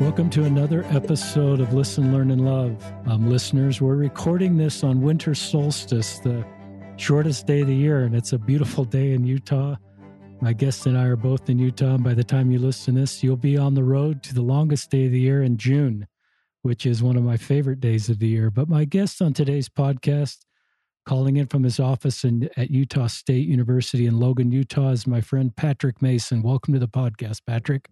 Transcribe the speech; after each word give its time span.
Welcome 0.00 0.30
to 0.30 0.44
another 0.44 0.84
episode 0.90 1.58
of 1.58 1.74
Listen, 1.74 2.12
Learn, 2.12 2.30
and 2.30 2.44
Love. 2.44 2.80
Um, 3.06 3.28
listeners, 3.28 3.80
we're 3.80 3.96
recording 3.96 4.56
this 4.56 4.84
on 4.84 5.02
winter 5.02 5.34
solstice, 5.34 6.20
the 6.20 6.46
shortest 6.96 7.48
day 7.48 7.62
of 7.62 7.66
the 7.66 7.74
year, 7.74 8.04
and 8.04 8.14
it's 8.14 8.32
a 8.32 8.38
beautiful 8.38 8.84
day 8.84 9.12
in 9.12 9.24
Utah. 9.24 9.74
My 10.40 10.52
guest 10.52 10.86
and 10.86 10.96
I 10.96 11.02
are 11.06 11.16
both 11.16 11.50
in 11.50 11.58
Utah, 11.58 11.96
and 11.96 12.04
by 12.04 12.14
the 12.14 12.22
time 12.22 12.52
you 12.52 12.60
listen 12.60 12.94
to 12.94 13.00
this, 13.00 13.24
you'll 13.24 13.36
be 13.36 13.58
on 13.58 13.74
the 13.74 13.82
road 13.82 14.22
to 14.22 14.34
the 14.34 14.40
longest 14.40 14.88
day 14.88 15.06
of 15.06 15.10
the 15.10 15.18
year 15.18 15.42
in 15.42 15.56
June, 15.56 16.06
which 16.62 16.86
is 16.86 17.02
one 17.02 17.16
of 17.16 17.24
my 17.24 17.36
favorite 17.36 17.80
days 17.80 18.08
of 18.08 18.20
the 18.20 18.28
year. 18.28 18.52
But 18.52 18.68
my 18.68 18.84
guest 18.84 19.20
on 19.20 19.32
today's 19.32 19.68
podcast, 19.68 20.44
calling 21.06 21.38
in 21.38 21.48
from 21.48 21.64
his 21.64 21.80
office 21.80 22.22
in, 22.22 22.48
at 22.56 22.70
Utah 22.70 23.08
State 23.08 23.48
University 23.48 24.06
in 24.06 24.20
Logan, 24.20 24.52
Utah, 24.52 24.90
is 24.90 25.08
my 25.08 25.20
friend 25.20 25.56
Patrick 25.56 26.00
Mason. 26.00 26.40
Welcome 26.40 26.72
to 26.74 26.80
the 26.80 26.86
podcast, 26.86 27.40
Patrick. 27.44 27.88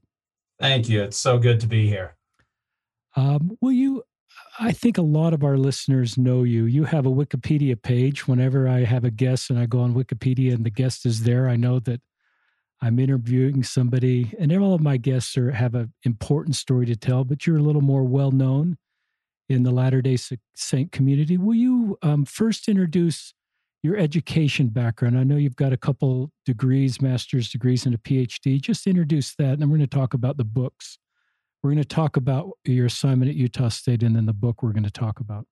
Thank 0.58 0.88
you. 0.88 1.02
It's 1.02 1.18
so 1.18 1.38
good 1.38 1.60
to 1.60 1.66
be 1.66 1.86
here. 1.86 2.16
Um, 3.14 3.56
will 3.60 3.72
you? 3.72 4.02
I 4.58 4.72
think 4.72 4.98
a 4.98 5.02
lot 5.02 5.34
of 5.34 5.44
our 5.44 5.56
listeners 5.56 6.16
know 6.16 6.42
you. 6.42 6.64
You 6.64 6.84
have 6.84 7.06
a 7.06 7.10
Wikipedia 7.10 7.80
page. 7.80 8.26
Whenever 8.26 8.68
I 8.68 8.84
have 8.84 9.04
a 9.04 9.10
guest 9.10 9.50
and 9.50 9.58
I 9.58 9.66
go 9.66 9.80
on 9.80 9.94
Wikipedia 9.94 10.54
and 10.54 10.64
the 10.64 10.70
guest 10.70 11.06
is 11.06 11.24
there, 11.24 11.48
I 11.48 11.56
know 11.56 11.78
that 11.80 12.00
I'm 12.80 12.98
interviewing 12.98 13.62
somebody, 13.62 14.34
and 14.38 14.54
all 14.56 14.74
of 14.74 14.82
my 14.82 14.98
guests 14.98 15.36
are 15.36 15.52
have 15.52 15.74
an 15.74 15.92
important 16.04 16.56
story 16.56 16.86
to 16.86 16.96
tell. 16.96 17.24
But 17.24 17.46
you're 17.46 17.58
a 17.58 17.62
little 17.62 17.82
more 17.82 18.04
well 18.04 18.30
known 18.30 18.76
in 19.48 19.62
the 19.62 19.70
Latter 19.70 20.02
Day 20.02 20.18
Saint 20.54 20.92
community. 20.92 21.38
Will 21.38 21.54
you 21.54 21.98
um, 22.02 22.24
first 22.24 22.68
introduce 22.68 23.34
your 23.82 23.96
education 23.96 24.68
background. 24.68 25.18
I 25.18 25.24
know 25.24 25.36
you've 25.36 25.56
got 25.56 25.72
a 25.72 25.76
couple 25.76 26.30
degrees, 26.44 27.00
master's 27.00 27.50
degrees, 27.50 27.86
and 27.86 27.94
a 27.94 27.98
PhD. 27.98 28.60
Just 28.60 28.86
introduce 28.86 29.34
that, 29.36 29.52
and 29.52 29.62
then 29.62 29.70
we're 29.70 29.78
going 29.78 29.88
to 29.88 29.96
talk 29.96 30.14
about 30.14 30.36
the 30.36 30.44
books. 30.44 30.98
We're 31.62 31.70
going 31.70 31.82
to 31.82 31.88
talk 31.88 32.16
about 32.16 32.50
your 32.64 32.86
assignment 32.86 33.30
at 33.30 33.36
Utah 33.36 33.68
State, 33.68 34.02
and 34.02 34.14
then 34.16 34.26
the 34.26 34.32
book 34.32 34.62
we're 34.62 34.72
going 34.72 34.84
to 34.84 34.90
talk 34.90 35.20
about. 35.20 35.46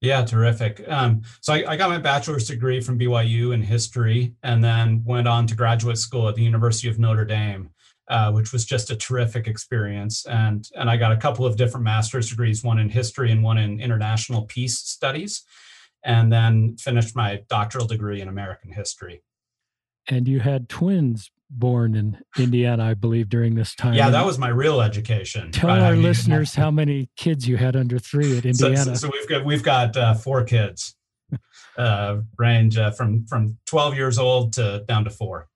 Yeah, 0.00 0.24
terrific. 0.24 0.86
Um, 0.86 1.22
so 1.40 1.54
I, 1.54 1.64
I, 1.72 1.76
got 1.76 1.88
my 1.88 1.98
bachelor's 1.98 2.46
degree 2.46 2.80
from 2.80 2.98
BYU 2.98 3.54
in 3.54 3.62
history, 3.62 4.34
and 4.42 4.62
then 4.62 5.02
went 5.04 5.26
on 5.26 5.46
to 5.46 5.54
graduate 5.54 5.96
school 5.96 6.28
at 6.28 6.34
the 6.34 6.42
University 6.42 6.88
of 6.88 6.98
Notre 6.98 7.24
Dame, 7.24 7.70
uh, 8.08 8.30
which 8.32 8.52
was 8.52 8.66
just 8.66 8.90
a 8.90 8.96
terrific 8.96 9.46
experience. 9.46 10.26
And 10.26 10.68
and 10.74 10.90
I 10.90 10.98
got 10.98 11.12
a 11.12 11.16
couple 11.16 11.46
of 11.46 11.56
different 11.56 11.84
master's 11.84 12.28
degrees, 12.28 12.62
one 12.62 12.78
in 12.78 12.90
history 12.90 13.32
and 13.32 13.42
one 13.42 13.56
in 13.56 13.80
international 13.80 14.42
peace 14.42 14.78
studies 14.78 15.44
and 16.04 16.32
then 16.32 16.76
finished 16.76 17.16
my 17.16 17.42
doctoral 17.48 17.86
degree 17.86 18.20
in 18.20 18.28
American 18.28 18.72
history. 18.72 19.22
And 20.08 20.28
you 20.28 20.40
had 20.40 20.68
twins 20.68 21.30
born 21.50 21.94
in 21.94 22.18
Indiana, 22.38 22.84
I 22.84 22.94
believe, 22.94 23.28
during 23.28 23.54
this 23.54 23.74
time. 23.74 23.94
Yeah, 23.94 24.10
that 24.10 24.26
was 24.26 24.38
my 24.38 24.48
real 24.48 24.80
education. 24.80 25.50
Tell 25.50 25.70
right? 25.70 25.80
our 25.80 25.92
I 25.92 25.92
mean, 25.92 26.02
listeners 26.02 26.54
how 26.56 26.70
many 26.70 27.08
kids 27.16 27.48
you 27.48 27.56
had 27.56 27.76
under 27.76 27.98
three 27.98 28.36
at 28.36 28.44
Indiana. 28.44 28.76
So, 28.76 28.94
so 28.94 29.10
we've 29.10 29.28
got 29.28 29.44
we've 29.44 29.62
got 29.62 29.96
uh, 29.96 30.14
four 30.14 30.44
kids, 30.44 30.94
uh, 31.78 32.18
range 32.38 32.76
uh, 32.76 32.90
from 32.90 33.26
from 33.26 33.58
twelve 33.66 33.94
years 33.94 34.18
old 34.18 34.52
to 34.54 34.84
down 34.86 35.04
to 35.04 35.10
four. 35.10 35.48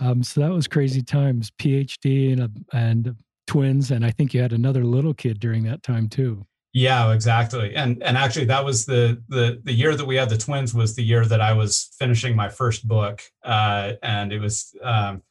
Um, 0.00 0.22
so 0.22 0.40
that 0.40 0.50
was 0.50 0.66
crazy 0.66 1.02
times. 1.02 1.50
PhD 1.52 2.32
and 2.32 2.42
a, 2.42 2.50
and 2.76 3.16
twins, 3.46 3.90
and 3.90 4.04
I 4.04 4.10
think 4.10 4.34
you 4.34 4.42
had 4.42 4.52
another 4.52 4.84
little 4.84 5.14
kid 5.14 5.40
during 5.40 5.64
that 5.64 5.82
time 5.82 6.08
too. 6.08 6.44
Yeah, 6.74 7.12
exactly. 7.12 7.76
And 7.76 8.02
and 8.02 8.18
actually 8.18 8.46
that 8.46 8.64
was 8.64 8.84
the 8.84 9.22
the 9.28 9.60
the 9.62 9.72
year 9.72 9.94
that 9.94 10.04
we 10.04 10.16
had 10.16 10.28
the 10.28 10.36
twins 10.36 10.74
was 10.74 10.96
the 10.96 11.04
year 11.04 11.24
that 11.24 11.40
I 11.40 11.52
was 11.52 11.94
finishing 12.00 12.34
my 12.34 12.48
first 12.48 12.86
book. 12.86 13.22
Uh, 13.44 13.92
and 14.02 14.32
it 14.32 14.40
was 14.40 14.74
um, 14.82 15.22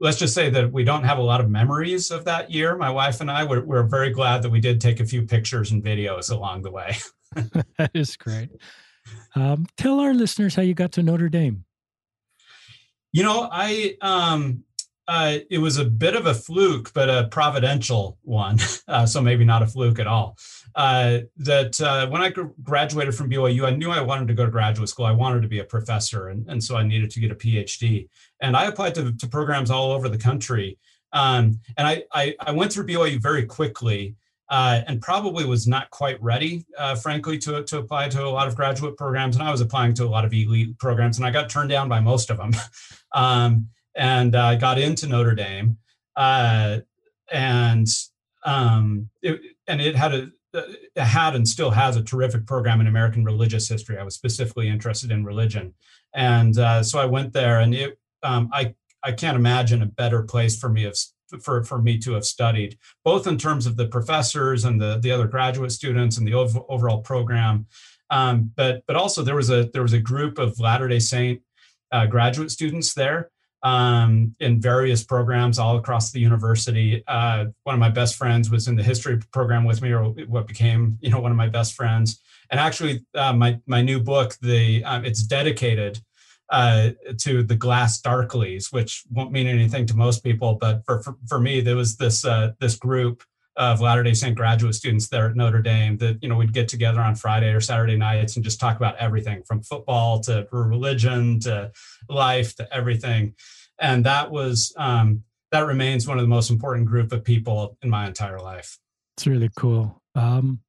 let's 0.00 0.16
just 0.16 0.32
say 0.32 0.48
that 0.48 0.72
we 0.72 0.84
don't 0.84 1.02
have 1.02 1.18
a 1.18 1.22
lot 1.22 1.40
of 1.40 1.50
memories 1.50 2.12
of 2.12 2.24
that 2.26 2.52
year. 2.52 2.76
My 2.76 2.88
wife 2.88 3.20
and 3.20 3.28
I 3.28 3.42
we're, 3.42 3.64
we're 3.64 3.82
very 3.82 4.10
glad 4.10 4.42
that 4.42 4.50
we 4.50 4.60
did 4.60 4.80
take 4.80 5.00
a 5.00 5.04
few 5.04 5.26
pictures 5.26 5.72
and 5.72 5.82
videos 5.82 6.30
along 6.30 6.62
the 6.62 6.70
way. 6.70 6.96
that 7.34 7.90
is 7.92 8.16
great. 8.16 8.50
Um, 9.34 9.66
tell 9.76 9.98
our 9.98 10.14
listeners 10.14 10.54
how 10.54 10.62
you 10.62 10.74
got 10.74 10.92
to 10.92 11.02
Notre 11.02 11.28
Dame. 11.28 11.64
You 13.10 13.24
know, 13.24 13.48
I 13.50 13.96
um, 14.02 14.62
uh, 15.08 15.38
it 15.50 15.58
was 15.58 15.78
a 15.78 15.84
bit 15.84 16.14
of 16.14 16.26
a 16.26 16.34
fluke, 16.34 16.92
but 16.92 17.10
a 17.10 17.26
providential 17.28 18.18
one. 18.22 18.58
Uh, 18.88 19.04
so 19.04 19.20
maybe 19.20 19.44
not 19.44 19.64
a 19.64 19.66
fluke 19.66 19.98
at 19.98 20.06
all 20.06 20.36
uh, 20.76 21.20
that 21.38 21.80
uh, 21.80 22.06
when 22.08 22.20
I 22.20 22.30
graduated 22.62 23.14
from 23.14 23.30
BYU, 23.30 23.66
I 23.66 23.70
knew 23.70 23.90
I 23.90 24.02
wanted 24.02 24.28
to 24.28 24.34
go 24.34 24.44
to 24.44 24.50
graduate 24.50 24.90
school. 24.90 25.06
I 25.06 25.12
wanted 25.12 25.40
to 25.40 25.48
be 25.48 25.60
a 25.60 25.64
professor, 25.64 26.28
and, 26.28 26.46
and 26.48 26.62
so 26.62 26.76
I 26.76 26.82
needed 26.82 27.10
to 27.12 27.20
get 27.20 27.32
a 27.32 27.34
PhD. 27.34 28.08
And 28.40 28.54
I 28.54 28.66
applied 28.66 28.94
to, 28.96 29.12
to 29.12 29.26
programs 29.26 29.70
all 29.70 29.90
over 29.90 30.10
the 30.10 30.18
country. 30.18 30.78
Um, 31.14 31.60
and 31.78 31.88
I, 31.88 32.04
I, 32.12 32.34
I, 32.40 32.50
went 32.50 32.72
through 32.72 32.88
BYU 32.88 33.22
very 33.22 33.46
quickly 33.46 34.16
uh, 34.50 34.82
and 34.86 35.00
probably 35.00 35.46
was 35.46 35.66
not 35.66 35.88
quite 35.88 36.22
ready, 36.22 36.66
uh, 36.76 36.94
frankly, 36.94 37.38
to, 37.38 37.62
to 37.64 37.78
apply 37.78 38.10
to 38.10 38.22
a 38.22 38.28
lot 38.28 38.46
of 38.46 38.54
graduate 38.54 38.98
programs. 38.98 39.36
And 39.36 39.42
I 39.42 39.50
was 39.50 39.62
applying 39.62 39.94
to 39.94 40.04
a 40.04 40.10
lot 40.10 40.26
of 40.26 40.34
elite 40.34 40.78
programs, 40.78 41.16
and 41.16 41.26
I 41.26 41.30
got 41.30 41.48
turned 41.48 41.70
down 41.70 41.88
by 41.88 42.00
most 42.00 42.28
of 42.28 42.36
them. 42.36 42.50
um, 43.14 43.68
and 43.94 44.36
I 44.36 44.56
got 44.56 44.78
into 44.78 45.06
Notre 45.06 45.34
Dame. 45.34 45.78
Uh, 46.16 46.80
and 47.32 47.88
um, 48.44 49.08
it, 49.22 49.40
and 49.66 49.80
it 49.80 49.96
had 49.96 50.14
a 50.14 50.30
had 50.96 51.34
and 51.34 51.46
still 51.46 51.70
has 51.70 51.96
a 51.96 52.02
terrific 52.02 52.46
program 52.46 52.80
in 52.80 52.86
American 52.86 53.24
religious 53.24 53.68
history. 53.68 53.98
I 53.98 54.02
was 54.02 54.14
specifically 54.14 54.68
interested 54.68 55.10
in 55.10 55.24
religion, 55.24 55.74
and 56.14 56.58
uh, 56.58 56.82
so 56.82 56.98
I 56.98 57.06
went 57.06 57.32
there, 57.32 57.60
and 57.60 57.74
it 57.74 57.98
um, 58.22 58.50
I 58.52 58.74
I 59.02 59.12
can't 59.12 59.36
imagine 59.36 59.82
a 59.82 59.86
better 59.86 60.22
place 60.22 60.58
for 60.58 60.68
me 60.68 60.84
of 60.84 60.96
for, 61.40 61.64
for 61.64 61.78
me 61.80 61.98
to 61.98 62.12
have 62.12 62.24
studied, 62.24 62.78
both 63.04 63.26
in 63.26 63.36
terms 63.36 63.66
of 63.66 63.76
the 63.76 63.88
professors 63.88 64.64
and 64.64 64.80
the, 64.80 64.98
the 65.02 65.10
other 65.10 65.26
graduate 65.26 65.72
students 65.72 66.18
and 66.18 66.26
the 66.26 66.34
ov- 66.34 66.64
overall 66.68 67.02
program. 67.02 67.66
Um, 68.10 68.52
but 68.56 68.82
but 68.86 68.94
also 68.96 69.22
there 69.22 69.34
was 69.34 69.50
a 69.50 69.68
there 69.72 69.82
was 69.82 69.92
a 69.92 69.98
group 69.98 70.38
of 70.38 70.60
Latter 70.60 70.86
Day 70.86 71.00
Saint 71.00 71.40
uh, 71.90 72.06
graduate 72.06 72.50
students 72.50 72.94
there 72.94 73.30
um, 73.66 74.32
in 74.38 74.60
various 74.60 75.02
programs 75.02 75.58
all 75.58 75.76
across 75.76 76.12
the 76.12 76.20
university. 76.20 77.02
Uh, 77.08 77.46
one 77.64 77.74
of 77.74 77.80
my 77.80 77.88
best 77.88 78.14
friends 78.14 78.48
was 78.48 78.68
in 78.68 78.76
the 78.76 78.82
history 78.82 79.18
program 79.32 79.64
with 79.64 79.82
me, 79.82 79.90
or 79.90 80.04
what 80.28 80.46
became, 80.46 80.96
you 81.00 81.10
know, 81.10 81.18
one 81.18 81.32
of 81.32 81.36
my 81.36 81.48
best 81.48 81.74
friends. 81.74 82.20
And 82.50 82.60
actually, 82.60 83.04
uh, 83.16 83.32
my 83.32 83.58
my 83.66 83.82
new 83.82 83.98
book, 83.98 84.36
the 84.40 84.84
um, 84.84 85.04
it's 85.04 85.24
dedicated 85.24 85.98
uh, 86.48 86.90
to 87.18 87.42
the 87.42 87.56
glass 87.56 88.00
Darkleys, 88.00 88.72
which 88.72 89.02
won't 89.10 89.32
mean 89.32 89.48
anything 89.48 89.84
to 89.86 89.96
most 89.96 90.22
people, 90.22 90.54
but 90.54 90.84
for 90.84 91.02
for, 91.02 91.16
for 91.28 91.40
me, 91.40 91.60
there 91.60 91.74
was 91.74 91.96
this 91.96 92.24
uh, 92.24 92.52
this 92.60 92.76
group 92.76 93.24
of 93.56 93.80
Latter 93.80 94.02
Day 94.02 94.14
Saint 94.14 94.36
graduate 94.36 94.74
students 94.74 95.08
there 95.08 95.26
at 95.28 95.34
Notre 95.34 95.62
Dame 95.62 95.96
that 95.96 96.22
you 96.22 96.28
know 96.28 96.36
we'd 96.36 96.52
get 96.52 96.68
together 96.68 97.00
on 97.00 97.16
Friday 97.16 97.52
or 97.52 97.60
Saturday 97.60 97.96
nights 97.96 98.36
and 98.36 98.44
just 98.44 98.60
talk 98.60 98.76
about 98.76 98.96
everything 98.98 99.42
from 99.42 99.62
football 99.62 100.20
to 100.20 100.46
religion 100.52 101.40
to 101.40 101.72
life 102.08 102.54
to 102.56 102.74
everything, 102.74 103.34
and 103.78 104.04
that 104.04 104.30
was 104.30 104.72
um, 104.76 105.22
that 105.52 105.60
remains 105.60 106.06
one 106.06 106.18
of 106.18 106.22
the 106.22 106.28
most 106.28 106.50
important 106.50 106.86
group 106.86 107.12
of 107.12 107.24
people 107.24 107.76
in 107.82 107.90
my 107.90 108.06
entire 108.06 108.40
life. 108.40 108.78
It's 109.16 109.26
really 109.26 109.50
cool. 109.56 110.02
Um, 110.14 110.60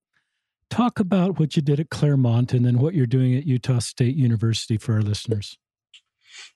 talk 0.70 1.00
about 1.00 1.40
what 1.40 1.56
you 1.56 1.62
did 1.62 1.80
at 1.80 1.90
Claremont 1.90 2.54
and 2.54 2.66
then 2.66 2.80
what 2.80 2.94
you're 2.94 3.06
doing 3.06 3.36
at 3.36 3.46
Utah 3.46 3.80
State 3.80 4.16
University 4.16 4.78
for 4.78 4.94
our 4.94 5.02
listeners. 5.02 5.58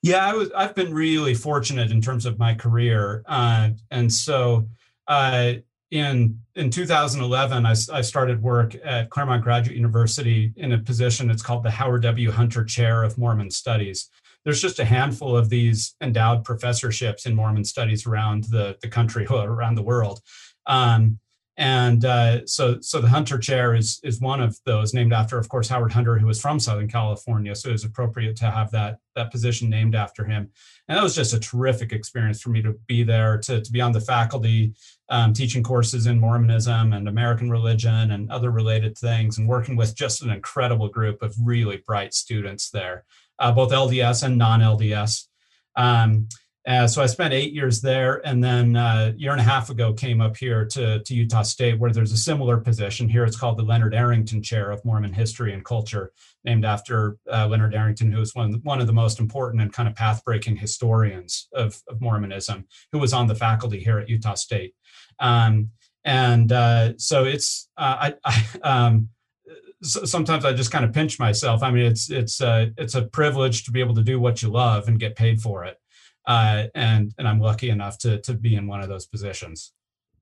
Yeah, 0.04 0.26
I 0.26 0.34
was. 0.34 0.52
I've 0.56 0.76
been 0.76 0.94
really 0.94 1.34
fortunate 1.34 1.92
in 1.92 2.02
terms 2.02 2.26
of 2.26 2.38
my 2.38 2.54
career, 2.54 3.24
uh, 3.28 3.70
and 3.90 4.12
so. 4.12 4.68
Uh, 5.08 5.56
in 5.90 6.40
in 6.56 6.70
2011 6.70 7.66
I, 7.66 7.72
I, 7.72 8.02
started 8.02 8.42
work 8.42 8.76
at 8.82 9.10
claremont 9.10 9.44
graduate 9.44 9.76
university 9.76 10.54
in 10.56 10.72
a 10.72 10.78
position 10.78 11.30
it's 11.30 11.42
called 11.42 11.64
the 11.64 11.72
howard 11.72 12.04
w 12.04 12.32
hunter 12.32 12.64
chair 12.64 13.04
of 13.04 13.18
mormon 13.18 13.52
studies 13.52 14.10
there's 14.44 14.62
just 14.62 14.80
a 14.80 14.86
handful 14.86 15.36
of 15.36 15.50
these 15.50 15.96
endowed 16.02 16.44
professorships 16.44 17.26
in 17.26 17.36
mormon 17.36 17.64
studies 17.64 18.06
around 18.06 18.46
the, 18.46 18.78
the 18.82 18.88
country 18.88 19.26
around 19.30 19.76
the 19.76 19.84
world. 19.84 20.20
Um, 20.68 21.20
and 21.58 22.06
uh, 22.06 22.46
so 22.46 22.80
so 22.82 23.02
the 23.02 23.10
hunter 23.10 23.38
chair 23.38 23.76
is 23.76 24.00
is 24.04 24.22
one 24.22 24.42
of 24.42 24.58
those 24.66 24.94
named 24.94 25.12
after 25.12 25.38
of 25.38 25.50
course 25.50 25.68
howard 25.68 25.92
hunter 25.92 26.18
who 26.18 26.26
was 26.26 26.40
from 26.40 26.60
southern 26.60 26.88
california. 26.88 27.54
So 27.56 27.70
it 27.70 27.74
was 27.74 27.84
appropriate 27.84 28.36
to 28.38 28.50
have 28.50 28.72
that 28.72 28.98
that 29.16 29.32
position 29.32 29.70
named 29.70 29.94
after 29.94 30.24
him. 30.24 30.50
And 30.88 30.98
that 30.98 31.04
was 31.04 31.14
just 31.14 31.34
a 31.34 31.40
terrific 31.40 31.92
experience 31.92 32.42
for 32.42 32.50
me 32.50 32.62
to 32.62 32.80
be 32.88 33.04
there 33.04 33.38
to, 33.40 33.62
to 33.62 33.72
be 33.72 33.82
on 33.82 33.92
the 33.92 34.00
faculty 34.00 34.74
um, 35.10 35.34
teaching 35.34 35.62
courses 35.62 36.08
in 36.08 36.20
mormonism 36.20 36.94
and 36.94 37.10
american 37.10 37.52
religion 37.52 38.12
and 38.12 38.32
other 38.32 38.50
related 38.50 38.98
things 38.98 39.38
and 39.38 39.48
working 39.48 39.76
with 39.76 39.96
just 39.96 40.24
an 40.24 40.30
incredible 40.30 40.88
group 40.88 41.22
of 41.22 41.36
really 41.44 41.84
bright 41.86 42.14
students 42.14 42.70
there 42.70 43.04
uh, 43.42 43.52
both 43.52 43.72
lds 43.72 44.24
and 44.24 44.38
non-lds 44.38 45.28
um, 45.76 46.28
uh, 46.68 46.88
so 46.88 47.02
I 47.02 47.08
spent 47.08 47.34
eight 47.34 47.54
years 47.54 47.82
there, 47.82 48.22
and 48.24 48.44
then 48.44 48.76
uh, 48.76 49.14
a 49.16 49.18
year 49.18 49.32
and 49.32 49.42
a 49.42 49.44
half 49.44 49.72
ago 49.72 49.94
came 49.94 50.22
up 50.22 50.38
here 50.38 50.64
to, 50.66 51.00
to 51.00 51.16
Utah 51.16 51.42
State, 51.42 51.80
where 51.80 51.92
there's 51.92 52.12
a 52.12 52.18
similar 52.18 52.58
position. 52.58 53.10
Here 53.10 53.26
it's 53.26 53.38
called 53.38 53.58
the 53.58 53.64
Leonard 53.64 53.96
Arrington 53.96 54.44
Chair 54.44 54.70
of 54.70 54.86
Mormon 54.86 55.14
History 55.14 55.54
and 55.54 55.66
Culture, 55.66 56.12
named 56.46 56.64
after 56.64 57.18
uh, 57.32 57.48
Leonard 57.48 57.74
Arrington, 57.74 58.12
who 58.12 58.20
was 58.20 58.36
one 58.36 58.54
one 58.64 58.80
of 58.80 58.86
the 58.86 58.94
most 58.94 59.20
important 59.20 59.62
and 59.62 59.74
kind 59.74 59.90
of 59.90 59.96
path-breaking 59.96 60.58
historians 60.58 61.48
of, 61.52 61.82
of 61.88 62.00
Mormonism, 62.00 62.68
who 62.92 63.00
was 63.00 63.12
on 63.12 63.26
the 63.26 63.36
faculty 63.36 63.80
here 63.80 63.98
at 63.98 64.10
Utah 64.10 64.36
State. 64.36 64.76
Um, 65.20 65.72
and 66.06 66.52
uh, 66.52 66.94
so 66.98 67.24
it's 67.24 67.70
uh, 67.76 68.12
I, 68.14 68.14
I 68.24 68.60
um, 68.64 69.10
so 69.84 70.06
sometimes 70.06 70.46
I 70.46 70.54
just 70.54 70.72
kind 70.72 70.86
of 70.86 70.94
pinch 70.94 71.20
myself. 71.20 71.64
I 71.64 71.72
mean, 71.72 71.86
it's 71.86 72.10
it's 72.10 72.42
uh, 72.42 72.68
it's 72.78 72.96
a 72.96 73.04
privilege 73.04 73.64
to 73.66 73.72
be 73.72 73.80
able 73.80 73.96
to 73.96 74.04
do 74.04 74.20
what 74.20 74.42
you 74.42 74.50
love 74.50 74.88
and 74.88 75.00
get 75.00 75.16
paid 75.16 75.42
for 75.42 75.66
it, 75.66 75.78
uh, 76.28 76.66
and 76.76 77.14
and 77.18 77.28
I'm 77.28 77.40
lucky 77.40 77.70
enough 77.70 77.98
to 78.00 78.20
to 78.22 78.34
be 78.34 78.56
in 78.56 78.68
one 78.68 78.82
of 78.82 78.90
those 78.90 79.06
positions. 79.08 79.74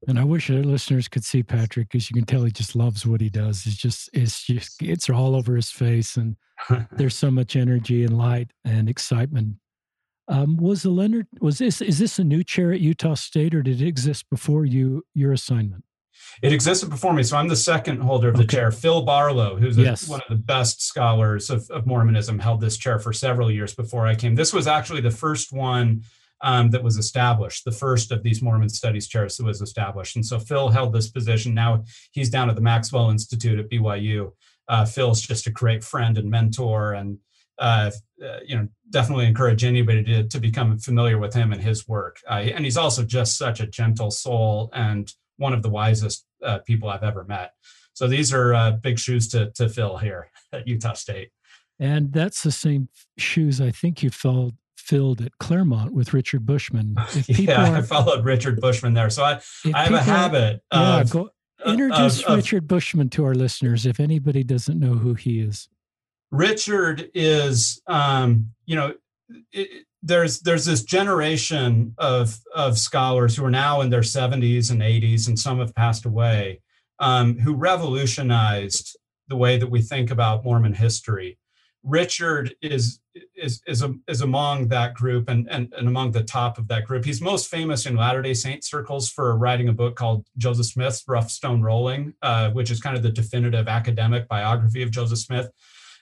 And 0.07 0.17
I 0.17 0.23
wish 0.23 0.49
our 0.49 0.63
listeners 0.63 1.09
could 1.09 1.25
see 1.25 1.43
Patrick 1.43 1.89
because 1.89 2.09
you 2.09 2.13
can 2.13 2.25
tell 2.25 2.45
he 2.45 2.51
just 2.51 2.73
loves 2.73 3.05
what 3.05 3.19
he 3.19 3.29
does. 3.29 3.65
It's 3.65 3.75
just 3.75 4.09
it's 4.13 4.45
just 4.45 4.81
it's 4.81 5.09
all 5.09 5.35
over 5.35 5.55
his 5.55 5.71
face, 5.71 6.15
and 6.15 6.37
there's 6.91 7.15
so 7.15 7.29
much 7.29 7.55
energy 7.55 8.05
and 8.05 8.17
light 8.17 8.51
and 8.63 8.89
excitement. 8.89 9.55
Um, 10.29 10.57
was 10.57 10.83
the 10.83 10.91
Leonard 10.91 11.27
was 11.41 11.57
this 11.57 11.81
is 11.81 11.99
this 11.99 12.19
a 12.19 12.23
new 12.23 12.43
chair 12.43 12.71
at 12.71 12.79
Utah 12.79 13.15
State 13.15 13.55
or 13.55 13.63
did 13.63 13.81
it 13.81 13.87
exist 13.87 14.29
before 14.29 14.63
you 14.63 15.03
your 15.15 15.33
assignment? 15.33 15.83
It 16.41 16.53
existed 16.53 16.89
before 16.89 17.13
me, 17.13 17.23
so 17.23 17.37
I'm 17.37 17.47
the 17.47 17.55
second 17.55 18.01
holder 18.01 18.29
of 18.29 18.35
the 18.35 18.43
okay. 18.43 18.57
chair. 18.57 18.71
Phil 18.71 19.01
Barlow, 19.01 19.55
who's 19.55 19.77
a, 19.77 19.95
one 20.09 20.21
of 20.21 20.29
the 20.29 20.35
best 20.35 20.81
scholars 20.81 21.49
of, 21.49 21.69
of, 21.69 21.85
Mormonism, 21.85 22.39
held 22.39 22.61
this 22.61 22.77
chair 22.77 22.99
for 22.99 23.11
several 23.11 23.51
years 23.51 23.75
before 23.75 24.07
I 24.07 24.15
came. 24.15 24.35
This 24.35 24.53
was 24.53 24.67
actually 24.67 25.01
the 25.01 25.11
first 25.11 25.51
one 25.51 26.03
um, 26.41 26.69
that 26.69 26.83
was 26.83 26.97
established, 26.97 27.65
the 27.65 27.71
first 27.71 28.11
of 28.11 28.23
these 28.23 28.41
Mormon 28.41 28.69
studies 28.69 29.07
chairs 29.07 29.37
that 29.37 29.45
was 29.45 29.61
established. 29.61 30.15
And 30.15 30.25
so 30.25 30.39
Phil 30.39 30.69
held 30.69 30.93
this 30.93 31.09
position. 31.09 31.53
Now 31.53 31.83
he's 32.11 32.29
down 32.29 32.49
at 32.49 32.55
the 32.55 32.61
Maxwell 32.61 33.09
Institute 33.09 33.59
at 33.59 33.69
BYU. 33.69 34.31
Uh, 34.67 34.85
Phil's 34.85 35.21
just 35.21 35.47
a 35.47 35.51
great 35.51 35.83
friend 35.83 36.17
and 36.17 36.29
mentor, 36.29 36.93
and 36.93 37.17
uh, 37.57 37.91
uh, 38.23 38.39
you 38.45 38.55
know, 38.55 38.67
definitely 38.89 39.25
encourage 39.25 39.63
anybody 39.63 40.03
to, 40.03 40.23
to 40.23 40.39
become 40.39 40.77
familiar 40.77 41.17
with 41.17 41.33
him 41.33 41.51
and 41.51 41.61
his 41.61 41.87
work. 41.87 42.17
Uh, 42.29 42.35
and 42.35 42.63
he's 42.63 42.77
also 42.77 43.03
just 43.03 43.37
such 43.37 43.59
a 43.59 43.67
gentle 43.67 44.11
soul 44.11 44.69
and 44.73 45.13
one 45.39 45.53
of 45.53 45.63
the 45.63 45.69
wisest 45.69 46.25
uh, 46.43 46.59
people 46.59 46.89
I've 46.89 47.03
ever 47.03 47.23
met. 47.23 47.53
So 47.93 48.07
these 48.07 48.31
are 48.31 48.53
uh, 48.53 48.71
big 48.71 48.99
shoes 48.99 49.27
to 49.29 49.51
to 49.55 49.67
fill 49.67 49.97
here 49.97 50.29
at 50.53 50.67
Utah 50.67 50.93
State. 50.93 51.31
And 51.79 52.11
that's 52.11 52.43
the 52.43 52.51
same 52.51 52.89
shoes 53.17 53.59
I 53.59 53.71
think 53.71 54.03
you 54.03 54.09
filled 54.09 54.55
filled 54.77 55.21
at 55.21 55.37
Claremont 55.39 55.93
with 55.93 56.13
Richard 56.13 56.45
Bushman. 56.45 56.95
yeah, 57.27 57.71
are, 57.71 57.77
I 57.77 57.81
followed 57.81 58.25
Richard 58.25 58.59
Bushman 58.59 58.93
there. 58.93 59.09
So 59.09 59.23
I, 59.23 59.39
I 59.73 59.83
have 59.83 59.93
a 59.93 60.01
habit 60.01 60.61
yeah, 60.73 61.01
of, 61.01 61.09
go, 61.09 61.29
introduce 61.65 62.23
of, 62.23 62.37
Richard 62.37 62.67
Bushman 62.67 63.09
to 63.09 63.25
our 63.25 63.35
listeners 63.35 63.85
if 63.85 63.99
anybody 63.99 64.43
doesn't 64.43 64.79
know 64.79 64.93
who 64.93 65.13
he 65.13 65.39
is. 65.39 65.69
Richard 66.31 67.09
is, 67.13 67.81
um, 67.87 68.51
you 68.65 68.75
know, 68.75 68.93
it, 69.51 69.85
there's 70.01 70.39
there's 70.41 70.65
this 70.65 70.83
generation 70.83 71.93
of 71.97 72.37
of 72.55 72.77
scholars 72.77 73.35
who 73.35 73.45
are 73.45 73.51
now 73.51 73.81
in 73.81 73.89
their 73.89 74.01
70s 74.01 74.71
and 74.71 74.81
80s, 74.81 75.27
and 75.27 75.37
some 75.37 75.59
have 75.59 75.75
passed 75.75 76.05
away, 76.05 76.61
um, 76.99 77.37
who 77.39 77.53
revolutionized 77.53 78.97
the 79.27 79.35
way 79.35 79.57
that 79.57 79.69
we 79.69 79.81
think 79.81 80.09
about 80.11 80.43
Mormon 80.43 80.73
history. 80.73 81.37
Richard 81.83 82.53
is 82.61 82.99
is 83.35 83.61
is, 83.67 83.81
a, 83.81 83.93
is 84.07 84.21
among 84.21 84.67
that 84.69 84.93
group 84.93 85.29
and, 85.29 85.49
and 85.49 85.73
and 85.77 85.87
among 85.87 86.11
the 86.11 86.23
top 86.23 86.57
of 86.57 86.67
that 86.69 86.85
group. 86.85 87.05
He's 87.05 87.21
most 87.21 87.49
famous 87.49 87.85
in 87.85 87.95
Latter 87.95 88.21
Day 88.21 88.33
Saint 88.33 88.63
circles 88.63 89.09
for 89.09 89.37
writing 89.37 89.69
a 89.69 89.73
book 89.73 89.95
called 89.95 90.25
Joseph 90.37 90.65
Smith's 90.67 91.03
Rough 91.07 91.29
Stone 91.29 91.61
Rolling, 91.61 92.13
uh, 92.21 92.51
which 92.51 92.71
is 92.71 92.79
kind 92.81 92.97
of 92.97 93.03
the 93.03 93.11
definitive 93.11 93.67
academic 93.67 94.27
biography 94.27 94.81
of 94.81 94.91
Joseph 94.91 95.19
Smith. 95.19 95.49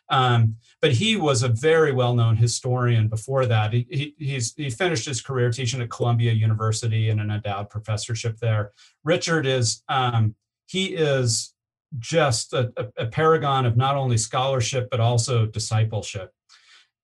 Um, 0.10 0.56
but 0.82 0.94
he 0.94 1.16
was 1.16 1.44
a 1.44 1.50
very 1.50 1.92
well-known 1.92 2.38
historian 2.38 3.08
before 3.08 3.46
that. 3.46 3.74
He, 3.74 4.14
he, 4.18 4.42
he 4.56 4.70
finished 4.70 5.06
his 5.06 5.22
career 5.22 5.52
teaching 5.52 5.82
at 5.82 5.90
Columbia 5.90 6.32
University 6.34 7.10
in 7.10 7.20
an 7.20 7.32
endowed 7.32 7.70
professorship 7.70 8.38
there. 8.38 8.72
Richard 9.04 9.46
is 9.46 9.84
um, 9.90 10.36
he 10.66 10.96
is 10.96 11.54
just 12.00 12.54
a, 12.54 12.72
a, 12.78 13.04
a, 13.04 13.06
paragon 13.08 13.66
of 13.66 13.78
not 13.78 13.96
only 13.96 14.18
scholarship 14.18 14.90
but 14.92 15.00
also 15.00 15.46
discipleship 15.46 16.34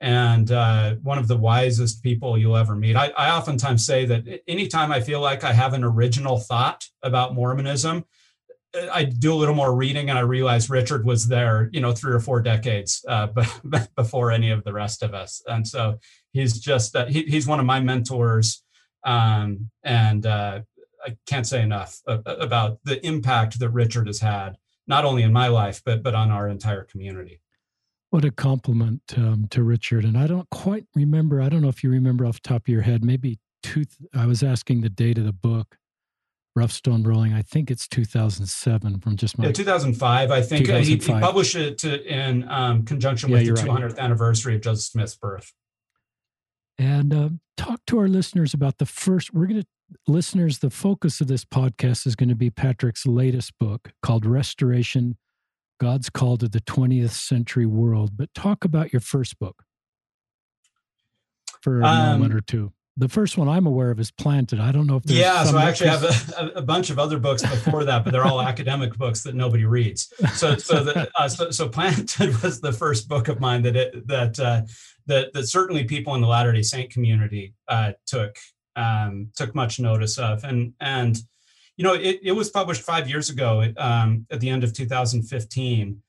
and 0.02 0.52
uh, 0.52 0.96
one 0.96 1.18
of 1.18 1.30
the 1.30 1.38
wisest 1.38 2.04
people 2.04 2.38
you'll 2.38 2.58
ever 2.58 2.76
meet. 2.76 2.98
I, 2.98 3.08
I 3.18 3.32
oftentimes 3.32 3.86
say 3.86 4.06
that 4.06 4.42
anytime 4.50 4.92
I 4.92 5.00
feel 5.00 5.22
like 5.22 5.46
I 5.46 5.54
have 5.54 5.74
an 5.74 5.86
original 5.86 6.40
thought 6.40 6.86
about 7.02 7.34
Mormonism, 7.34 8.04
I 8.92 9.04
do 9.04 9.34
a 9.34 9.36
little 9.36 9.56
more 9.56 9.76
reading 9.76 10.10
and 10.10 10.18
I 10.18 10.24
realize 10.24 10.70
Richard 10.70 11.06
was 11.06 11.28
there, 11.28 11.70
you 11.72 11.80
know, 11.80 11.92
three 11.92 12.14
or 12.14 12.20
four 12.20 12.42
decades 12.42 13.06
uh, 13.08 13.28
before 13.96 14.32
any 14.32 14.50
of 14.50 14.64
the 14.64 14.74
rest 14.74 15.04
of 15.04 15.14
us. 15.14 15.42
And 15.48 15.68
so 15.68 16.00
he's 16.32 16.60
just, 16.60 16.96
uh, 16.96 17.06
he, 17.06 17.24
he's 17.24 17.48
one 17.48 17.60
of 17.60 17.66
my 17.66 17.80
mentors. 17.80 18.64
Um, 19.04 19.70
and 19.84 20.26
uh, 20.26 20.62
I 21.06 21.18
can't 21.28 21.46
say 21.46 21.62
enough 21.62 22.00
about 22.08 22.80
the 22.84 23.06
impact 23.06 23.60
that 23.60 23.70
Richard 23.70 24.08
has 24.08 24.22
had, 24.22 24.58
not 24.88 25.06
only 25.06 25.24
in 25.24 25.34
my 25.34 25.50
life, 25.50 25.82
but, 25.86 26.02
but 26.02 26.16
on 26.16 26.32
our 26.32 26.48
entire 26.48 26.84
community. 26.84 27.42
What 28.10 28.26
a 28.26 28.32
compliment 28.32 29.02
um, 29.18 29.48
to 29.52 29.64
Richard. 29.64 30.06
And 30.06 30.18
I 30.18 30.28
don't 30.28 30.50
quite 30.50 30.86
remember, 30.96 31.42
I 31.42 31.50
don't 31.50 31.62
know 31.62 31.70
if 31.70 31.84
you 31.84 31.90
remember 31.90 32.26
off 32.26 32.42
top 32.42 32.64
of 32.64 32.68
your 32.70 32.84
head, 32.84 33.04
maybe 33.04 33.40
two, 33.62 33.86
I 34.16 34.26
was 34.26 34.42
asking 34.44 34.82
the 34.82 34.90
date 34.90 35.18
of 35.18 35.26
the 35.26 35.34
book 35.34 35.78
Rough 36.56 36.72
Stone 36.72 37.04
Rolling. 37.04 37.34
I 37.34 37.42
think 37.42 37.72
it's 37.72 37.88
2007 37.88 39.00
from 39.00 39.16
just 39.16 39.38
my. 39.38 39.46
Yeah, 39.46 39.52
2005. 39.52 40.32
I 40.32 40.42
think 40.42 40.66
2005. 40.66 40.86
He, 40.86 41.14
he, 41.14 41.20
published 41.20 41.56
it 41.56 41.78
to, 41.80 42.04
in 42.06 42.48
um, 42.50 42.86
conjunction 42.86 43.32
with 43.32 43.44
yeah, 43.44 43.54
the 43.54 43.62
200th 43.62 43.82
right. 43.82 44.00
anniversary 44.00 44.56
of 44.56 44.62
Joseph 44.62 44.92
Smith's 44.92 45.16
birth. 45.16 45.54
And 46.78 47.14
uh, 47.14 47.30
talk 47.58 47.82
to 47.88 48.00
our 48.00 48.08
listeners 48.08 48.54
about 48.54 48.78
the 48.78 48.86
first. 48.86 49.34
We're 49.34 49.48
going 49.48 49.62
to, 49.62 49.68
listeners, 50.08 50.60
the 50.60 50.70
focus 50.70 51.22
of 51.22 51.28
this 51.28 51.46
podcast 51.46 52.06
is 52.06 52.16
going 52.16 52.30
to 52.30 52.36
be 52.36 52.50
Patrick's 52.50 53.06
latest 53.06 53.58
book 53.60 53.92
called 54.02 54.26
Restoration 54.26 55.18
God's 55.80 56.10
Call 56.10 56.38
to 56.38 56.48
the 56.48 56.62
20th 56.62 57.12
Century 57.12 57.66
World. 57.66 58.12
But 58.16 58.34
talk 58.34 58.64
about 58.64 58.94
your 58.94 59.00
first 59.00 59.40
book 59.40 59.64
for 61.62 61.82
a 61.82 61.86
um, 61.86 62.20
moment 62.20 62.34
or 62.34 62.42
two. 62.42 62.74
The 62.96 63.10
first 63.10 63.40
one 63.40 63.50
I'm 63.50 63.66
aware 63.66 63.90
of 63.90 64.00
is 64.00 64.12
Planted. 64.12 64.60
I 64.60 64.72
don't 64.72 64.86
know 64.86 64.98
if 64.98 65.04
there's 65.04 65.20
yeah. 65.20 65.44
So 65.46 65.58
I 65.58 65.68
actually 65.68 65.90
have 65.90 66.04
a, 66.04 66.52
a, 66.58 66.62
bunch 66.62 66.92
of 66.92 67.00
other 67.00 67.18
books 67.18 67.42
before 67.42 67.84
that, 67.86 68.04
but 68.04 68.14
they're 68.14 68.26
all 68.26 68.40
academic 68.40 68.96
books 68.96 69.24
that 69.24 69.34
nobody 69.34 69.66
reads. 69.66 70.14
So 70.36 70.58
so 70.58 70.84
the, 70.84 71.10
uh, 71.16 71.28
so, 71.28 71.50
so, 71.50 71.68
Planted 71.68 72.40
was 72.44 72.62
the 72.62 72.72
first 72.72 73.08
book 73.08 73.30
of 73.30 73.40
mine 73.40 73.64
that 73.64 73.76
it, 73.76 74.08
that 74.08 74.40
uh, 74.40 74.62
that 75.08 75.34
that 75.34 75.48
certainly 75.48 75.86
people 75.86 76.14
in 76.14 76.22
the 76.22 76.28
Latter 76.28 76.54
Day 76.54 76.62
Saint 76.62 76.92
community 76.92 77.56
uh, 77.68 77.94
took 78.06 78.38
um, 78.76 79.30
took 79.36 79.56
much 79.56 79.80
notice 79.80 80.20
of, 80.20 80.44
and 80.44 80.74
and 80.80 81.18
you 81.78 81.84
know 81.84 81.96
it, 81.96 82.20
it 82.22 82.34
was 82.34 82.52
published 82.52 82.84
five 82.84 83.10
years 83.10 83.32
ago 83.32 83.74
um, 83.78 84.28
at 84.30 84.40
the 84.40 84.50
end 84.50 84.64
of 84.64 84.72
2015, 84.72 86.02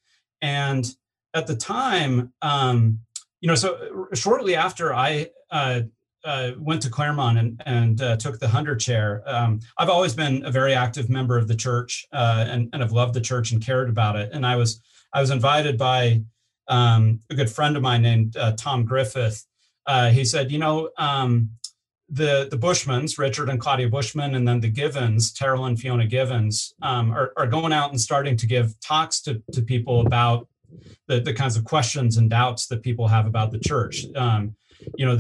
and 0.42 0.86
at 1.32 1.46
the 1.46 1.56
time. 1.56 2.32
Um, 2.42 3.00
you 3.40 3.48
know, 3.48 3.54
so 3.56 4.06
shortly 4.14 4.56
after 4.56 4.94
I 4.94 5.28
uh, 5.50 5.82
uh, 6.24 6.52
went 6.58 6.82
to 6.82 6.90
Claremont 6.90 7.38
and, 7.38 7.62
and 7.66 8.00
uh, 8.02 8.16
took 8.16 8.38
the 8.38 8.48
Hunter 8.48 8.76
chair. 8.76 9.22
Um, 9.26 9.60
I've 9.78 9.90
always 9.90 10.14
been 10.14 10.44
a 10.44 10.50
very 10.50 10.74
active 10.74 11.08
member 11.10 11.36
of 11.36 11.48
the 11.48 11.54
church 11.54 12.06
uh, 12.12 12.46
and, 12.48 12.68
and 12.72 12.82
have 12.82 12.92
loved 12.92 13.14
the 13.14 13.20
church 13.20 13.52
and 13.52 13.64
cared 13.64 13.88
about 13.88 14.16
it. 14.16 14.30
And 14.32 14.46
I 14.46 14.56
was 14.56 14.80
I 15.12 15.20
was 15.20 15.30
invited 15.30 15.78
by 15.78 16.22
um, 16.68 17.20
a 17.30 17.34
good 17.34 17.50
friend 17.50 17.76
of 17.76 17.82
mine 17.82 18.02
named 18.02 18.36
uh, 18.36 18.52
Tom 18.56 18.84
Griffith. 18.84 19.44
Uh, 19.86 20.10
he 20.10 20.24
said, 20.24 20.50
you 20.50 20.58
know, 20.58 20.90
um, 20.98 21.50
the 22.08 22.48
the 22.50 22.56
Bushmans, 22.56 23.18
Richard 23.18 23.48
and 23.48 23.60
Claudia 23.60 23.88
Bushman, 23.88 24.34
and 24.34 24.46
then 24.46 24.60
the 24.60 24.68
Givens, 24.68 25.32
Terryl 25.32 25.66
and 25.66 25.78
Fiona 25.78 26.06
Givens, 26.06 26.74
um, 26.82 27.12
are, 27.12 27.32
are 27.36 27.46
going 27.46 27.72
out 27.72 27.90
and 27.90 28.00
starting 28.00 28.36
to 28.38 28.46
give 28.46 28.78
talks 28.80 29.20
to, 29.22 29.42
to 29.52 29.62
people 29.62 30.06
about 30.06 30.48
the, 31.06 31.20
the 31.20 31.34
kinds 31.34 31.56
of 31.56 31.64
questions 31.64 32.16
and 32.16 32.30
doubts 32.30 32.66
that 32.66 32.82
people 32.82 33.08
have 33.08 33.26
about 33.26 33.52
the 33.52 33.58
church. 33.58 34.06
Um, 34.16 34.54
you 34.96 35.06
know, 35.06 35.18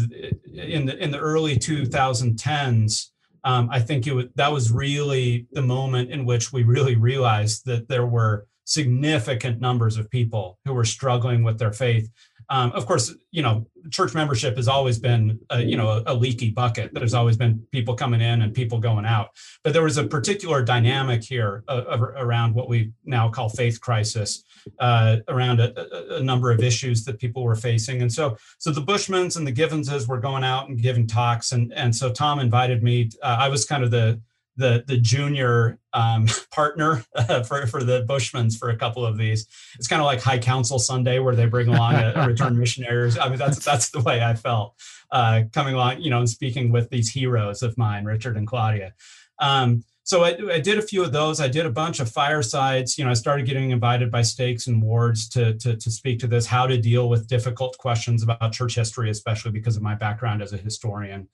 in 0.52 0.86
the 0.86 0.96
in 1.02 1.10
the 1.10 1.18
early 1.18 1.56
2010s, 1.56 3.08
um, 3.44 3.68
I 3.70 3.80
think 3.80 4.06
it 4.06 4.14
was, 4.14 4.26
that 4.36 4.52
was 4.52 4.72
really 4.72 5.46
the 5.52 5.62
moment 5.62 6.10
in 6.10 6.24
which 6.24 6.52
we 6.52 6.62
really 6.62 6.96
realized 6.96 7.66
that 7.66 7.88
there 7.88 8.06
were 8.06 8.46
significant 8.64 9.60
numbers 9.60 9.98
of 9.98 10.10
people 10.10 10.58
who 10.64 10.72
were 10.72 10.84
struggling 10.84 11.42
with 11.42 11.58
their 11.58 11.72
faith. 11.72 12.10
Um, 12.48 12.72
of 12.72 12.86
course, 12.86 13.14
you 13.30 13.42
know, 13.42 13.66
church 13.90 14.14
membership 14.14 14.56
has 14.56 14.68
always 14.68 14.98
been, 14.98 15.38
a, 15.50 15.60
you 15.60 15.76
know, 15.76 15.88
a, 15.88 16.02
a, 16.06 16.14
leaky 16.14 16.50
bucket. 16.50 16.92
There's 16.94 17.14
always 17.14 17.36
been 17.36 17.66
people 17.72 17.94
coming 17.94 18.20
in 18.20 18.42
and 18.42 18.54
people 18.54 18.78
going 18.78 19.04
out. 19.04 19.30
But 19.62 19.72
there 19.72 19.82
was 19.82 19.98
a 19.98 20.04
particular 20.04 20.62
dynamic 20.62 21.22
here 21.22 21.64
uh, 21.68 21.98
around 22.16 22.54
what 22.54 22.68
we 22.68 22.92
now 23.04 23.28
call 23.28 23.48
faith 23.48 23.80
crisis, 23.80 24.44
uh, 24.80 25.18
around 25.28 25.60
a, 25.60 26.16
a, 26.16 26.22
number 26.22 26.50
of 26.50 26.60
issues 26.60 27.04
that 27.04 27.18
people 27.18 27.44
were 27.44 27.56
facing. 27.56 28.02
And 28.02 28.12
so, 28.12 28.36
so 28.58 28.70
the 28.70 28.80
Bushmans 28.80 29.36
and 29.36 29.46
the 29.46 29.52
Givenses 29.52 30.08
were 30.08 30.20
going 30.20 30.44
out 30.44 30.68
and 30.68 30.80
giving 30.80 31.06
talks. 31.06 31.52
And 31.52 31.72
and 31.74 31.94
so 31.94 32.10
Tom 32.10 32.38
invited 32.40 32.82
me. 32.82 33.10
Uh, 33.22 33.36
I 33.40 33.48
was 33.48 33.64
kind 33.64 33.84
of 33.84 33.90
the 33.90 34.20
the 34.56 34.84
the 34.86 34.96
junior 34.96 35.78
um, 35.92 36.26
partner 36.50 37.04
uh, 37.14 37.42
for 37.42 37.66
for 37.66 37.82
the 37.82 38.04
Bushmans 38.04 38.58
for 38.58 38.70
a 38.70 38.76
couple 38.76 39.04
of 39.04 39.18
these. 39.18 39.46
It's 39.76 39.88
kind 39.88 40.00
of 40.00 40.06
like 40.06 40.20
High 40.20 40.38
Council 40.38 40.78
Sunday 40.78 41.18
where 41.18 41.34
they 41.34 41.46
bring 41.46 41.68
along 41.68 41.94
a, 41.94 42.12
a 42.16 42.26
return 42.26 42.58
missionaries. 42.58 43.18
I 43.18 43.28
mean, 43.28 43.38
that's 43.38 43.64
that's 43.64 43.90
the 43.90 44.00
way 44.00 44.22
I 44.22 44.34
felt 44.34 44.74
uh, 45.10 45.42
coming 45.52 45.74
along, 45.74 46.00
you 46.00 46.10
know, 46.10 46.18
and 46.18 46.28
speaking 46.28 46.72
with 46.72 46.90
these 46.90 47.10
heroes 47.10 47.62
of 47.62 47.76
mine, 47.78 48.04
Richard 48.04 48.36
and 48.36 48.46
Claudia. 48.46 48.94
Um, 49.38 49.84
so 50.04 50.22
I, 50.22 50.36
I, 50.52 50.60
did 50.60 50.78
a 50.78 50.82
few 50.82 51.02
of 51.02 51.12
those. 51.12 51.40
I 51.40 51.48
did 51.48 51.64
a 51.64 51.70
bunch 51.70 51.98
of 51.98 52.10
firesides. 52.10 52.98
You 52.98 53.04
know, 53.04 53.10
I 53.10 53.14
started 53.14 53.46
getting 53.46 53.70
invited 53.70 54.10
by 54.10 54.20
stakes 54.20 54.66
and 54.66 54.82
wards 54.82 55.28
to, 55.30 55.54
to, 55.54 55.76
to 55.76 55.90
speak 55.90 56.18
to 56.20 56.26
this, 56.26 56.46
how 56.46 56.66
to 56.66 56.76
deal 56.76 57.08
with 57.08 57.26
difficult 57.26 57.78
questions 57.78 58.22
about 58.22 58.52
church 58.52 58.74
history, 58.74 59.08
especially 59.08 59.50
because 59.50 59.76
of 59.76 59.82
my 59.82 59.94
background 59.94 60.42
as 60.42 60.52
a 60.52 60.58
historian. 60.58 61.28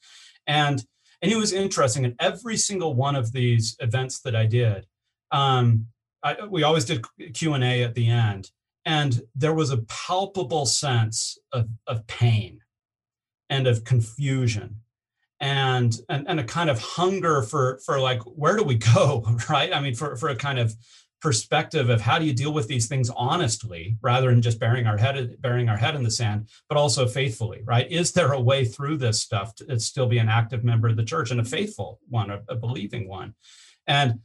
And 0.47 0.85
and 1.23 1.31
it 1.31 1.37
was 1.37 1.53
interesting. 1.53 2.05
In 2.05 2.17
every 2.19 2.57
single 2.57 2.95
one 2.95 3.17
of 3.17 3.33
these 3.33 3.77
events 3.81 4.21
that 4.21 4.35
I 4.35 4.47
did, 4.47 4.87
um, 5.31 5.87
I, 6.23 6.47
we 6.47 6.62
always 6.62 6.85
did 6.85 7.05
Q 7.35 7.55
and 7.55 7.65
A 7.65 7.83
at 7.83 7.95
the 7.95 8.09
end, 8.09 8.50
and 8.85 9.21
there 9.35 9.55
was 9.55 9.71
a 9.71 9.79
palpable 9.79 10.67
sense 10.67 11.39
of, 11.53 11.69
of 11.87 12.07
pain 12.07 12.61
and 13.49 13.67
of 13.67 13.85
confusion 13.85 14.77
and, 15.41 15.99
and 16.09 16.29
and 16.29 16.39
a 16.39 16.45
kind 16.45 16.71
of 16.71 16.79
hunger 16.79 17.43
for 17.43 17.81
for 17.85 17.99
like 17.99 18.23
where 18.23 18.57
do 18.57 18.62
we 18.62 18.75
go 18.77 19.27
right 19.49 19.75
i 19.75 19.81
mean 19.81 19.95
for 19.95 20.15
for 20.17 20.29
a 20.29 20.37
kind 20.37 20.59
of 20.59 20.75
perspective 21.21 21.91
of 21.91 22.00
how 22.00 22.19
do 22.19 22.25
you 22.25 22.33
deal 22.33 22.53
with 22.53 22.67
these 22.69 22.89
things 22.89 23.11
honestly 23.11 23.97
rather 24.00 24.31
than 24.31 24.43
just 24.43 24.59
burying 24.59 24.87
our 24.87 24.97
head 24.97 25.37
burying 25.41 25.69
our 25.69 25.77
head 25.77 25.95
in 25.95 26.03
the 26.03 26.11
sand 26.11 26.49
but 26.69 26.79
also 26.79 27.07
faithfully 27.07 27.62
right? 27.65 27.91
Is 27.91 28.12
there 28.12 28.33
a 28.33 28.41
way 28.41 28.65
through 28.65 28.97
this 28.99 29.21
stuff 29.21 29.55
to 29.57 29.79
still 29.81 30.07
be 30.07 30.19
an 30.19 30.29
active 30.29 30.65
member 30.65 30.89
of 30.89 30.97
the 30.97 31.05
church 31.05 31.31
and 31.31 31.41
a 31.41 31.45
faithful 31.45 32.00
one 32.09 32.31
a, 32.31 32.43
a 32.49 32.57
believing 32.57 33.09
one? 33.09 33.35
And 33.87 34.21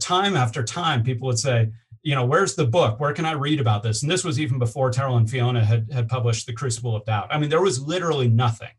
time 0.00 0.36
after 0.36 0.62
time 0.62 1.02
people 1.02 1.26
would 1.26 1.38
say 1.38 1.70
you 2.02 2.14
know 2.14 2.24
where's 2.24 2.54
the 2.54 2.66
book? 2.66 2.98
Where 2.98 3.12
can 3.12 3.26
i 3.26 3.32
read 3.32 3.60
about 3.60 3.82
this? 3.82 4.02
And 4.02 4.10
this 4.10 4.24
was 4.24 4.40
even 4.40 4.58
before 4.58 4.90
terryl 4.90 5.18
and 5.18 5.30
fiona 5.30 5.64
had 5.64 5.92
had 5.92 6.08
published 6.08 6.46
the 6.46 6.52
crucible 6.52 6.96
of 6.96 7.04
doubt. 7.04 7.28
I 7.30 7.38
mean 7.38 7.50
there 7.50 7.62
was 7.62 7.80
literally 7.80 8.28
nothing 8.28 8.70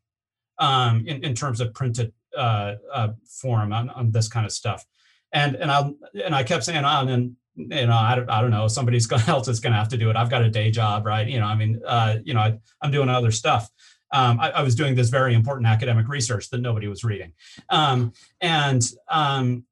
um, 0.57 1.05
in, 1.07 1.23
in 1.23 1.35
terms 1.35 1.59
of 1.59 1.73
printed 1.73 2.13
uh, 2.37 2.75
uh, 2.93 3.09
form 3.25 3.73
on, 3.73 3.89
on 3.89 4.11
this 4.11 4.29
kind 4.29 4.45
of 4.45 4.51
stuff. 4.51 4.85
And 5.33 5.55
and 5.55 5.71
I 5.71 5.89
and 6.25 6.35
I 6.35 6.43
kept 6.43 6.63
saying, 6.63 6.83
oh, 6.85 7.07
and 7.07 7.35
you 7.69 7.87
know, 7.87 7.95
I 7.95 8.15
don't, 8.15 8.29
I 8.29 8.41
don't 8.41 8.51
know, 8.51 8.67
somebody's 8.67 9.05
gonna, 9.05 9.23
else 9.27 9.47
is 9.47 9.59
going 9.59 9.73
to 9.73 9.79
have 9.79 9.89
to 9.89 9.97
do 9.97 10.09
it. 10.09 10.15
I've 10.15 10.29
got 10.29 10.41
a 10.41 10.49
day 10.49 10.71
job, 10.71 11.05
right? 11.05 11.27
You 11.27 11.39
know, 11.39 11.45
I 11.45 11.55
mean, 11.55 11.81
uh, 11.85 12.17
you 12.23 12.33
know, 12.33 12.39
I, 12.39 12.57
am 12.83 12.91
doing 12.91 13.09
other 13.09 13.31
stuff. 13.31 13.69
Um, 14.13 14.39
I, 14.39 14.51
I, 14.51 14.61
was 14.61 14.75
doing 14.75 14.95
this 14.95 15.09
very 15.09 15.33
important 15.33 15.67
academic 15.67 16.09
research 16.09 16.49
that 16.49 16.59
nobody 16.59 16.89
was 16.89 17.05
reading, 17.05 17.31
um, 17.69 18.11
and 18.41 18.83
um, 19.09 19.63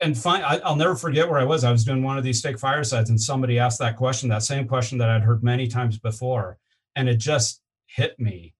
and 0.00 0.16
fine, 0.16 0.42
I, 0.42 0.60
will 0.68 0.76
never 0.76 0.94
forget 0.94 1.28
where 1.28 1.38
I 1.38 1.44
was. 1.44 1.64
I 1.64 1.72
was 1.72 1.84
doing 1.84 2.02
one 2.02 2.18
of 2.18 2.24
these 2.24 2.38
stake 2.38 2.58
firesides, 2.58 3.08
and 3.08 3.20
somebody 3.20 3.58
asked 3.58 3.78
that 3.78 3.96
question, 3.96 4.28
that 4.28 4.42
same 4.42 4.68
question 4.68 4.98
that 4.98 5.08
I'd 5.08 5.22
heard 5.22 5.42
many 5.42 5.68
times 5.68 5.98
before, 5.98 6.58
and 6.94 7.08
it 7.08 7.16
just 7.16 7.62
hit 7.86 8.18
me. 8.18 8.52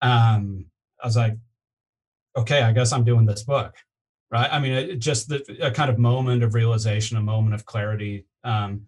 Um, 0.00 0.66
I 1.02 1.06
was 1.06 1.16
like, 1.16 1.36
okay, 2.36 2.62
I 2.62 2.72
guess 2.72 2.92
I'm 2.92 3.04
doing 3.04 3.26
this 3.26 3.42
book, 3.42 3.74
right? 4.36 4.52
I 4.52 4.58
mean, 4.58 4.72
it, 4.72 4.98
just 4.98 5.28
the, 5.28 5.58
a 5.62 5.70
kind 5.70 5.90
of 5.90 5.98
moment 5.98 6.42
of 6.42 6.54
realization, 6.54 7.16
a 7.16 7.22
moment 7.22 7.54
of 7.54 7.64
clarity, 7.64 8.26
um, 8.44 8.82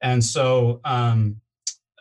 and 0.00 0.22
so, 0.24 0.80
um, 0.84 1.36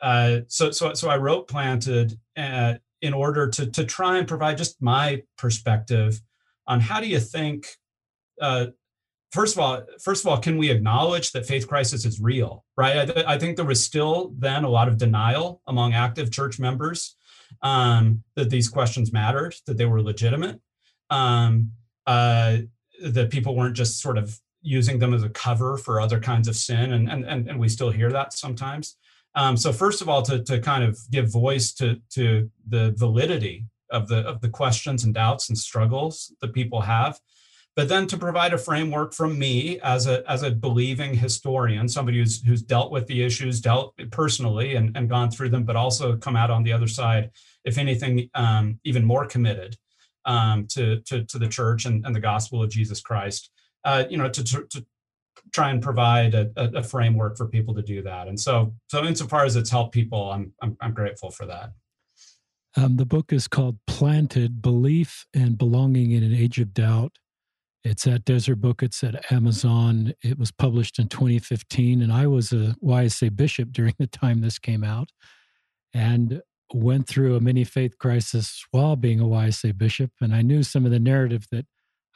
uh, 0.02 0.40
so, 0.48 0.72
so, 0.72 0.94
so 0.94 1.10
I 1.10 1.18
wrote 1.18 1.48
Planted 1.48 2.18
uh, 2.38 2.76
in 3.02 3.14
order 3.14 3.48
to 3.50 3.66
to 3.72 3.84
try 3.86 4.18
and 4.18 4.28
provide 4.28 4.58
just 4.58 4.82
my 4.82 5.24
perspective 5.38 6.22
on 6.68 6.80
how 6.80 7.00
do 7.00 7.08
you 7.08 7.20
think. 7.20 7.68
Uh, 8.40 8.68
first 9.32 9.56
of 9.56 9.62
all, 9.62 9.84
first 10.04 10.24
of 10.24 10.32
all, 10.32 10.38
can 10.38 10.58
we 10.58 10.70
acknowledge 10.72 11.32
that 11.32 11.46
faith 11.46 11.68
crisis 11.68 12.06
is 12.06 12.20
real? 12.20 12.66
Right? 12.78 13.10
I, 13.10 13.34
I 13.34 13.38
think 13.40 13.56
there 13.56 13.66
was 13.66 13.84
still 13.84 14.34
then 14.38 14.64
a 14.64 14.70
lot 14.70 14.88
of 14.88 14.98
denial 14.98 15.62
among 15.68 15.94
active 15.94 16.32
church 16.32 16.60
members 16.60 17.16
um, 17.62 18.24
that 18.36 18.50
these 18.50 18.70
questions 18.70 19.12
mattered, 19.12 19.56
that 19.66 19.78
they 19.78 19.86
were 19.86 20.02
legitimate, 20.02 20.60
um, 21.10 21.72
uh, 22.08 22.58
that 23.02 23.30
people 23.30 23.56
weren't 23.56 23.76
just 23.76 24.02
sort 24.02 24.18
of 24.18 24.40
using 24.62 25.00
them 25.00 25.14
as 25.14 25.24
a 25.24 25.30
cover 25.30 25.78
for 25.78 26.00
other 26.00 26.20
kinds 26.20 26.48
of 26.48 26.56
sin, 26.56 26.94
and 26.94 27.10
and 27.10 27.26
and, 27.26 27.50
and 27.50 27.60
we 27.60 27.70
still 27.70 27.92
hear 27.92 28.12
that 28.12 28.34
sometimes. 28.34 28.98
Um, 29.36 29.56
so 29.56 29.72
first 29.72 30.02
of 30.02 30.10
all, 30.10 30.22
to 30.24 30.44
to 30.44 30.60
kind 30.60 30.84
of 30.84 30.98
give 31.10 31.32
voice 31.32 31.74
to 31.74 32.00
to 32.12 32.50
the 32.68 32.92
validity 32.98 33.66
of 33.90 34.08
the 34.08 34.20
of 34.20 34.42
the 34.42 34.50
questions 34.50 35.04
and 35.04 35.14
doubts 35.14 35.50
and 35.50 35.58
struggles 35.58 36.34
that 36.42 36.54
people 36.54 36.82
have, 36.82 37.20
but 37.76 37.88
then 37.88 38.06
to 38.08 38.18
provide 38.18 38.54
a 38.54 38.58
framework 38.58 39.14
from 39.14 39.38
me 39.38 39.80
as 39.80 40.08
a 40.08 40.30
as 40.30 40.44
a 40.44 40.52
believing 40.52 41.14
historian 41.14 41.88
somebody 41.88 42.18
who's 42.20 42.42
who's 42.44 42.62
dealt 42.62 42.92
with 42.92 43.08
the 43.08 43.24
issues 43.24 43.62
dealt 43.62 43.94
personally 44.12 44.76
and, 44.76 44.96
and 44.96 45.10
gone 45.10 45.32
through 45.32 45.50
them 45.50 45.64
but 45.64 45.76
also 45.76 46.18
come 46.18 46.36
out 46.36 46.52
on 46.52 46.64
the 46.64 46.74
other 46.74 46.88
side 46.88 47.32
if 47.64 47.78
anything 47.78 48.30
um, 48.36 48.80
even 48.84 49.04
more 49.06 49.26
committed 49.26 49.76
um, 50.26 50.68
to, 50.68 51.02
to 51.02 51.24
to 51.26 51.40
the 51.40 51.48
church 51.48 51.86
and, 51.86 52.06
and 52.06 52.16
the 52.16 52.20
gospel 52.20 52.62
of 52.62 52.70
jesus 52.70 53.02
christ 53.02 53.52
uh, 53.86 54.04
you 54.10 54.18
know 54.18 54.30
to, 54.30 54.44
to, 54.44 54.64
to 54.70 54.86
try 55.54 55.70
and 55.70 55.82
provide 55.82 56.34
a, 56.34 56.52
a, 56.56 56.84
framework 56.84 57.38
for 57.38 57.48
people 57.48 57.74
to 57.74 57.82
do 57.82 58.02
that. 58.04 58.28
And 58.28 58.40
so 58.40 58.74
so 58.88 59.04
insofar 59.04 59.46
as 59.46 59.56
it's 59.56 59.70
helped 59.70 59.94
people 59.94 60.32
i'm 60.32 60.54
i'm, 60.62 60.78
I'm 60.82 60.94
grateful 60.94 61.32
for 61.32 61.46
that. 61.46 61.72
Um, 62.78 62.96
the 62.96 63.06
book 63.06 63.34
is 63.34 63.48
called 63.48 63.78
planted 63.86 64.62
belief 64.62 65.26
and 65.34 65.58
belonging 65.58 66.12
in 66.12 66.24
an 66.24 66.34
age 66.34 66.60
of 66.60 66.74
doubt. 66.74 67.12
It's 67.84 68.08
at 68.08 68.24
Deseret 68.24 68.62
Book, 68.62 68.82
it's 68.82 69.04
at 69.04 69.32
Amazon. 69.32 70.14
It 70.24 70.38
was 70.38 70.52
published 70.52 71.00
in 71.00 71.10
2015, 71.10 72.02
and 72.02 72.14
I 72.14 72.28
was 72.28 72.54
a 72.54 72.76
YSA 72.82 73.36
bishop 73.36 73.72
during 73.72 73.96
the 73.98 74.08
time 74.08 74.40
this 74.40 74.60
came 74.60 74.84
out. 74.84 75.10
And 75.94 76.42
went 76.74 77.08
through 77.08 77.36
a 77.36 77.40
mini 77.40 77.64
faith 77.64 77.98
crisis 77.98 78.66
while 78.72 78.96
being 78.96 79.20
a 79.20 79.26
YSA 79.26 79.78
bishop. 79.78 80.12
And 80.22 80.34
I 80.34 80.42
knew 80.42 80.64
some 80.64 80.86
of 80.86 80.92
the 80.92 81.00
narrative 81.00 81.48
that 81.52 81.66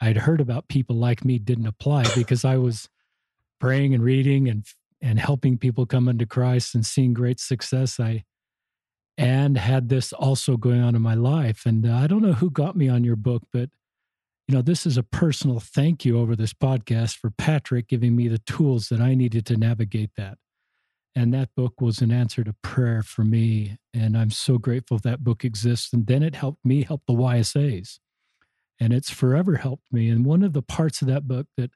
I'd 0.00 0.18
heard 0.18 0.40
about 0.40 0.68
people 0.68 0.96
like 0.96 1.24
me 1.24 1.38
didn't 1.38 1.66
apply 1.66 2.04
because 2.14 2.44
I 2.44 2.56
was 2.56 2.88
praying 3.60 3.94
and 3.94 4.02
reading 4.02 4.48
and 4.48 4.64
and 5.02 5.18
helping 5.18 5.58
people 5.58 5.84
come 5.84 6.08
into 6.08 6.24
Christ 6.24 6.74
and 6.74 6.84
seeing 6.84 7.12
great 7.12 7.38
success. 7.38 8.00
I 8.00 8.24
and 9.18 9.56
had 9.56 9.88
this 9.88 10.12
also 10.12 10.56
going 10.56 10.82
on 10.82 10.94
in 10.94 11.02
my 11.02 11.14
life. 11.14 11.64
And 11.64 11.86
uh, 11.86 11.94
I 11.94 12.06
don't 12.06 12.22
know 12.22 12.34
who 12.34 12.50
got 12.50 12.76
me 12.76 12.88
on 12.88 13.04
your 13.04 13.16
book, 13.16 13.44
but 13.52 13.70
you 14.48 14.54
know, 14.54 14.62
this 14.62 14.86
is 14.86 14.96
a 14.96 15.02
personal 15.02 15.58
thank 15.58 16.04
you 16.04 16.18
over 16.20 16.36
this 16.36 16.52
podcast 16.52 17.16
for 17.16 17.30
Patrick 17.30 17.88
giving 17.88 18.14
me 18.14 18.28
the 18.28 18.38
tools 18.38 18.88
that 18.90 19.00
I 19.00 19.14
needed 19.14 19.44
to 19.46 19.56
navigate 19.56 20.10
that. 20.16 20.38
And 21.16 21.32
that 21.32 21.48
book 21.56 21.80
was 21.80 22.02
an 22.02 22.12
answer 22.12 22.44
to 22.44 22.54
prayer 22.62 23.02
for 23.02 23.24
me. 23.24 23.78
And 23.94 24.18
I'm 24.18 24.30
so 24.30 24.58
grateful 24.58 24.98
that 24.98 25.24
book 25.24 25.46
exists. 25.46 25.90
And 25.94 26.06
then 26.06 26.22
it 26.22 26.34
helped 26.34 26.62
me 26.62 26.82
help 26.84 27.04
the 27.08 27.14
YSAs. 27.14 27.98
And 28.78 28.92
it's 28.92 29.08
forever 29.08 29.56
helped 29.56 29.90
me. 29.90 30.10
And 30.10 30.26
one 30.26 30.42
of 30.42 30.52
the 30.52 30.60
parts 30.60 31.00
of 31.00 31.08
that 31.08 31.26
book 31.26 31.46
that, 31.56 31.70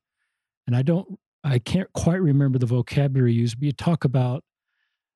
and 0.67 0.77
I 0.77 0.83
don't, 0.83 1.19
I 1.43 1.59
can't 1.59 1.91
quite 1.95 2.21
remember 2.21 2.59
the 2.59 2.67
vocabulary 2.67 3.33
used, 3.33 3.59
but 3.59 3.65
you 3.65 3.73
talk 3.73 4.05
about 4.05 4.45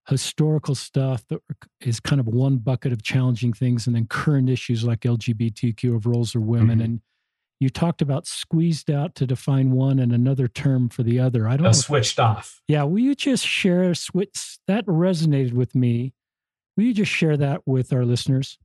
historical 0.09 0.75
stuff 0.75 1.23
that 1.29 1.41
is 1.83 2.01
kind 2.01 2.19
of 2.19 2.27
one 2.27 2.57
bucket 2.57 2.93
of 2.93 3.03
challenging 3.03 3.53
things, 3.53 3.87
and 3.87 3.95
then 3.95 4.07
current 4.07 4.49
issues 4.49 4.85
like 4.85 5.01
LGBTQ 5.01 5.95
of 5.95 6.07
roles 6.07 6.35
of 6.35 6.43
women. 6.43 6.79
Mm-hmm. 6.79 6.85
And 6.85 7.01
you 7.61 7.69
talked 7.71 8.03
about 8.03 8.27
squeezed 8.27 8.91
out 8.91 9.15
to 9.17 9.27
define 9.27 9.71
one 9.71 9.99
and 9.99 10.13
another 10.13 10.49
term 10.49 10.89
for 10.89 11.03
the 11.03 11.21
other. 11.21 11.49
I 11.49 11.57
don't 11.57 11.65
know. 11.65 11.73
Switched 11.73 12.19
off. 12.19 12.61
Yeah. 12.69 12.83
Will 12.83 12.99
you 12.99 13.15
just 13.15 13.47
share 13.47 13.95
switch 13.95 14.59
that 14.67 14.85
resonated 14.87 15.53
with 15.53 15.75
me? 15.75 16.13
Will 16.77 16.85
you 16.85 16.95
just 16.95 17.13
share 17.13 17.37
that 17.37 17.63
with 17.67 17.93
our 17.93 18.05
listeners? 18.05 18.59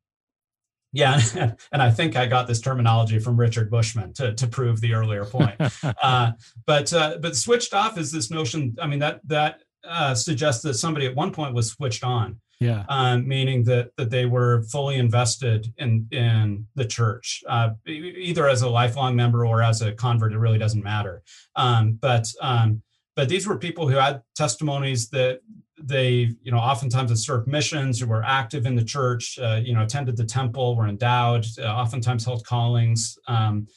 Yeah, 0.91 1.21
and 1.71 1.81
I 1.81 1.91
think 1.91 2.15
I 2.15 2.25
got 2.25 2.47
this 2.47 2.61
terminology 2.61 3.19
from 3.19 3.37
Richard 3.37 3.69
Bushman 3.69 4.13
to, 4.13 4.33
to 4.33 4.47
prove 4.47 4.81
the 4.81 4.93
earlier 4.93 5.25
point. 5.25 5.55
uh, 6.01 6.31
but 6.65 6.91
uh, 6.91 7.17
but 7.21 7.35
switched 7.35 7.73
off 7.73 7.97
is 7.97 8.11
this 8.11 8.31
notion. 8.31 8.75
I 8.81 8.87
mean 8.87 8.99
that 8.99 9.21
that 9.27 9.61
uh, 9.87 10.15
suggests 10.15 10.63
that 10.63 10.73
somebody 10.75 11.05
at 11.05 11.15
one 11.15 11.31
point 11.31 11.53
was 11.53 11.69
switched 11.71 12.03
on 12.03 12.39
yeah. 12.59 12.83
Um, 12.89 13.27
meaning 13.27 13.63
that 13.65 13.91
that 13.95 14.09
they 14.09 14.25
were 14.25 14.63
fully 14.63 14.97
invested 14.97 15.73
in 15.77 16.07
in 16.11 16.67
the 16.75 16.85
church 16.85 17.41
uh, 17.47 17.69
either 17.87 18.49
as 18.49 18.61
a 18.61 18.69
lifelong 18.69 19.15
member 19.15 19.45
or 19.45 19.63
as 19.63 19.81
a 19.81 19.93
convert 19.93 20.33
it 20.33 20.37
really 20.39 20.57
doesn't 20.57 20.83
matter. 20.83 21.23
Um, 21.55 21.97
but 22.01 22.27
um, 22.41 22.81
but 23.15 23.29
these 23.29 23.47
were 23.47 23.57
people 23.57 23.87
who 23.87 23.95
had 23.95 24.21
testimonies 24.35 25.09
that 25.09 25.39
they 25.81 26.35
you 26.41 26.51
know 26.51 26.57
oftentimes 26.57 27.09
had 27.09 27.17
served 27.17 27.47
missions 27.47 27.99
who 27.99 28.07
were 28.07 28.23
active 28.23 28.65
in 28.65 28.75
the 28.75 28.83
church 28.83 29.39
uh, 29.41 29.61
you 29.63 29.73
know 29.73 29.83
attended 29.83 30.17
the 30.17 30.25
temple 30.25 30.75
were 30.75 30.87
endowed 30.87 31.45
uh, 31.59 31.63
oftentimes 31.63 32.25
held 32.25 32.45
callings 32.45 33.17
um, 33.27 33.67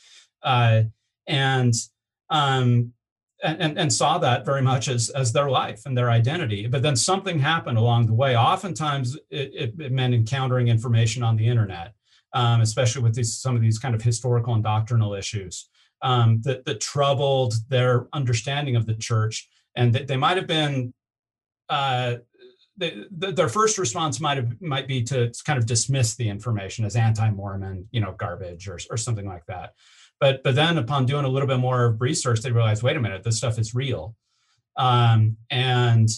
uh, 0.42 0.82
and 1.28 1.74
um, 2.30 2.92
and, 3.42 3.78
and, 3.78 3.92
saw 3.92 4.18
that 4.18 4.44
very 4.44 4.62
much 4.62 4.88
as, 4.88 5.10
as 5.10 5.32
their 5.32 5.50
life 5.50 5.82
and 5.84 5.96
their 5.96 6.10
identity. 6.10 6.66
But 6.66 6.82
then 6.82 6.96
something 6.96 7.38
happened 7.38 7.76
along 7.76 8.06
the 8.06 8.14
way. 8.14 8.36
Oftentimes, 8.36 9.16
it, 9.30 9.74
it, 9.78 9.92
meant 9.92 10.14
encountering 10.14 10.68
information 10.68 11.22
on 11.22 11.36
the 11.36 11.46
internet, 11.46 11.92
um, 12.32 12.60
especially 12.60 13.02
with 13.02 13.14
these, 13.14 13.36
some 13.36 13.56
of 13.56 13.62
these 13.62 13.78
kind 13.78 13.94
of 13.94 14.02
historical 14.02 14.54
and 14.54 14.62
doctrinal 14.62 15.14
issues 15.14 15.68
um, 16.02 16.40
that, 16.42 16.64
that 16.64 16.80
troubled 16.80 17.54
their 17.68 18.06
understanding 18.12 18.76
of 18.76 18.86
the 18.86 18.94
church. 18.94 19.48
And 19.74 19.92
they, 19.92 20.04
they 20.04 20.16
might 20.16 20.36
have 20.36 20.46
been 20.46 20.94
uh, 21.68 22.16
they, 22.76 23.04
their 23.10 23.48
first 23.48 23.78
response 23.78 24.20
might 24.20 24.38
have 24.38 24.60
might 24.60 24.88
be 24.88 25.02
to 25.04 25.32
kind 25.44 25.58
of 25.58 25.66
dismiss 25.66 26.14
the 26.14 26.28
information 26.28 26.84
as 26.84 26.96
anti-Mormon, 26.96 27.88
you 27.92 28.00
know, 28.00 28.12
garbage 28.12 28.68
or 28.68 28.78
or 28.90 28.96
something 28.96 29.26
like 29.26 29.44
that. 29.46 29.74
But 30.22 30.44
but 30.44 30.54
then 30.54 30.78
upon 30.78 31.04
doing 31.06 31.24
a 31.24 31.28
little 31.28 31.48
bit 31.48 31.58
more 31.58 31.96
research, 31.98 32.42
they 32.42 32.52
realize, 32.52 32.80
wait 32.80 32.96
a 32.96 33.00
minute, 33.00 33.24
this 33.24 33.38
stuff 33.38 33.58
is 33.58 33.74
real, 33.74 34.14
um, 34.76 35.36
and 35.50 36.08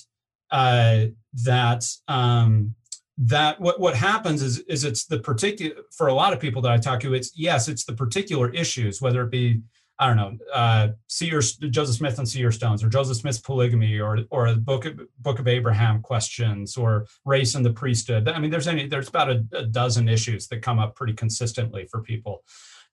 uh, 0.51 1.07
that 1.45 1.87
um, 2.07 2.75
that 3.17 3.59
what 3.63 3.81
what 3.81 3.95
happens 3.97 4.43
is 4.43 4.59
is 4.69 4.85
it's 4.85 5.07
the 5.07 5.21
particular 5.21 5.77
for 5.97 6.09
a 6.09 6.13
lot 6.13 6.35
of 6.35 6.39
people 6.39 6.61
that 6.61 6.71
I 6.71 6.77
talk 6.77 7.01
to, 7.01 7.15
it's 7.15 7.33
yes, 7.35 7.67
it's 7.67 7.87
the 7.87 7.95
particular 7.95 8.51
issues, 8.51 9.01
whether 9.01 9.23
it 9.23 9.31
be 9.31 9.63
I 9.99 10.09
don't 10.09 10.17
know, 10.19 10.37
uh, 10.53 10.89
Seer, 11.07 11.41
Joseph 11.41 11.97
Smith 11.97 12.19
and 12.19 12.29
Seer 12.29 12.53
Stones, 12.53 12.85
or 12.85 12.91
Joseph 12.91 13.17
Smith's 13.17 13.39
polygamy, 13.39 14.01
or 14.01 14.19
or 14.29 14.51
the 14.51 14.61
Book 14.61 14.85
of, 14.85 15.01
Book 15.21 15.39
of 15.39 15.49
Abraham 15.49 16.03
questions, 16.03 16.77
or 16.77 17.07
race 17.25 17.55
and 17.55 17.65
the 17.65 17.73
priesthood. 17.73 18.29
I 18.29 18.39
mean, 18.39 18.51
there's 18.51 18.69
any 18.69 18.87
there's 18.87 19.09
about 19.09 19.31
a, 19.31 19.47
a 19.55 19.65
dozen 19.65 20.11
issues 20.11 20.47
that 20.49 20.61
come 20.61 20.79
up 20.79 20.95
pretty 20.95 21.15
consistently 21.15 21.87
for 21.91 22.03
people. 22.03 22.45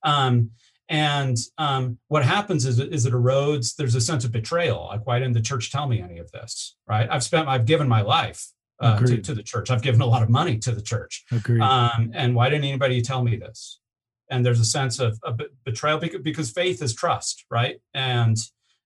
Um, 0.04 0.52
and 0.92 1.38
um, 1.58 1.98
what 2.10 2.24
happens 2.24 2.66
is, 2.66 2.80
is 2.80 3.06
it 3.06 3.14
erodes. 3.14 3.76
There's 3.76 3.96
a 3.96 4.02
sense 4.02 4.26
of 4.26 4.32
betrayal. 4.32 4.86
Like, 4.86 5.08
why 5.08 5.18
didn't 5.18 5.34
the 5.34 5.42
church 5.42 5.72
tell 5.72 5.88
me 5.88 6.02
any 6.02 6.20
of 6.20 6.32
this? 6.32 6.76
Right? 6.88 7.08
I've 7.10 7.24
spent, 7.24 7.48
I've 7.48 7.66
given 7.66 7.88
my 7.88 8.02
life 8.02 8.46
uh, 8.80 9.00
to, 9.00 9.18
to, 9.18 9.34
the 9.34 9.44
church. 9.44 9.72
I've 9.72 9.82
given 9.82 10.02
a 10.02 10.06
lot 10.06 10.22
of 10.22 10.30
money 10.30 10.58
to 10.60 10.72
the 10.72 10.82
church. 10.82 11.26
Um, 11.62 12.12
and 12.14 12.36
why 12.36 12.50
didn't 12.50 12.66
anybody 12.66 13.02
tell 13.02 13.24
me 13.24 13.38
this? 13.38 13.80
and 14.32 14.46
there's 14.46 14.62
a 14.62 14.66
sense 14.66 15.00
of, 15.00 15.20
of 15.24 15.40
betrayal 15.66 16.00
because, 16.00 16.22
because 16.22 16.52
faith 16.52 16.82
is 16.82 16.96
trust, 16.96 17.46
right? 17.52 17.80
And 17.94 18.38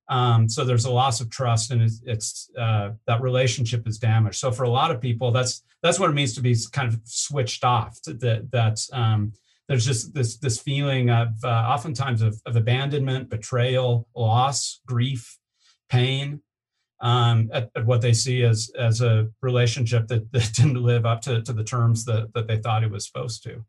um, 0.09 0.49
so 0.49 0.65
there's 0.65 0.85
a 0.85 0.91
loss 0.91 1.21
of 1.21 1.29
trust, 1.29 1.71
and 1.71 1.81
it's, 1.81 2.01
it's 2.03 2.49
uh, 2.59 2.91
that 3.07 3.21
relationship 3.21 3.87
is 3.87 3.97
damaged. 3.97 4.37
So 4.37 4.51
for 4.51 4.63
a 4.63 4.69
lot 4.69 4.91
of 4.91 4.99
people, 4.99 5.31
that's 5.31 5.63
that's 5.81 5.99
what 5.99 6.09
it 6.09 6.13
means 6.13 6.33
to 6.33 6.41
be 6.41 6.55
kind 6.71 6.87
of 6.87 6.99
switched 7.05 7.63
off. 7.63 7.99
That 8.03 8.49
that 8.51 8.79
um, 8.91 9.33
there's 9.67 9.85
just 9.85 10.13
this 10.13 10.37
this 10.37 10.59
feeling 10.59 11.09
of 11.09 11.29
uh, 11.43 11.47
oftentimes 11.47 12.21
of, 12.21 12.39
of 12.45 12.55
abandonment, 12.55 13.29
betrayal, 13.29 14.07
loss, 14.15 14.81
grief, 14.85 15.37
pain. 15.89 16.41
Um, 17.01 17.49
at, 17.51 17.69
at, 17.75 17.85
what 17.85 18.01
they 18.01 18.13
see 18.13 18.43
as 18.43 18.71
as 18.79 19.01
a 19.01 19.27
relationship 19.41 20.07
that, 20.07 20.31
that 20.31 20.51
didn't 20.53 20.81
live 20.81 21.05
up 21.05 21.21
to, 21.21 21.41
to 21.41 21.53
the 21.53 21.63
terms 21.63 22.05
that, 22.05 22.33
that 22.33 22.47
they 22.47 22.57
thought 22.57 22.83
it 22.83 22.91
was 22.91 23.05
supposed 23.05 23.43
to. 23.43 23.65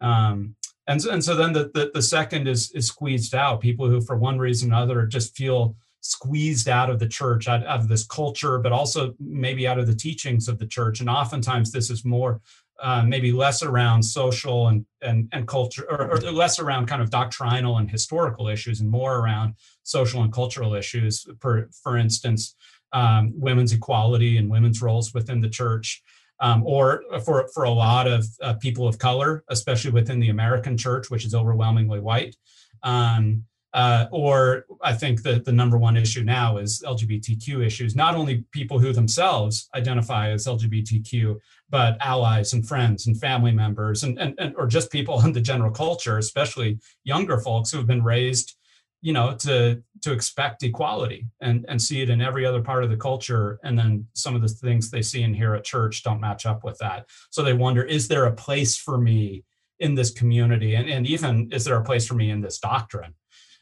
Um, 0.00 0.56
and 0.86 1.04
and 1.06 1.24
so 1.24 1.36
then 1.36 1.52
the, 1.52 1.70
the, 1.74 1.90
the 1.94 2.02
second 2.02 2.48
is 2.48 2.70
is 2.72 2.88
squeezed 2.88 3.34
out 3.34 3.60
people 3.60 3.88
who 3.88 4.00
for 4.00 4.16
one 4.16 4.38
reason 4.38 4.72
or 4.72 4.76
another 4.76 5.06
just 5.06 5.36
feel 5.36 5.76
squeezed 6.00 6.68
out 6.68 6.88
of 6.88 6.98
the 6.98 7.06
church 7.06 7.46
out, 7.46 7.64
out 7.66 7.80
of 7.80 7.88
this 7.88 8.06
culture 8.06 8.58
but 8.58 8.72
also 8.72 9.14
maybe 9.20 9.68
out 9.68 9.78
of 9.78 9.86
the 9.86 9.94
teachings 9.94 10.48
of 10.48 10.58
the 10.58 10.66
church 10.66 11.00
and 11.00 11.10
oftentimes 11.10 11.70
this 11.70 11.90
is 11.90 12.04
more 12.04 12.40
uh, 12.82 13.02
maybe 13.04 13.32
less 13.32 13.62
around 13.62 14.02
social 14.02 14.68
and 14.68 14.86
and, 15.02 15.28
and 15.32 15.46
culture 15.46 15.84
or, 15.90 16.12
or, 16.12 16.18
less 16.32 16.58
around 16.58 16.86
kind 16.86 17.02
of 17.02 17.10
doctrinal 17.10 17.78
and 17.78 17.90
historical 17.90 18.48
issues 18.48 18.80
and 18.80 18.90
more 18.90 19.18
around 19.18 19.54
social 19.82 20.22
and 20.22 20.32
cultural 20.32 20.74
issues 20.74 21.26
for 21.40 21.68
for 21.82 21.96
instance 21.96 22.54
um, 22.92 23.32
women's 23.36 23.72
equality 23.72 24.36
and 24.36 24.50
women's 24.50 24.82
roles 24.82 25.14
within 25.14 25.40
the 25.40 25.48
church 25.48 26.02
um, 26.40 26.64
or 26.66 27.02
for, 27.24 27.48
for 27.54 27.64
a 27.64 27.70
lot 27.70 28.06
of 28.06 28.26
uh, 28.42 28.54
people 28.54 28.88
of 28.88 28.98
color, 28.98 29.44
especially 29.48 29.90
within 29.90 30.20
the 30.20 30.30
American 30.30 30.76
church, 30.76 31.10
which 31.10 31.24
is 31.24 31.34
overwhelmingly 31.34 32.00
white. 32.00 32.34
Um, 32.82 33.44
uh, 33.72 34.06
or 34.10 34.66
I 34.82 34.92
think 34.92 35.22
that 35.22 35.44
the 35.44 35.52
number 35.52 35.78
one 35.78 35.96
issue 35.96 36.24
now 36.24 36.56
is 36.58 36.82
LGBTQ 36.84 37.64
issues, 37.64 37.94
not 37.94 38.14
only 38.14 38.44
people 38.50 38.78
who 38.78 38.92
themselves 38.92 39.68
identify 39.74 40.30
as 40.30 40.46
LGBTQ, 40.46 41.36
but 41.68 41.96
allies 42.00 42.52
and 42.52 42.66
friends 42.66 43.06
and 43.06 43.18
family 43.20 43.52
members 43.52 44.02
and, 44.02 44.18
and, 44.18 44.34
and 44.38 44.54
or 44.56 44.66
just 44.66 44.90
people 44.90 45.20
in 45.24 45.32
the 45.32 45.40
general 45.40 45.70
culture, 45.70 46.18
especially 46.18 46.78
younger 47.04 47.38
folks 47.38 47.70
who 47.70 47.78
have 47.78 47.86
been 47.86 48.02
raised 48.02 48.56
you 49.02 49.14
know 49.14 49.34
to 49.34 49.82
to 50.02 50.12
expect 50.12 50.62
equality 50.62 51.26
and 51.40 51.64
and 51.68 51.80
see 51.80 52.02
it 52.02 52.10
in 52.10 52.20
every 52.20 52.44
other 52.44 52.62
part 52.62 52.84
of 52.84 52.90
the 52.90 52.96
culture. 52.96 53.58
And 53.62 53.78
then 53.78 54.06
some 54.14 54.34
of 54.34 54.42
the 54.42 54.48
things 54.48 54.90
they 54.90 55.02
see 55.02 55.22
in 55.22 55.32
here 55.32 55.54
at 55.54 55.64
church 55.64 56.02
don't 56.02 56.20
match 56.20 56.46
up 56.46 56.64
with 56.64 56.76
that. 56.78 57.06
So 57.30 57.42
they 57.42 57.54
wonder 57.54 57.82
is 57.82 58.08
there 58.08 58.26
a 58.26 58.32
place 58.32 58.76
for 58.76 58.98
me 58.98 59.44
in 59.78 59.94
this 59.94 60.10
community? 60.10 60.74
And, 60.74 60.88
and 60.88 61.06
even 61.06 61.50
is 61.52 61.64
there 61.64 61.76
a 61.76 61.84
place 61.84 62.06
for 62.06 62.14
me 62.14 62.30
in 62.30 62.40
this 62.40 62.58
doctrine 62.58 63.14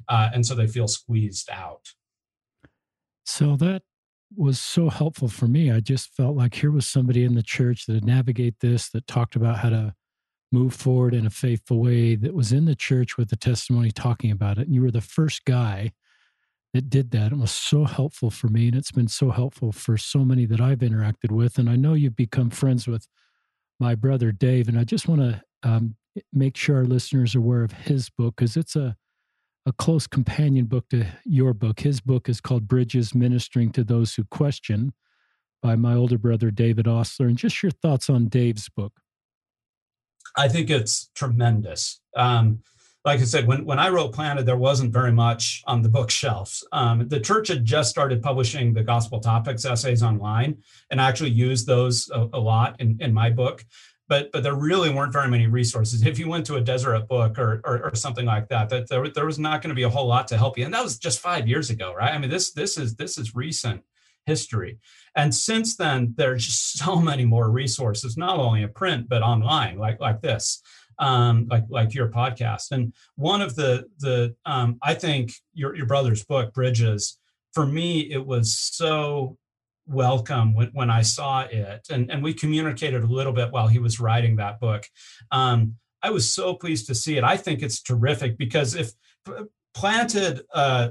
uh, 0.08 0.30
and 0.32 0.44
so 0.46 0.54
they 0.54 0.66
feel 0.66 0.88
squeezed 0.88 1.50
out 1.50 1.92
so 3.24 3.56
that 3.56 3.82
was 4.36 4.60
so 4.60 4.88
helpful 4.90 5.28
for 5.28 5.46
me 5.46 5.70
i 5.70 5.80
just 5.80 6.14
felt 6.14 6.36
like 6.36 6.54
here 6.54 6.70
was 6.70 6.86
somebody 6.86 7.24
in 7.24 7.34
the 7.34 7.42
church 7.42 7.86
that 7.86 7.94
had 7.94 8.04
navigate 8.04 8.60
this 8.60 8.90
that 8.90 9.06
talked 9.06 9.36
about 9.36 9.58
how 9.58 9.70
to 9.70 9.94
move 10.50 10.74
forward 10.74 11.14
in 11.14 11.26
a 11.26 11.30
faithful 11.30 11.80
way 11.80 12.14
that 12.14 12.34
was 12.34 12.52
in 12.52 12.64
the 12.64 12.74
church 12.74 13.16
with 13.16 13.28
the 13.28 13.36
testimony 13.36 13.90
talking 13.90 14.30
about 14.30 14.58
it. 14.58 14.66
And 14.66 14.74
you 14.74 14.82
were 14.82 14.90
the 14.90 15.00
first 15.00 15.44
guy 15.44 15.92
that 16.72 16.90
did 16.90 17.10
that. 17.10 17.32
It 17.32 17.38
was 17.38 17.50
so 17.50 17.84
helpful 17.84 18.30
for 18.30 18.48
me. 18.48 18.68
And 18.68 18.76
it's 18.76 18.92
been 18.92 19.08
so 19.08 19.30
helpful 19.30 19.72
for 19.72 19.96
so 19.96 20.24
many 20.24 20.46
that 20.46 20.60
I've 20.60 20.78
interacted 20.78 21.30
with. 21.30 21.58
And 21.58 21.68
I 21.68 21.76
know 21.76 21.94
you've 21.94 22.16
become 22.16 22.50
friends 22.50 22.86
with 22.86 23.06
my 23.78 23.94
brother 23.94 24.32
Dave. 24.32 24.68
And 24.68 24.78
I 24.78 24.84
just 24.84 25.08
want 25.08 25.20
to 25.20 25.42
um, 25.62 25.96
make 26.32 26.56
sure 26.56 26.76
our 26.76 26.84
listeners 26.84 27.34
are 27.34 27.40
aware 27.40 27.62
of 27.62 27.72
his 27.72 28.10
book 28.10 28.36
because 28.36 28.56
it's 28.56 28.76
a, 28.76 28.96
a 29.68 29.72
close 29.72 30.06
companion 30.06 30.64
book 30.64 30.88
to 30.88 31.04
your 31.26 31.52
book. 31.52 31.80
His 31.80 32.00
book 32.00 32.28
is 32.28 32.40
called 32.40 32.66
Bridges 32.66 33.14
Ministering 33.14 33.70
to 33.72 33.84
Those 33.84 34.14
Who 34.14 34.24
Question 34.24 34.94
by 35.62 35.76
my 35.76 35.94
older 35.94 36.16
brother 36.16 36.50
David 36.50 36.88
Ostler. 36.88 37.26
And 37.26 37.36
just 37.36 37.62
your 37.62 37.70
thoughts 37.70 38.08
on 38.08 38.28
Dave's 38.28 38.70
book. 38.70 38.94
I 40.36 40.48
think 40.48 40.70
it's 40.70 41.10
tremendous. 41.14 42.00
Um, 42.16 42.62
like 43.04 43.20
I 43.20 43.24
said, 43.24 43.46
when, 43.46 43.66
when 43.66 43.78
I 43.78 43.90
wrote 43.90 44.14
Planted, 44.14 44.46
there 44.46 44.56
wasn't 44.56 44.92
very 44.92 45.12
much 45.12 45.62
on 45.66 45.82
the 45.82 45.88
bookshelves. 45.90 46.66
Um, 46.72 47.06
the 47.06 47.20
church 47.20 47.48
had 47.48 47.64
just 47.64 47.90
started 47.90 48.22
publishing 48.22 48.72
the 48.72 48.82
gospel 48.82 49.20
topics 49.20 49.64
essays 49.64 50.02
online, 50.02 50.58
and 50.90 51.00
I 51.00 51.08
actually 51.08 51.30
used 51.30 51.66
those 51.66 52.10
a, 52.10 52.28
a 52.32 52.40
lot 52.40 52.76
in, 52.80 52.98
in 53.00 53.12
my 53.12 53.30
book. 53.30 53.64
But 54.08 54.32
but 54.32 54.42
there 54.42 54.54
really 54.54 54.90
weren't 54.90 55.12
very 55.12 55.28
many 55.28 55.46
resources. 55.46 56.04
If 56.04 56.18
you 56.18 56.28
went 56.28 56.46
to 56.46 56.56
a 56.56 56.60
Deseret 56.60 57.08
book 57.08 57.38
or, 57.38 57.60
or, 57.64 57.84
or 57.84 57.94
something 57.94 58.24
like 58.24 58.48
that, 58.48 58.68
that 58.70 58.88
there, 58.88 59.08
there 59.08 59.26
was 59.26 59.38
not 59.38 59.60
going 59.62 59.68
to 59.70 59.74
be 59.74 59.82
a 59.82 59.88
whole 59.88 60.06
lot 60.06 60.28
to 60.28 60.38
help 60.38 60.56
you. 60.56 60.64
And 60.64 60.72
that 60.74 60.82
was 60.82 60.98
just 60.98 61.20
five 61.20 61.46
years 61.46 61.70
ago, 61.70 61.92
right? 61.94 62.12
I 62.12 62.18
mean, 62.18 62.30
this 62.30 62.52
this 62.52 62.78
is 62.78 62.96
this 62.96 63.18
is 63.18 63.34
recent 63.34 63.82
history. 64.28 64.78
And 65.16 65.34
since 65.34 65.76
then, 65.76 66.14
there's 66.16 66.46
just 66.46 66.78
so 66.84 66.96
many 66.96 67.24
more 67.24 67.50
resources, 67.50 68.16
not 68.16 68.38
only 68.38 68.62
in 68.62 68.72
print 68.72 69.08
but 69.08 69.22
online, 69.22 69.78
like 69.78 70.00
like 70.00 70.20
this, 70.22 70.62
um, 70.98 71.46
like 71.50 71.64
like 71.68 71.94
your 71.94 72.08
podcast. 72.08 72.70
And 72.70 72.94
one 73.16 73.42
of 73.42 73.56
the 73.56 73.86
the 73.98 74.34
um, 74.46 74.78
I 74.82 74.94
think 74.94 75.32
your 75.52 75.74
your 75.74 75.86
brother's 75.86 76.24
book, 76.24 76.54
Bridges, 76.54 77.18
for 77.52 77.66
me, 77.66 78.12
it 78.12 78.24
was 78.24 78.56
so 78.56 79.36
welcome 79.88 80.54
when, 80.54 80.68
when 80.72 80.90
I 80.90 81.02
saw 81.02 81.42
it. 81.42 81.88
And, 81.90 82.10
and 82.10 82.22
we 82.22 82.34
communicated 82.34 83.02
a 83.02 83.06
little 83.06 83.32
bit 83.32 83.50
while 83.50 83.68
he 83.68 83.78
was 83.78 83.98
writing 83.98 84.36
that 84.36 84.60
book. 84.60 84.84
Um, 85.32 85.76
I 86.02 86.10
was 86.10 86.32
so 86.32 86.54
pleased 86.54 86.86
to 86.86 86.94
see 86.94 87.16
it. 87.16 87.24
I 87.24 87.36
think 87.36 87.62
it's 87.62 87.82
terrific 87.82 88.38
because 88.38 88.74
if 88.74 88.92
planted 89.74 90.42
uh, 90.54 90.90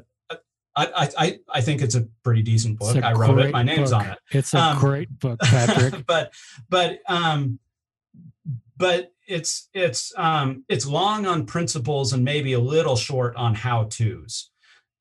I, 0.77 1.09
I, 1.17 1.39
I 1.55 1.61
think 1.61 1.81
it's 1.81 1.95
a 1.95 2.07
pretty 2.23 2.43
decent 2.43 2.77
book. 2.77 2.95
I 3.03 3.13
wrote 3.13 3.39
it. 3.39 3.51
My 3.51 3.63
name's 3.63 3.89
book. 3.89 4.01
on 4.01 4.09
it. 4.11 4.19
It's 4.29 4.53
a 4.53 4.61
um, 4.61 4.77
great 4.77 5.09
book, 5.19 5.39
Patrick. 5.39 6.05
but 6.07 6.33
but 6.69 6.99
um, 7.07 7.59
but 8.77 9.11
it's 9.27 9.69
it's 9.73 10.13
um, 10.15 10.65
it's 10.69 10.85
long 10.85 11.25
on 11.25 11.47
principles 11.47 12.13
and 12.13 12.23
maybe 12.23 12.53
a 12.53 12.59
little 12.59 12.95
short 12.95 13.35
on 13.35 13.55
how 13.55 13.85
tos. 13.85 14.51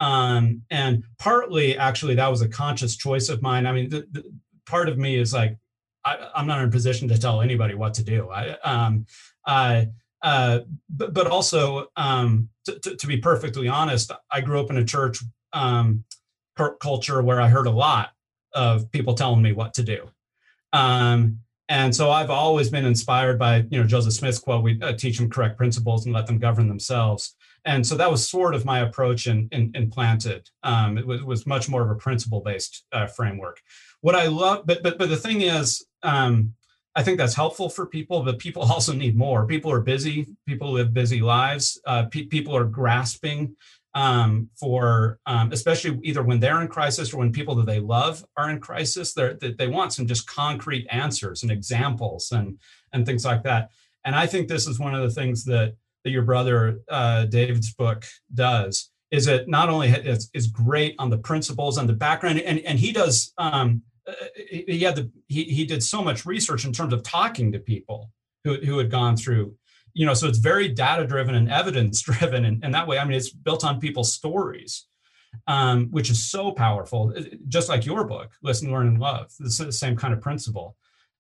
Um, 0.01 0.63
and 0.71 1.05
partly, 1.19 1.77
actually, 1.77 2.15
that 2.17 2.29
was 2.29 2.43
a 2.43 2.49
conscious 2.49 2.97
choice 2.97 3.29
of 3.29 3.43
mine. 3.43 3.67
I 3.67 3.73
mean, 3.73 3.89
the, 3.89 4.07
the, 4.13 4.25
part 4.67 4.89
of 4.89 4.99
me 4.99 5.17
is 5.17 5.33
like, 5.33 5.57
I, 6.05 6.31
am 6.37 6.47
not 6.47 6.61
in 6.61 6.69
a 6.69 6.71
position 6.71 7.09
to 7.09 7.19
tell 7.19 7.41
anybody 7.41 7.75
what 7.75 7.95
to 7.95 8.05
do. 8.05 8.31
I, 8.31 8.51
um, 8.61 9.07
I, 9.47 9.89
uh, 10.23 10.61
but, 10.91 11.15
but 11.15 11.27
also, 11.27 11.87
um, 11.97 12.49
to, 12.65 12.79
to, 12.81 12.97
to, 12.97 13.07
be 13.07 13.17
perfectly 13.19 13.69
honest, 13.69 14.13
I 14.31 14.41
grew 14.41 14.61
up 14.61 14.71
in 14.71 14.77
a 14.77 14.85
church 14.85 15.23
um, 15.53 16.05
culture 16.81 17.23
where 17.23 17.41
I 17.41 17.49
heard 17.49 17.67
a 17.67 17.71
lot 17.71 18.11
of 18.55 18.91
people 18.91 19.15
telling 19.15 19.43
me 19.43 19.53
what 19.53 19.75
to 19.75 19.83
do. 19.83 20.09
Um, 20.73 21.41
and 21.69 21.95
so 21.95 22.11
I've 22.11 22.31
always 22.31 22.71
been 22.71 22.85
inspired 22.85 23.39
by, 23.39 23.65
you 23.71 23.81
know, 23.81 23.87
Joseph 23.87 24.13
Smith's 24.13 24.39
quote, 24.39 24.63
we 24.63 24.81
uh, 24.81 24.93
teach 24.93 25.19
them 25.19 25.29
correct 25.29 25.57
principles 25.57 26.07
and 26.07 26.15
let 26.15 26.27
them 26.27 26.39
govern 26.39 26.69
themselves. 26.69 27.35
And 27.67 27.85
so 27.87 27.97
that 27.97 28.11
was 28.11 28.27
sort 28.27 28.55
of 28.55 28.65
my 28.65 28.81
approach 28.81 29.27
in, 29.27 29.49
in, 29.51 29.73
in 29.75 29.91
Planted. 29.91 30.49
Um, 30.63 30.97
it 30.97 31.07
was, 31.07 31.23
was 31.25 31.47
much 31.47 31.69
more 31.69 31.83
of 31.83 31.91
a 31.91 31.97
principle-based 31.97 32.85
uh, 32.93 33.09
framework. 33.09 33.61
What 34.01 34.15
I 34.15 34.29
love, 34.29 34.67
but, 34.67 34.83
but, 34.83 34.99
but 34.99 35.09
the 35.09 35.17
thing 35.17 35.43
is, 35.43 35.85
um, 36.05 36.55
I 36.95 37.03
think 37.03 37.19
that's 37.19 37.35
helpful 37.35 37.69
for 37.69 37.87
people, 37.87 38.23
but 38.23 38.39
people 38.39 38.63
also 38.73 38.93
need 38.93 39.17
more. 39.17 39.47
People 39.47 39.73
are 39.73 39.81
busy. 39.81 40.27
People 40.47 40.73
live 40.73 40.95
busy 40.95 41.21
lives. 41.21 41.79
Uh, 41.85 42.05
pe- 42.07 42.27
people 42.27 42.57
are 42.57 42.65
grasping 42.65 43.57
um, 43.95 44.51
for 44.55 45.19
um, 45.27 45.51
especially 45.53 45.99
either 46.03 46.23
when 46.23 46.39
they're 46.39 46.61
in 46.61 46.69
crisis 46.69 47.13
or 47.13 47.17
when 47.17 47.33
people 47.33 47.55
that 47.55 47.67
they 47.67 47.81
love 47.81 48.25
are 48.37 48.51
in 48.51 48.61
crisis. 48.61 49.15
They're, 49.15 49.35
they 49.35 49.69
want 49.69 49.93
some 49.93 50.07
just 50.07 50.27
concrete 50.29 50.87
answers 50.91 51.43
and 51.43 51.51
examples 51.51 52.31
and 52.31 52.59
and 52.93 53.07
things 53.07 53.25
like 53.25 53.43
that. 53.45 53.71
And 54.05 54.15
I 54.15 54.27
think 54.27 54.49
this 54.49 54.67
is 54.67 54.79
one 54.79 54.95
of 54.95 55.03
the 55.03 55.11
things 55.11 55.45
that 55.47 55.75
that 56.07 56.13
your 56.13 56.23
brother 56.23 56.79
uh, 56.89 57.25
David's 57.25 57.75
book 57.75 58.07
does 58.33 58.91
is 59.11 59.27
it 59.27 59.49
not 59.49 59.69
only 59.69 59.89
is, 59.89 60.31
is 60.35 60.47
great 60.47 60.95
on 60.99 61.11
the 61.11 61.19
principles 61.19 61.79
and 61.79 61.89
the 61.89 61.93
background 61.93 62.41
and 62.41 62.61
and 62.61 62.79
he 62.79 62.93
does 62.93 63.33
um, 63.39 63.83
uh, 64.09 64.13
he 64.37 64.81
had 64.81 64.95
the 64.95 65.11
he, 65.27 65.45
he 65.45 65.67
did 65.67 65.83
so 65.83 66.03
much 66.03 66.25
research 66.25 66.65
in 66.65 66.73
terms 66.73 66.93
of 66.93 67.03
talking 67.03 67.51
to 67.53 67.59
people 67.59 68.11
who, 68.45 68.55
who 68.55 68.79
had 68.79 68.91
gone 68.91 69.17
through 69.17 69.55
you 69.97 70.05
know, 70.05 70.13
so 70.13 70.29
it's 70.29 70.37
very 70.37 70.69
data 70.69 71.07
driven 71.07 71.35
and 71.35 71.51
evidence 71.51 72.03
driven. 72.03 72.45
And, 72.45 72.63
and 72.63 72.75
that 72.75 72.87
way, 72.87 72.99
I 72.99 73.05
mean, 73.05 73.17
it's 73.17 73.31
built 73.31 73.65
on 73.65 73.81
people's 73.81 74.13
stories, 74.13 74.87
um, 75.47 75.87
which 75.91 76.11
is 76.11 76.31
so 76.31 76.53
powerful, 76.53 77.15
just 77.49 77.71
like 77.71 77.87
your 77.87 78.05
book, 78.05 78.33
Listen, 78.43 78.71
Learn, 78.71 78.89
and 78.89 79.01
Love, 79.01 79.33
the 79.39 79.51
same 79.51 79.97
kind 79.97 80.13
of 80.13 80.21
principle. 80.21 80.77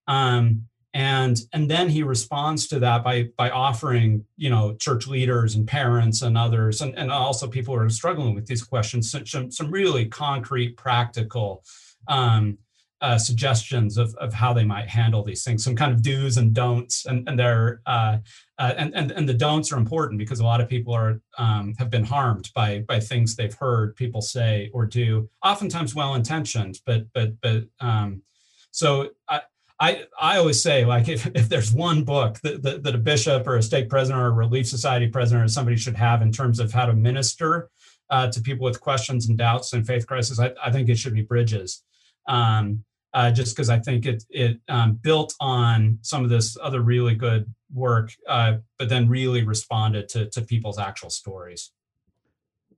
Um, 0.07 0.67
and 0.97 1.43
and 1.53 1.71
then 1.71 1.91
he 1.91 2.03
responds 2.03 2.67
to 2.67 2.79
that 2.79 3.05
by 3.05 3.29
by 3.37 3.51
offering 3.51 4.25
you 4.39 4.49
know 4.49 4.75
church 4.77 5.07
leaders 5.07 5.55
and 5.55 5.69
parents 5.69 6.23
and 6.23 6.39
others 6.39 6.81
and, 6.81 6.97
and 6.97 7.13
also 7.13 7.47
people 7.47 7.75
who 7.75 7.81
are 7.83 7.91
struggling 7.91 8.35
with 8.35 8.47
these 8.47 8.65
questions 8.65 9.11
some, 9.11 9.51
some 9.53 9.71
really 9.71 10.07
concrete 10.07 10.75
practical 10.79 11.63
um, 12.09 12.57
uh, 13.03 13.19
suggestions 13.19 13.99
of, 13.99 14.15
of 14.15 14.33
how 14.33 14.55
they 14.55 14.65
might 14.65 14.89
handle 14.89 15.23
these 15.23 15.45
things, 15.45 15.63
some 15.63 15.77
kind 15.77 15.93
of 15.93 16.03
do's 16.03 16.39
and 16.39 16.55
don'ts, 16.55 17.05
and 17.05 17.29
and 17.29 17.39
they're 17.39 17.83
uh, 17.85 18.17
uh, 18.59 18.73
and, 18.79 18.95
and 18.97 19.11
and 19.11 19.29
the 19.29 19.35
don'ts 19.35 19.71
are 19.71 19.77
important 19.77 20.19
because 20.19 20.41
a 20.41 20.45
lot 20.45 20.63
of 20.63 20.69
people 20.69 20.95
are 20.95 21.21
um, 21.37 21.75
have 21.79 21.91
been 21.91 22.05
harmed 22.05 22.51
by 22.55 22.79
by 22.89 22.99
things 22.99 23.37
they've 23.37 23.53
heard 23.53 23.95
people 23.97 24.23
say 24.23 24.71
or 24.73 24.87
do, 24.87 25.29
oftentimes 25.45 25.95
well 25.95 26.15
intentioned, 26.15 26.81
but 26.87 27.05
but 27.13 27.39
but 27.43 27.65
um, 27.81 28.23
so 28.71 29.11
I. 29.29 29.43
I, 29.79 30.05
I 30.21 30.39
always 30.39 30.63
say 30.63 30.85
like 30.85 31.09
if, 31.09 31.27
if 31.35 31.49
there's 31.49 31.73
one 31.73 32.05
book 32.05 32.41
that, 32.41 32.63
that, 32.63 32.83
that 32.83 32.95
a 32.95 32.99
bishop 32.99 33.47
or 33.47 33.57
a 33.57 33.63
stake 33.63 33.89
president 33.91 34.23
or 34.23 34.29
a 34.29 34.31
relief 34.31 34.67
society 34.67 35.09
president 35.09 35.45
or 35.45 35.49
somebody 35.49 35.77
should 35.77 35.97
have 35.97 36.23
in 36.23 36.33
terms 36.33 36.61
of 36.61 36.73
how 36.73 36.87
to 36.87 36.95
minister 36.95 37.69
uh, 38.09 38.31
to 38.31 38.41
people 38.41 38.65
with 38.65 38.81
questions 38.81 39.29
and 39.29 39.37
doubts 39.37 39.73
and 39.73 39.87
faith 39.87 40.07
crisis, 40.07 40.41
I, 40.41 40.53
I 40.65 40.71
think 40.71 40.89
it 40.89 40.97
should 40.97 41.15
be 41.15 41.23
Bridges 41.23 41.83
um, 42.27 42.85
uh, 43.13 43.31
just 43.31 43.57
because 43.57 43.71
I 43.71 43.79
think 43.79 44.07
it 44.07 44.25
it 44.31 44.61
um, 44.69 44.95
built 45.03 45.35
on 45.41 45.99
some 46.03 46.23
of 46.23 46.31
this 46.31 46.57
other 46.63 46.83
really 46.83 47.15
good 47.15 47.53
work, 47.73 48.13
uh, 48.29 48.59
but 48.79 48.89
then 48.89 49.09
really 49.09 49.43
responded 49.43 50.09
to 50.11 50.29
to 50.31 50.43
people's 50.43 50.79
actual 50.79 51.11
stories. 51.11 51.73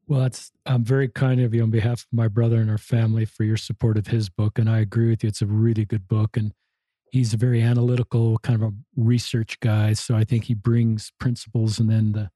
Well, 0.06 0.24
it's 0.24 0.52
I'm 0.64 0.84
very 0.84 1.08
kind 1.08 1.40
of 1.40 1.54
you 1.54 1.62
on 1.62 1.70
behalf 1.70 2.00
of 2.00 2.06
my 2.12 2.28
brother 2.28 2.56
and 2.60 2.70
our 2.70 2.78
family 2.78 3.24
for 3.24 3.44
your 3.44 3.56
support 3.56 3.98
of 3.98 4.06
his 4.06 4.28
book, 4.28 4.58
and 4.58 4.70
I 4.70 4.78
agree 4.78 5.10
with 5.10 5.24
you. 5.24 5.28
It's 5.28 5.42
a 5.42 5.46
really 5.46 5.84
good 5.84 6.06
book, 6.08 6.36
and 6.36 6.52
he's 7.10 7.34
a 7.34 7.38
very 7.38 7.62
analytical 7.62 8.38
kind 8.38 8.62
of 8.62 8.70
a 8.70 8.74
research 8.96 9.58
guy. 9.60 9.92
So 9.92 10.16
I 10.16 10.24
think 10.24 10.44
he 10.44 10.54
brings 10.54 11.12
principles, 11.18 11.78
and 11.78 11.90
then 11.90 12.12
the 12.12 12.30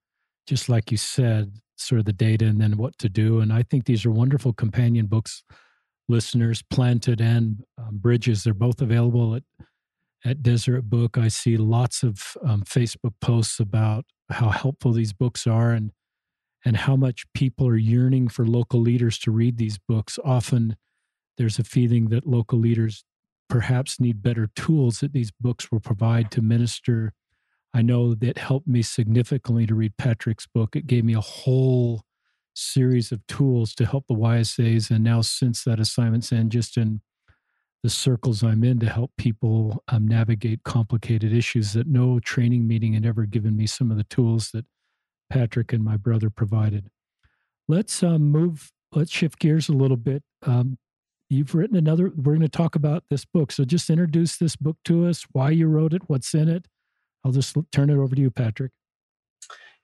just 0.47 0.69
like 0.69 0.91
you 0.91 0.97
said, 0.97 1.59
sort 1.77 2.01
of 2.01 2.05
the 2.05 2.13
data, 2.13 2.47
and 2.47 2.61
then 2.61 2.77
what 2.77 2.99
to 2.99 3.09
do. 3.09 3.41
And 3.41 3.53
I 3.53 3.63
think 3.63 3.85
these 3.85 4.05
are 4.05 4.11
wonderful 4.11 4.53
companion 4.53 5.07
books 5.07 5.43
listeners, 6.09 6.63
Planted 6.63 7.21
and 7.21 7.65
um, 7.79 7.99
Bridges. 7.99 8.45
They're 8.45 8.55
both 8.55 8.81
available 8.81 9.35
at 9.35 9.43
at 10.25 10.43
Deseret 10.43 10.89
Book. 10.89 11.19
I 11.19 11.29
see 11.29 11.57
lots 11.57 12.05
of 12.05 12.37
um, 12.47 12.63
Facebook 12.63 13.15
posts 13.21 13.59
about 13.59 14.05
how 14.31 14.51
helpful 14.51 14.93
these 14.93 15.13
books 15.13 15.47
are 15.47 15.73
and 15.73 15.91
and 16.65 16.77
how 16.77 16.95
much 16.95 17.25
people 17.35 17.67
are 17.67 17.77
yearning 17.77 18.29
for 18.29 18.47
local 18.47 18.81
leaders 18.81 19.19
to 19.19 19.33
read 19.33 19.59
these 19.59 19.79
books. 19.79 20.19
Often, 20.25 20.77
there's 21.39 21.59
a 21.59 21.65
feeling 21.65 22.09
that 22.11 22.27
local 22.27 22.59
leaders 22.59 23.05
perhaps 23.53 24.01
need 24.01 24.23
better 24.23 24.49
tools 24.57 25.01
that 25.01 25.13
these 25.13 25.31
books 25.31 25.71
will 25.71 25.79
provide 25.79 26.31
to 26.31 26.41
minister. 26.41 27.13
I 27.75 27.83
know 27.83 28.15
that 28.15 28.39
helped 28.39 28.67
me 28.67 28.81
significantly 28.81 29.67
to 29.67 29.75
read 29.75 29.99
Patrick's 29.99 30.47
book. 30.47 30.75
It 30.75 30.87
gave 30.87 31.05
me 31.05 31.13
a 31.13 31.21
whole 31.21 32.01
series 32.55 33.13
of 33.13 33.27
tools 33.27 33.75
to 33.75 33.85
help 33.85 34.07
the 34.09 34.15
YSAs. 34.15 34.91
And 34.91 35.05
now, 35.05 35.21
since 35.21 35.65
that 35.65 35.79
assignment's 35.79 36.33
end, 36.33 36.51
just 36.51 36.79
in 36.79 37.03
the 37.83 37.91
circles 37.91 38.43
I'm 38.43 38.65
in 38.65 38.79
to 38.79 38.89
help 38.89 39.11
people 39.19 39.85
um, 39.89 40.09
navigate 40.09 40.65
complicated 40.65 41.35
issues, 41.35 41.75
that 41.75 41.87
no 41.87 42.21
training 42.21 42.67
meeting 42.67 42.95
had 42.95 43.05
ever 43.05 43.27
given 43.27 43.55
me 43.55 43.67
some 43.67 43.91
of 43.91 43.99
the 43.99 44.05
tools 44.05 44.49
that 44.55 44.65
Patrick 45.29 45.75
and 45.75 45.85
my 45.85 45.99
brother 45.99 46.31
provided. 46.31 46.89
Let's 47.69 48.03
um, 48.03 48.31
move, 48.31 48.73
let's 48.95 49.13
shift 49.13 49.39
gears 49.39 49.69
a 49.69 49.75
little 49.75 49.99
bit. 49.99 50.23
Um, 50.41 50.79
you've 51.33 51.55
written 51.55 51.77
another, 51.77 52.13
we're 52.17 52.35
going 52.35 52.41
to 52.41 52.49
talk 52.49 52.77
about 52.77 53.05
this 53.11 53.25
book. 53.25 53.53
So 53.53 53.65
just 53.65 53.91
introduce 53.91 54.37
this 54.37 54.57
book 54.57 54.77
to 54.85 55.07
us, 55.07 55.25
why 55.33 55.51
you 55.51 55.67
wrote 55.67 55.95
it, 55.95 56.03
what's 56.07 56.35
in 56.35 56.49
it. 56.49 56.67
I'll 57.25 57.33
just 57.33 57.57
turn 57.73 57.91
it 57.91 57.97
over 57.97 58.15
to 58.15 58.21
you, 58.21 58.31
Patrick. 58.31 58.73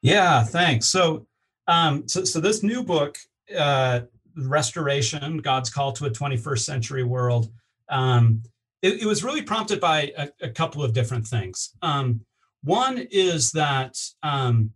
Yeah, 0.02 0.44
thanks. 0.44 0.88
So 0.88 1.26
um, 1.68 2.08
so, 2.08 2.24
so 2.24 2.40
this 2.40 2.62
new 2.62 2.82
book, 2.82 3.18
uh, 3.56 4.00
Restoration: 4.36 5.38
God's 5.38 5.70
Call 5.70 5.92
to 5.92 6.06
a 6.06 6.10
21st 6.10 6.60
Century 6.60 7.04
World, 7.04 7.52
um, 7.88 8.42
it, 8.82 9.02
it, 9.02 9.06
was 9.06 9.22
really 9.22 9.42
prompted 9.42 9.80
by 9.80 10.12
a, 10.16 10.28
a 10.40 10.48
couple 10.48 10.82
of 10.82 10.92
different 10.92 11.26
things. 11.26 11.70
Um, 11.82 12.22
one 12.62 13.06
is 13.10 13.50
that 13.52 13.96
um, 14.22 14.72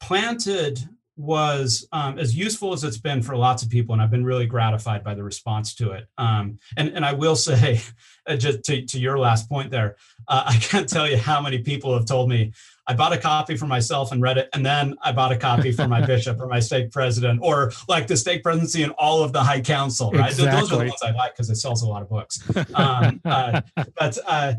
planted 0.00 0.88
was 1.20 1.86
um, 1.92 2.18
as 2.18 2.34
useful 2.34 2.72
as 2.72 2.82
it's 2.82 2.98
been 2.98 3.22
for 3.22 3.36
lots 3.36 3.62
of 3.62 3.68
people, 3.68 3.92
and 3.92 4.00
I've 4.00 4.10
been 4.10 4.24
really 4.24 4.46
gratified 4.46 5.04
by 5.04 5.14
the 5.14 5.22
response 5.22 5.74
to 5.76 5.92
it. 5.92 6.06
Um, 6.16 6.58
and, 6.76 6.88
and 6.90 7.04
I 7.04 7.12
will 7.12 7.36
say, 7.50 7.80
uh, 8.26 8.36
just 8.36 8.64
to, 8.64 8.84
to 8.86 8.98
your 8.98 9.18
last 9.18 9.48
point 9.48 9.70
there, 9.70 9.96
uh, 10.28 10.44
I 10.46 10.56
can't 10.56 10.88
tell 10.88 11.08
you 11.08 11.16
how 11.18 11.40
many 11.40 11.58
people 11.58 11.94
have 11.94 12.06
told 12.06 12.28
me 12.28 12.52
I 12.86 12.94
bought 12.94 13.12
a 13.12 13.18
copy 13.18 13.56
for 13.56 13.66
myself 13.66 14.10
and 14.10 14.20
read 14.20 14.38
it, 14.38 14.48
and 14.52 14.64
then 14.64 14.96
I 15.02 15.12
bought 15.12 15.30
a 15.30 15.36
copy 15.36 15.70
for 15.70 15.86
my 15.86 16.04
bishop 16.04 16.40
or 16.40 16.46
my 16.46 16.58
stake 16.58 16.90
president, 16.90 17.40
or 17.42 17.72
like 17.88 18.06
the 18.06 18.16
stake 18.16 18.42
presidency 18.42 18.82
and 18.82 18.92
all 18.98 19.22
of 19.22 19.32
the 19.32 19.42
high 19.42 19.60
council. 19.60 20.10
Right, 20.10 20.30
exactly. 20.30 20.60
those 20.60 20.72
are 20.72 20.78
the 20.78 20.88
ones 20.88 21.02
I 21.02 21.10
like 21.12 21.34
because 21.34 21.50
it 21.50 21.56
sells 21.56 21.82
a 21.82 21.88
lot 21.88 22.02
of 22.02 22.08
books. 22.08 22.42
Um, 22.74 23.20
uh, 23.24 23.60
but 23.98 24.18
uh, 24.26 24.54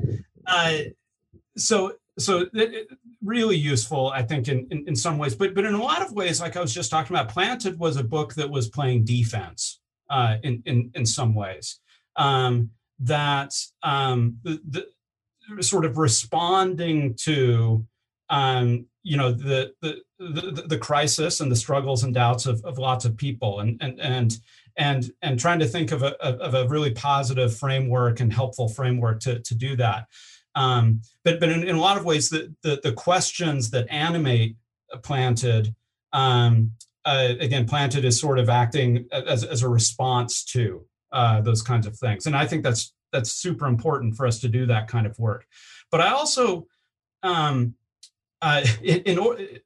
uh, 0.48 0.78
so 1.58 1.94
so 2.18 2.46
really 3.24 3.56
useful, 3.56 4.10
I 4.10 4.24
think, 4.24 4.48
in, 4.48 4.68
in, 4.72 4.88
in 4.88 4.96
some 4.96 5.18
ways. 5.18 5.36
But 5.36 5.54
but 5.54 5.66
in 5.66 5.74
a 5.74 5.82
lot 5.82 6.02
of 6.02 6.14
ways, 6.14 6.42
like 6.42 6.58
I 6.58 6.62
was 6.62 6.74
just 6.74 6.92
talking 6.92 7.16
about, 7.16 7.30
Planted 7.30 7.80
was 7.80 7.98
a 7.98 8.04
book 8.04 8.34
that 8.36 8.50
was 8.50 8.70
playing 8.70 9.06
defense 9.06 9.80
uh, 10.10 10.38
in 10.44 10.62
in 10.66 10.92
in 10.96 11.06
some 11.06 11.34
ways. 11.34 11.80
Um, 12.16 12.72
that 13.00 13.54
um, 13.84 14.38
the, 14.44 14.60
the 14.70 15.64
sort 15.64 15.86
of 15.86 15.98
responding 15.98 17.16
to 17.16 17.86
um, 18.30 18.86
you 19.04 19.18
know 19.18 19.32
the, 19.32 19.74
the, 19.82 20.02
the 20.20 20.64
the 20.68 20.78
crisis 20.78 21.40
and 21.40 21.52
the 21.52 21.56
struggles 21.56 22.04
and 22.04 22.14
doubts 22.14 22.46
of, 22.46 22.64
of 22.64 22.78
lots 22.78 23.06
of 23.06 23.18
people 23.18 23.60
and 23.60 23.78
and 23.82 24.00
and 24.00 24.38
and 24.78 25.12
and 25.22 25.40
trying 25.40 25.60
to 25.60 25.66
think 25.66 25.92
of 25.92 26.04
a 26.04 26.22
of 26.24 26.54
a 26.54 26.68
really 26.68 26.92
positive 26.92 27.56
framework 27.56 28.20
and 28.20 28.32
helpful 28.32 28.70
framework 28.70 29.20
to 29.22 29.40
to 29.40 29.56
do 29.56 29.76
that 29.76 30.06
um, 30.56 31.02
but 31.24 31.40
but 31.40 31.50
in, 31.50 31.64
in, 31.64 31.76
a 31.76 31.80
lot 31.80 31.98
of 31.98 32.06
ways 32.06 32.30
the, 32.30 32.54
the, 32.64 32.80
the 32.84 32.94
questions 32.94 33.70
that 33.72 33.88
animate 33.90 34.56
planted 35.04 35.74
um, 36.14 36.72
uh, 37.06 37.34
again 37.40 37.66
planted 37.66 38.06
is 38.06 38.20
sort 38.20 38.40
of 38.40 38.50
acting 38.50 39.08
as, 39.12 39.44
as 39.44 39.64
a 39.64 39.70
response 39.70 40.44
to 40.44 40.86
uh, 41.12 41.42
those 41.42 41.62
kinds 41.62 41.88
of 41.88 41.98
things. 41.98 42.26
And 42.26 42.36
i 42.36 42.46
think 42.46 42.64
that's 42.64 42.94
that's 43.12 43.32
super 43.32 43.68
important 43.68 44.16
for 44.16 44.26
us 44.26 44.40
to 44.40 44.48
do 44.48 44.66
that 44.68 44.88
kind 44.88 45.06
of 45.06 45.18
work. 45.20 45.46
But 45.90 46.02
i 46.02 46.10
also 46.12 46.68
um, 47.24 47.76
uh, 48.42 48.66
in, 48.82 49.02
in, 49.02 49.62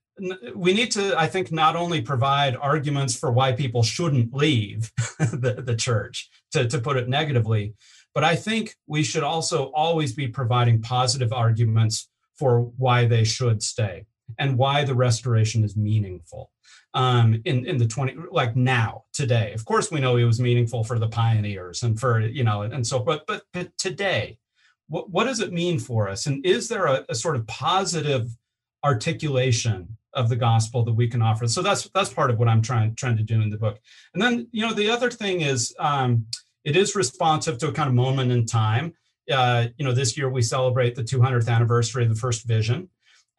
we 0.55 0.73
need 0.73 0.91
to, 0.91 1.17
I 1.19 1.27
think, 1.27 1.51
not 1.51 1.75
only 1.75 2.01
provide 2.01 2.55
arguments 2.55 3.17
for 3.17 3.31
why 3.31 3.51
people 3.51 3.83
shouldn't 3.83 4.33
leave 4.33 4.91
the, 5.19 5.61
the 5.65 5.75
church, 5.75 6.29
to, 6.51 6.67
to 6.67 6.79
put 6.79 6.97
it 6.97 7.09
negatively, 7.09 7.73
but 8.15 8.23
I 8.23 8.35
think 8.35 8.75
we 8.87 9.03
should 9.03 9.23
also 9.23 9.65
always 9.75 10.13
be 10.13 10.27
providing 10.27 10.81
positive 10.81 11.31
arguments 11.33 12.09
for 12.39 12.61
why 12.77 13.05
they 13.05 13.23
should 13.23 13.61
stay 13.61 14.05
and 14.39 14.57
why 14.57 14.83
the 14.83 14.95
restoration 14.95 15.63
is 15.63 15.77
meaningful 15.77 16.49
um, 16.95 17.39
in 17.45 17.65
in 17.67 17.77
the 17.77 17.85
20 17.85 18.15
like 18.31 18.55
now 18.55 19.03
today 19.13 19.53
of 19.53 19.63
course 19.65 19.91
we 19.91 19.99
know 19.99 20.17
it 20.17 20.23
was 20.23 20.39
meaningful 20.39 20.83
for 20.83 20.97
the 20.97 21.07
pioneers 21.07 21.83
and 21.83 21.99
for 21.99 22.21
you 22.21 22.43
know 22.43 22.63
and 22.63 22.87
so 22.87 22.97
but 22.97 23.23
but, 23.27 23.43
but 23.53 23.77
today 23.77 24.39
what, 24.87 25.09
what 25.11 25.25
does 25.25 25.41
it 25.41 25.53
mean 25.53 25.77
for 25.77 26.09
us 26.09 26.25
and 26.25 26.43
is 26.43 26.67
there 26.67 26.87
a, 26.87 27.05
a 27.09 27.15
sort 27.15 27.35
of 27.35 27.45
positive 27.45 28.35
articulation 28.83 29.97
of 30.15 30.29
the 30.29 30.35
gospel 30.35 30.83
that 30.83 30.93
we 30.93 31.07
can 31.07 31.21
offer. 31.21 31.47
So 31.47 31.61
that's 31.61 31.89
that's 31.93 32.13
part 32.13 32.31
of 32.31 32.39
what 32.39 32.47
I'm 32.47 32.61
trying 32.61 32.95
trying 32.95 33.17
to 33.17 33.23
do 33.23 33.41
in 33.41 33.49
the 33.49 33.57
book. 33.57 33.79
And 34.13 34.23
then 34.23 34.47
you 34.51 34.65
know 34.65 34.73
the 34.73 34.89
other 34.89 35.11
thing 35.11 35.41
is 35.41 35.75
um, 35.77 36.25
it 36.65 36.75
is 36.75 36.95
responsive 36.95 37.57
to 37.59 37.69
a 37.69 37.71
kind 37.71 37.87
of 37.87 37.95
moment 37.95 38.31
in 38.31 38.45
time. 38.45 38.93
Uh, 39.31 39.67
you 39.77 39.85
know, 39.85 39.93
this 39.93 40.17
year 40.17 40.29
we 40.29 40.41
celebrate 40.41 40.95
the 40.95 41.03
200th 41.03 41.47
anniversary 41.47 42.03
of 42.03 42.09
the 42.09 42.15
first 42.15 42.45
vision, 42.45 42.89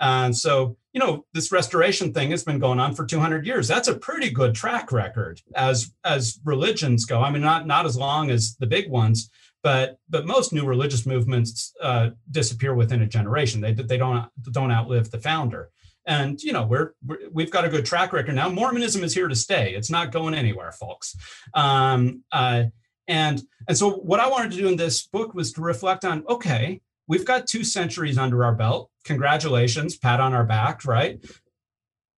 And 0.01 0.37
so, 0.37 0.77
you 0.93 1.01
know, 1.01 1.27
this 1.33 1.53
restoration 1.53 2.12
thing 2.12 2.31
has 2.31 2.45
been 2.45 2.59
going 2.59 2.81
on 2.81 2.95
for 2.95 3.05
200 3.05 3.47
years. 3.47 3.69
That's 3.69 3.89
a 3.89 3.99
pretty 3.99 4.31
good 4.31 4.55
track 4.55 4.93
record 4.93 5.43
as 5.55 5.93
as 6.05 6.41
religions 6.45 7.05
go. 7.05 7.21
I 7.21 7.31
mean, 7.31 7.43
not 7.43 7.67
not 7.67 7.87
as 7.87 7.97
long 7.97 8.31
as 8.31 8.57
the 8.57 8.67
big 8.67 8.91
ones, 8.91 9.31
but 9.62 9.99
but 10.09 10.27
most 10.27 10.53
new 10.53 10.65
religious 10.65 11.07
movements 11.07 11.73
uh, 11.83 12.11
disappear 12.31 12.75
within 12.75 13.03
a 13.03 13.07
generation. 13.07 13.61
They 13.61 13.73
they 13.73 13.99
don't 13.99 14.29
don't 14.53 14.73
outlive 14.73 15.11
the 15.11 15.19
founder. 15.19 15.71
And 16.07 16.41
you 16.41 16.53
know, 16.53 16.65
we're, 16.67 16.93
we 17.33 17.43
have 17.43 17.51
got 17.51 17.65
a 17.65 17.69
good 17.69 17.85
track 17.85 18.12
record 18.12 18.37
now. 18.37 18.49
Mormonism 18.49 19.03
is 19.03 19.12
here 19.12 19.29
to 19.29 19.35
stay. 19.35 19.75
It's 19.75 19.91
not 19.91 20.12
going 20.12 20.35
anywhere, 20.35 20.73
folks. 20.73 21.17
Um, 21.53 22.23
uh, 22.31 22.65
and 23.09 23.42
and 23.69 23.77
so, 23.77 23.90
what 23.90 24.21
I 24.21 24.29
wanted 24.29 24.53
to 24.53 24.59
do 24.59 24.69
in 24.69 24.77
this 24.77 25.07
book 25.07 25.35
was 25.35 25.53
to 25.53 25.61
reflect 25.61 26.05
on 26.05 26.25
okay, 26.29 26.81
we've 27.07 27.25
got 27.25 27.47
two 27.47 27.64
centuries 27.64 28.19
under 28.19 28.45
our 28.45 28.55
belt. 28.55 28.90
Congratulations, 29.05 29.97
pat 29.97 30.21
on 30.21 30.35
our 30.35 30.45
back, 30.45 30.85
right? 30.85 31.25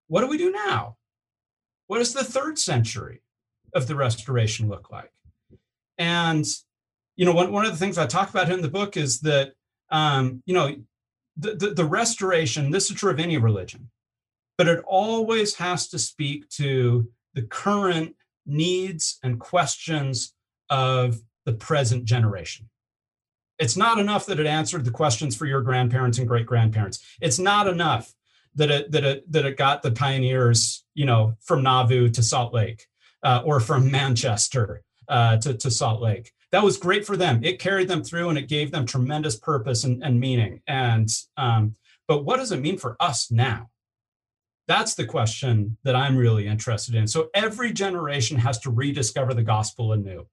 What 0.07 0.21
do 0.21 0.27
we 0.27 0.37
do 0.37 0.51
now? 0.51 0.97
What 1.87 1.99
does 1.99 2.13
the 2.13 2.23
third 2.23 2.57
century 2.57 3.21
of 3.73 3.87
the 3.87 3.95
restoration 3.95 4.67
look 4.67 4.91
like? 4.91 5.11
And, 5.97 6.45
you 7.15 7.25
know, 7.25 7.33
one, 7.33 7.51
one 7.51 7.65
of 7.65 7.71
the 7.71 7.77
things 7.77 7.97
I 7.97 8.05
talk 8.05 8.29
about 8.29 8.51
in 8.51 8.61
the 8.61 8.69
book 8.69 8.97
is 8.97 9.19
that, 9.21 9.53
um, 9.91 10.41
you 10.45 10.53
know, 10.53 10.75
the, 11.37 11.55
the, 11.55 11.69
the 11.71 11.85
restoration, 11.85 12.71
this 12.71 12.89
is 12.89 12.97
true 12.97 13.11
of 13.11 13.19
any 13.19 13.37
religion, 13.37 13.89
but 14.57 14.67
it 14.67 14.83
always 14.85 15.55
has 15.55 15.87
to 15.89 15.99
speak 15.99 16.49
to 16.49 17.09
the 17.33 17.43
current 17.43 18.15
needs 18.45 19.19
and 19.23 19.39
questions 19.39 20.33
of 20.69 21.19
the 21.45 21.53
present 21.53 22.05
generation. 22.05 22.69
It's 23.57 23.75
not 23.75 23.99
enough 23.99 24.25
that 24.27 24.39
it 24.39 24.45
answered 24.45 24.85
the 24.85 24.91
questions 24.91 25.35
for 25.35 25.45
your 25.45 25.61
grandparents 25.61 26.17
and 26.17 26.27
great 26.27 26.45
grandparents. 26.45 27.03
It's 27.19 27.39
not 27.39 27.67
enough 27.67 28.13
that 28.55 28.71
it 28.71 28.91
that 28.91 29.03
it 29.03 29.31
that 29.31 29.45
it 29.45 29.57
got 29.57 29.81
the 29.81 29.91
pioneers, 29.91 30.85
you 30.93 31.05
know, 31.05 31.35
from 31.41 31.63
Nauvoo 31.63 32.09
to 32.09 32.23
Salt 32.23 32.53
Lake, 32.53 32.87
uh, 33.23 33.41
or 33.45 33.59
from 33.59 33.91
Manchester 33.99 34.81
uh, 35.07 35.37
to 35.37 35.53
to 35.55 35.69
Salt 35.69 36.01
Lake. 36.01 36.31
That 36.51 36.63
was 36.63 36.77
great 36.77 37.05
for 37.05 37.15
them. 37.15 37.43
It 37.43 37.59
carried 37.59 37.89
them 37.89 38.03
through, 38.03 38.29
and 38.29 38.37
it 38.37 38.47
gave 38.47 38.71
them 38.71 38.85
tremendous 38.85 39.35
purpose 39.35 39.83
and, 39.83 40.03
and 40.03 40.19
meaning. 40.19 40.61
And 40.67 41.09
um, 41.37 41.75
but 42.07 42.25
what 42.25 42.37
does 42.37 42.51
it 42.51 42.61
mean 42.61 42.77
for 42.77 42.95
us 42.99 43.29
now? 43.29 43.69
That's 44.67 44.95
the 44.95 45.05
question 45.05 45.77
that 45.83 45.95
I'm 45.95 46.15
really 46.15 46.47
interested 46.47 46.95
in. 46.95 47.07
So 47.07 47.29
every 47.33 47.73
generation 47.73 48.37
has 48.37 48.59
to 48.59 48.71
rediscover 48.71 49.33
the 49.33 49.43
gospel 49.43 49.93
anew. 49.93 50.27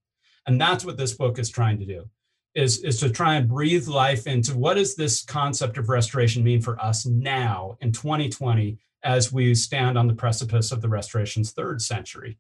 And 0.47 0.61
that's 0.61 0.85
what 0.85 0.97
this 0.97 1.13
book 1.13 1.39
is 1.39 1.51
trying 1.51 1.79
to 1.79 1.85
do 1.85 2.09
is, 2.55 2.79
is 2.83 2.99
to 3.01 3.11
try 3.11 3.35
and 3.35 3.49
breathe 3.49 3.87
life 3.87 4.27
into 4.27 4.57
what 4.57 4.75
does 4.75 4.97
this 4.97 5.23
concept 5.23 5.77
of 5.77 5.89
restoration 5.89 6.43
mean 6.43 6.63
for 6.63 6.81
us 6.81 7.05
now 7.05 7.77
in 7.81 7.93
2020 7.93 8.79
as 9.05 9.33
we 9.33 9.55
stand 9.55 9.99
on 9.99 10.07
the 10.07 10.15
precipice 10.15 10.73
of 10.73 10.81
the 10.81 10.89
restoration's 10.89 11.53
third 11.53 11.83
century. 11.83 12.39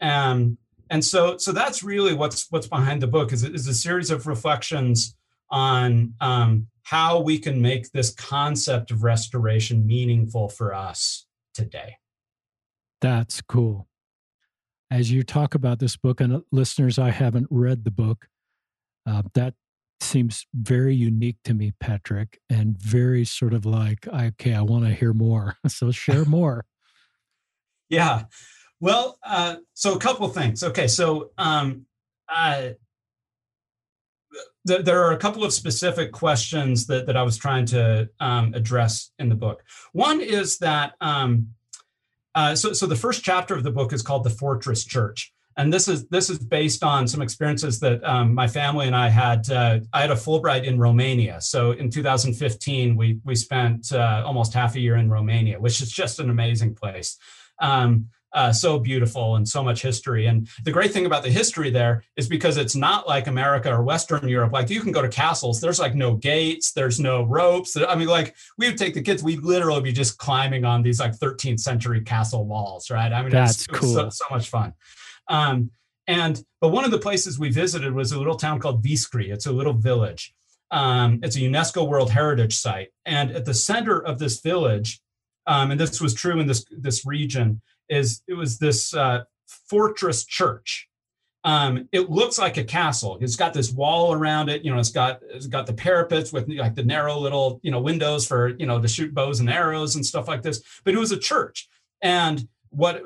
Um, 0.00 0.58
and 0.90 1.04
so, 1.04 1.38
so 1.38 1.52
that's 1.52 1.82
really 1.82 2.14
what's 2.14 2.50
what's 2.50 2.66
behind 2.66 3.00
the 3.00 3.06
book 3.06 3.32
is, 3.32 3.42
is 3.42 3.66
a 3.66 3.74
series 3.74 4.10
of 4.10 4.26
reflections 4.26 5.14
on 5.50 6.14
um, 6.20 6.66
how 6.82 7.20
we 7.20 7.38
can 7.38 7.62
make 7.62 7.90
this 7.92 8.10
concept 8.10 8.90
of 8.90 9.02
restoration 9.02 9.86
meaningful 9.86 10.48
for 10.48 10.74
us 10.74 11.26
today. 11.54 11.96
That's 13.00 13.40
cool. 13.40 13.86
As 14.94 15.10
you 15.10 15.24
talk 15.24 15.56
about 15.56 15.80
this 15.80 15.96
book, 15.96 16.20
and 16.20 16.44
listeners, 16.52 17.00
I 17.00 17.10
haven't 17.10 17.48
read 17.50 17.82
the 17.82 17.90
book, 17.90 18.28
uh, 19.08 19.22
that 19.34 19.54
seems 20.00 20.46
very 20.54 20.94
unique 20.94 21.38
to 21.46 21.52
me, 21.52 21.72
Patrick, 21.80 22.38
and 22.48 22.78
very 22.78 23.24
sort 23.24 23.54
of 23.54 23.66
like, 23.66 24.06
okay, 24.06 24.54
I 24.54 24.60
want 24.60 24.84
to 24.84 24.94
hear 24.94 25.12
more. 25.12 25.56
So 25.68 25.90
share 25.90 26.24
more. 26.24 26.64
yeah. 27.88 28.26
Well, 28.78 29.18
uh, 29.26 29.56
so 29.72 29.94
a 29.94 29.98
couple 29.98 30.28
things. 30.28 30.62
Okay, 30.62 30.86
so 30.86 31.30
um, 31.38 31.86
uh, 32.28 32.68
th- 34.68 34.84
there 34.84 35.02
are 35.02 35.12
a 35.12 35.18
couple 35.18 35.42
of 35.42 35.52
specific 35.52 36.12
questions 36.12 36.86
that, 36.86 37.06
that 37.06 37.16
I 37.16 37.24
was 37.24 37.36
trying 37.36 37.66
to 37.66 38.08
um, 38.20 38.54
address 38.54 39.10
in 39.18 39.28
the 39.28 39.34
book. 39.34 39.64
One 39.92 40.20
is 40.20 40.58
that 40.58 40.92
um, 41.00 41.48
uh, 42.34 42.54
so, 42.54 42.72
so 42.72 42.86
the 42.86 42.96
first 42.96 43.22
chapter 43.22 43.54
of 43.54 43.62
the 43.62 43.70
book 43.70 43.92
is 43.92 44.02
called 44.02 44.24
the 44.24 44.30
Fortress 44.30 44.84
Church, 44.84 45.32
and 45.56 45.72
this 45.72 45.86
is 45.86 46.08
this 46.08 46.30
is 46.30 46.38
based 46.38 46.82
on 46.82 47.06
some 47.06 47.22
experiences 47.22 47.78
that 47.80 48.02
um, 48.04 48.34
my 48.34 48.48
family 48.48 48.86
and 48.86 48.96
I 48.96 49.08
had. 49.08 49.48
Uh, 49.50 49.80
I 49.92 50.00
had 50.00 50.10
a 50.10 50.16
Fulbright 50.16 50.64
in 50.64 50.78
Romania, 50.78 51.40
so 51.40 51.72
in 51.72 51.90
2015 51.90 52.96
we 52.96 53.20
we 53.24 53.34
spent 53.36 53.92
uh, 53.92 54.22
almost 54.26 54.52
half 54.52 54.74
a 54.74 54.80
year 54.80 54.96
in 54.96 55.08
Romania, 55.08 55.60
which 55.60 55.80
is 55.80 55.90
just 55.90 56.18
an 56.18 56.30
amazing 56.30 56.74
place. 56.74 57.18
Um, 57.60 58.08
uh, 58.34 58.52
so 58.52 58.78
beautiful 58.78 59.36
and 59.36 59.48
so 59.48 59.62
much 59.62 59.80
history. 59.80 60.26
And 60.26 60.48
the 60.64 60.72
great 60.72 60.92
thing 60.92 61.06
about 61.06 61.22
the 61.22 61.30
history 61.30 61.70
there 61.70 62.02
is 62.16 62.28
because 62.28 62.56
it's 62.56 62.74
not 62.74 63.06
like 63.06 63.28
America 63.28 63.72
or 63.72 63.82
Western 63.82 64.28
Europe. 64.28 64.52
Like 64.52 64.70
you 64.70 64.80
can 64.80 64.92
go 64.92 65.02
to 65.02 65.08
castles, 65.08 65.60
there's 65.60 65.78
like 65.78 65.94
no 65.94 66.16
gates, 66.16 66.72
there's 66.72 66.98
no 66.98 67.22
ropes. 67.22 67.76
I 67.76 67.94
mean, 67.94 68.08
like 68.08 68.34
we 68.58 68.66
would 68.66 68.76
take 68.76 68.94
the 68.94 69.02
kids, 69.02 69.22
we'd 69.22 69.44
literally 69.44 69.82
be 69.82 69.92
just 69.92 70.18
climbing 70.18 70.64
on 70.64 70.82
these 70.82 71.00
like 71.00 71.12
13th 71.12 71.60
century 71.60 72.02
castle 72.02 72.44
walls, 72.44 72.90
right? 72.90 73.12
I 73.12 73.22
mean, 73.22 73.30
that's 73.30 73.62
it 73.62 73.70
was, 73.70 73.80
cool. 73.80 73.98
It 73.98 74.12
so, 74.12 74.24
so 74.24 74.34
much 74.34 74.48
fun. 74.48 74.74
Um, 75.28 75.70
and 76.06 76.42
but 76.60 76.68
one 76.68 76.84
of 76.84 76.90
the 76.90 76.98
places 76.98 77.38
we 77.38 77.50
visited 77.50 77.94
was 77.94 78.12
a 78.12 78.18
little 78.18 78.36
town 78.36 78.58
called 78.58 78.84
Viscri. 78.84 79.32
It's 79.32 79.46
a 79.46 79.52
little 79.52 79.72
village. 79.72 80.34
Um, 80.70 81.20
it's 81.22 81.36
a 81.36 81.40
UNESCO 81.40 81.88
World 81.88 82.10
Heritage 82.10 82.56
Site, 82.56 82.88
and 83.06 83.30
at 83.30 83.44
the 83.44 83.54
center 83.54 83.98
of 84.02 84.18
this 84.18 84.40
village, 84.40 85.00
um, 85.46 85.70
and 85.70 85.80
this 85.80 86.00
was 86.00 86.14
true 86.14 86.40
in 86.40 86.46
this 86.46 86.64
this 86.70 87.06
region, 87.06 87.62
is 87.88 88.22
it 88.26 88.34
was 88.34 88.58
this 88.58 88.94
uh, 88.94 89.24
fortress 89.46 90.24
church. 90.24 90.88
Um, 91.44 91.88
it 91.92 92.08
looks 92.08 92.38
like 92.38 92.56
a 92.56 92.64
castle. 92.64 93.18
It's 93.20 93.36
got 93.36 93.52
this 93.52 93.70
wall 93.70 94.14
around 94.14 94.48
it. 94.48 94.64
You 94.64 94.72
know, 94.72 94.78
it's 94.78 94.90
got 94.90 95.20
it's 95.28 95.46
got 95.46 95.66
the 95.66 95.74
parapets 95.74 96.32
with 96.32 96.48
like 96.48 96.74
the 96.74 96.84
narrow 96.84 97.18
little 97.18 97.60
you 97.62 97.70
know 97.70 97.80
windows 97.80 98.26
for 98.26 98.50
you 98.58 98.66
know 98.66 98.80
to 98.80 98.88
shoot 98.88 99.14
bows 99.14 99.40
and 99.40 99.50
arrows 99.50 99.96
and 99.96 100.04
stuff 100.04 100.28
like 100.28 100.42
this. 100.42 100.62
But 100.84 100.94
it 100.94 100.98
was 100.98 101.12
a 101.12 101.18
church, 101.18 101.68
and 102.00 102.48
what 102.74 103.02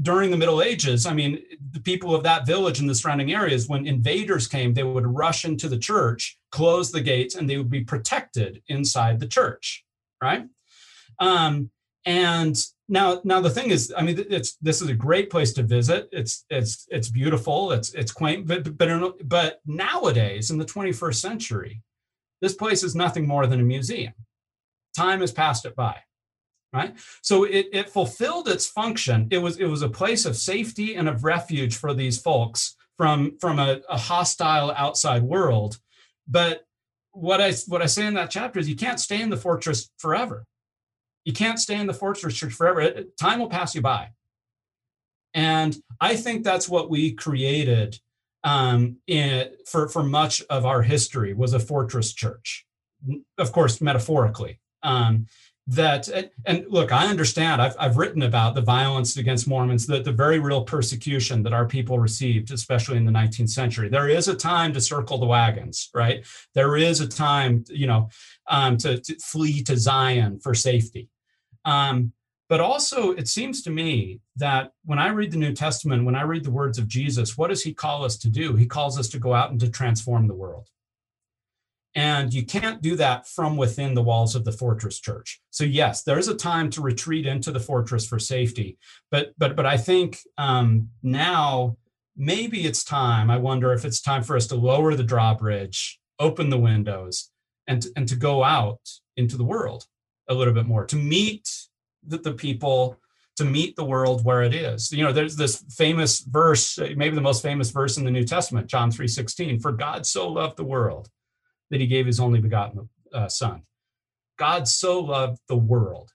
during 0.00 0.30
the 0.30 0.36
middle 0.36 0.62
ages 0.62 1.04
i 1.04 1.12
mean 1.12 1.42
the 1.72 1.80
people 1.80 2.14
of 2.14 2.22
that 2.22 2.46
village 2.46 2.80
and 2.80 2.88
the 2.88 2.94
surrounding 2.94 3.32
areas 3.32 3.68
when 3.68 3.86
invaders 3.86 4.48
came 4.48 4.72
they 4.72 4.82
would 4.82 5.06
rush 5.06 5.44
into 5.44 5.68
the 5.68 5.78
church 5.78 6.38
close 6.50 6.90
the 6.90 7.00
gates 7.00 7.34
and 7.34 7.48
they 7.48 7.58
would 7.58 7.70
be 7.70 7.84
protected 7.84 8.62
inside 8.68 9.20
the 9.20 9.26
church 9.26 9.84
right 10.22 10.46
um, 11.20 11.70
and 12.04 12.56
now 12.88 13.20
now 13.24 13.40
the 13.40 13.50
thing 13.50 13.70
is 13.70 13.92
i 13.96 14.02
mean 14.02 14.24
it's 14.30 14.56
this 14.56 14.80
is 14.80 14.88
a 14.88 14.94
great 14.94 15.30
place 15.30 15.52
to 15.54 15.62
visit. 15.62 16.08
It's 16.12 16.44
it's 16.50 16.86
it's 16.90 17.08
beautiful. 17.08 17.72
It's 17.72 17.92
it's 17.94 18.12
quaint 18.12 18.46
but 18.46 18.76
but 18.76 19.28
but 19.28 19.60
nowadays 19.66 20.50
in 20.50 20.58
the 20.58 20.64
21st 20.64 21.16
century 21.16 21.82
this 22.40 22.54
place 22.54 22.82
is 22.82 22.94
nothing 22.94 23.26
more 23.26 23.46
than 23.46 23.60
a 23.60 23.64
museum. 23.64 24.14
Time 24.96 25.20
has 25.20 25.32
passed 25.32 25.64
it 25.64 25.76
by 25.76 25.96
right? 26.72 26.94
So 27.22 27.44
it, 27.44 27.66
it 27.72 27.88
fulfilled 27.88 28.46
its 28.46 28.66
function. 28.66 29.28
It 29.30 29.38
was 29.38 29.58
it 29.58 29.64
was 29.64 29.82
a 29.82 29.88
place 29.88 30.26
of 30.26 30.36
safety 30.36 30.96
and 30.96 31.08
of 31.08 31.24
refuge 31.24 31.76
for 31.76 31.94
these 31.94 32.18
folks 32.20 32.76
from 32.96 33.38
from 33.40 33.58
a, 33.58 33.80
a 33.88 33.96
hostile 33.96 34.72
outside 34.76 35.22
world. 35.22 35.78
But 36.26 36.64
what 37.12 37.40
i 37.40 37.52
what 37.66 37.82
i 37.82 37.86
say 37.86 38.06
in 38.06 38.14
that 38.14 38.30
chapter 38.30 38.60
is 38.60 38.68
you 38.68 38.76
can't 38.76 39.00
stay 39.00 39.20
in 39.20 39.30
the 39.30 39.36
fortress 39.36 39.90
forever 39.98 40.44
you 41.28 41.34
can't 41.34 41.58
stay 41.58 41.78
in 41.78 41.86
the 41.86 41.92
fortress 41.92 42.34
church 42.34 42.54
forever. 42.54 42.80
It, 42.80 43.18
time 43.18 43.38
will 43.38 43.50
pass 43.50 43.74
you 43.74 43.82
by. 43.82 44.08
And 45.34 45.76
i 46.00 46.16
think 46.16 46.42
that's 46.42 46.70
what 46.70 46.88
we 46.88 47.12
created 47.12 48.00
um, 48.44 48.96
in, 49.06 49.50
for 49.66 49.90
for 49.90 50.02
much 50.02 50.42
of 50.48 50.64
our 50.64 50.80
history 50.80 51.34
was 51.34 51.52
a 51.52 51.60
fortress 51.60 52.14
church. 52.14 52.64
Of 53.36 53.52
course 53.52 53.82
metaphorically 53.82 54.58
um, 54.82 55.26
that 55.66 56.08
and 56.46 56.64
look 56.70 56.92
i 56.92 57.06
understand. 57.06 57.60
I've, 57.60 57.76
I've 57.78 57.98
written 57.98 58.22
about 58.22 58.54
the 58.54 58.62
violence 58.62 59.18
against 59.18 59.46
mormons 59.46 59.86
the, 59.86 60.00
the 60.00 60.18
very 60.24 60.38
real 60.38 60.64
persecution 60.64 61.42
that 61.42 61.52
our 61.52 61.66
people 61.66 61.98
received 61.98 62.50
especially 62.52 62.96
in 62.96 63.04
the 63.04 63.12
19th 63.12 63.50
century. 63.50 63.90
There 63.90 64.08
is 64.08 64.28
a 64.28 64.34
time 64.34 64.72
to 64.72 64.80
circle 64.80 65.18
the 65.18 65.26
wagons 65.26 65.90
right? 65.92 66.24
There 66.54 66.78
is 66.78 67.02
a 67.02 67.06
time 67.06 67.64
you 67.68 67.86
know 67.86 68.08
um, 68.48 68.78
to, 68.78 68.98
to, 68.98 69.14
flee 69.16 69.62
to 69.64 69.76
zion 69.76 70.40
for 70.40 70.54
safety 70.54 71.10
um, 71.64 72.12
but 72.48 72.60
also 72.60 73.12
it 73.12 73.28
seems 73.28 73.62
to 73.62 73.70
me 73.70 74.20
that 74.36 74.72
when 74.84 74.98
i 74.98 75.08
read 75.08 75.30
the 75.30 75.36
new 75.36 75.52
testament 75.52 76.04
when 76.04 76.14
i 76.14 76.22
read 76.22 76.44
the 76.44 76.50
words 76.50 76.78
of 76.78 76.88
jesus 76.88 77.36
what 77.36 77.48
does 77.48 77.62
he 77.62 77.74
call 77.74 78.04
us 78.04 78.16
to 78.16 78.28
do 78.28 78.56
he 78.56 78.66
calls 78.66 78.98
us 78.98 79.08
to 79.08 79.18
go 79.18 79.34
out 79.34 79.50
and 79.50 79.60
to 79.60 79.70
transform 79.70 80.26
the 80.26 80.34
world 80.34 80.68
and 81.98 82.32
you 82.32 82.44
can't 82.44 82.80
do 82.80 82.94
that 82.94 83.26
from 83.26 83.56
within 83.56 83.94
the 83.94 84.02
walls 84.02 84.36
of 84.36 84.44
the 84.44 84.52
fortress 84.52 85.00
church. 85.00 85.40
So 85.50 85.64
yes, 85.64 86.04
there 86.04 86.18
is 86.18 86.28
a 86.28 86.34
time 86.36 86.70
to 86.70 86.80
retreat 86.80 87.26
into 87.26 87.50
the 87.50 87.58
fortress 87.58 88.06
for 88.06 88.20
safety, 88.20 88.78
but 89.10 89.32
but 89.36 89.56
but 89.56 89.66
I 89.66 89.76
think 89.78 90.18
um, 90.36 90.90
now 91.02 91.76
maybe 92.16 92.66
it's 92.66 92.84
time. 92.84 93.30
I 93.30 93.38
wonder 93.38 93.72
if 93.72 93.84
it's 93.84 94.00
time 94.00 94.22
for 94.22 94.36
us 94.36 94.46
to 94.48 94.54
lower 94.54 94.94
the 94.94 95.02
drawbridge, 95.02 95.98
open 96.20 96.50
the 96.50 96.58
windows, 96.58 97.30
and 97.66 97.84
and 97.96 98.06
to 98.08 98.14
go 98.14 98.44
out 98.44 98.80
into 99.16 99.36
the 99.36 99.44
world 99.44 99.86
a 100.28 100.34
little 100.34 100.54
bit 100.54 100.66
more, 100.66 100.84
to 100.86 100.96
meet 100.96 101.48
the, 102.06 102.18
the 102.18 102.32
people, 102.32 102.98
to 103.36 103.44
meet 103.44 103.76
the 103.76 103.84
world 103.84 104.24
where 104.24 104.42
it 104.42 104.54
is. 104.54 104.92
You 104.92 105.04
know, 105.04 105.12
there's 105.12 105.36
this 105.36 105.64
famous 105.70 106.20
verse, 106.20 106.78
maybe 106.78 107.14
the 107.14 107.20
most 107.20 107.42
famous 107.42 107.70
verse 107.70 107.96
in 107.96 108.04
the 108.04 108.10
New 108.10 108.24
Testament, 108.24 108.66
John 108.66 108.90
3:16, 108.90 109.60
for 109.60 109.72
God 109.72 110.06
so 110.06 110.28
loved 110.28 110.56
the 110.56 110.64
world 110.64 111.08
that 111.70 111.80
he 111.80 111.86
gave 111.86 112.06
his 112.06 112.20
only 112.20 112.40
begotten 112.40 112.88
uh, 113.12 113.28
son. 113.28 113.62
God 114.38 114.68
so 114.68 115.00
loved 115.00 115.38
the 115.48 115.56
world. 115.56 116.12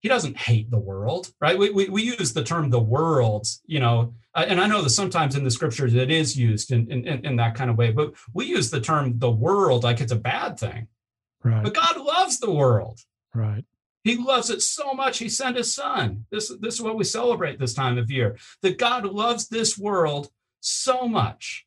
He 0.00 0.08
doesn't 0.08 0.36
hate 0.36 0.70
the 0.70 0.78
world, 0.78 1.32
right? 1.40 1.58
We, 1.58 1.70
we, 1.70 1.88
we 1.88 2.02
use 2.02 2.32
the 2.32 2.44
term 2.44 2.70
the 2.70 2.78
world, 2.78 3.46
you 3.66 3.80
know, 3.80 4.14
uh, 4.34 4.46
and 4.46 4.60
I 4.60 4.68
know 4.68 4.82
that 4.82 4.90
sometimes 4.90 5.34
in 5.34 5.42
the 5.42 5.50
scriptures 5.50 5.94
it 5.94 6.10
is 6.10 6.36
used 6.36 6.70
in, 6.70 6.90
in, 6.90 7.04
in 7.24 7.36
that 7.36 7.56
kind 7.56 7.68
of 7.68 7.76
way, 7.76 7.90
but 7.90 8.14
we 8.32 8.46
use 8.46 8.70
the 8.70 8.80
term 8.80 9.18
the 9.18 9.30
world 9.30 9.82
like 9.82 10.00
it's 10.00 10.12
a 10.12 10.16
bad 10.16 10.58
thing. 10.58 10.86
Right. 11.42 11.62
But 11.62 11.74
God 11.74 11.96
loves 11.98 12.38
the 12.38 12.50
world. 12.50 13.00
Right. 13.34 13.64
He 14.04 14.16
loves 14.16 14.48
it 14.48 14.62
so 14.62 14.94
much, 14.94 15.18
he 15.18 15.28
sent 15.28 15.56
his 15.56 15.74
son. 15.74 16.24
This, 16.30 16.52
this 16.60 16.74
is 16.74 16.82
what 16.82 16.96
we 16.96 17.04
celebrate 17.04 17.58
this 17.58 17.74
time 17.74 17.98
of 17.98 18.10
year 18.10 18.38
that 18.62 18.78
God 18.78 19.04
loves 19.04 19.48
this 19.48 19.76
world 19.76 20.30
so 20.60 21.06
much 21.06 21.66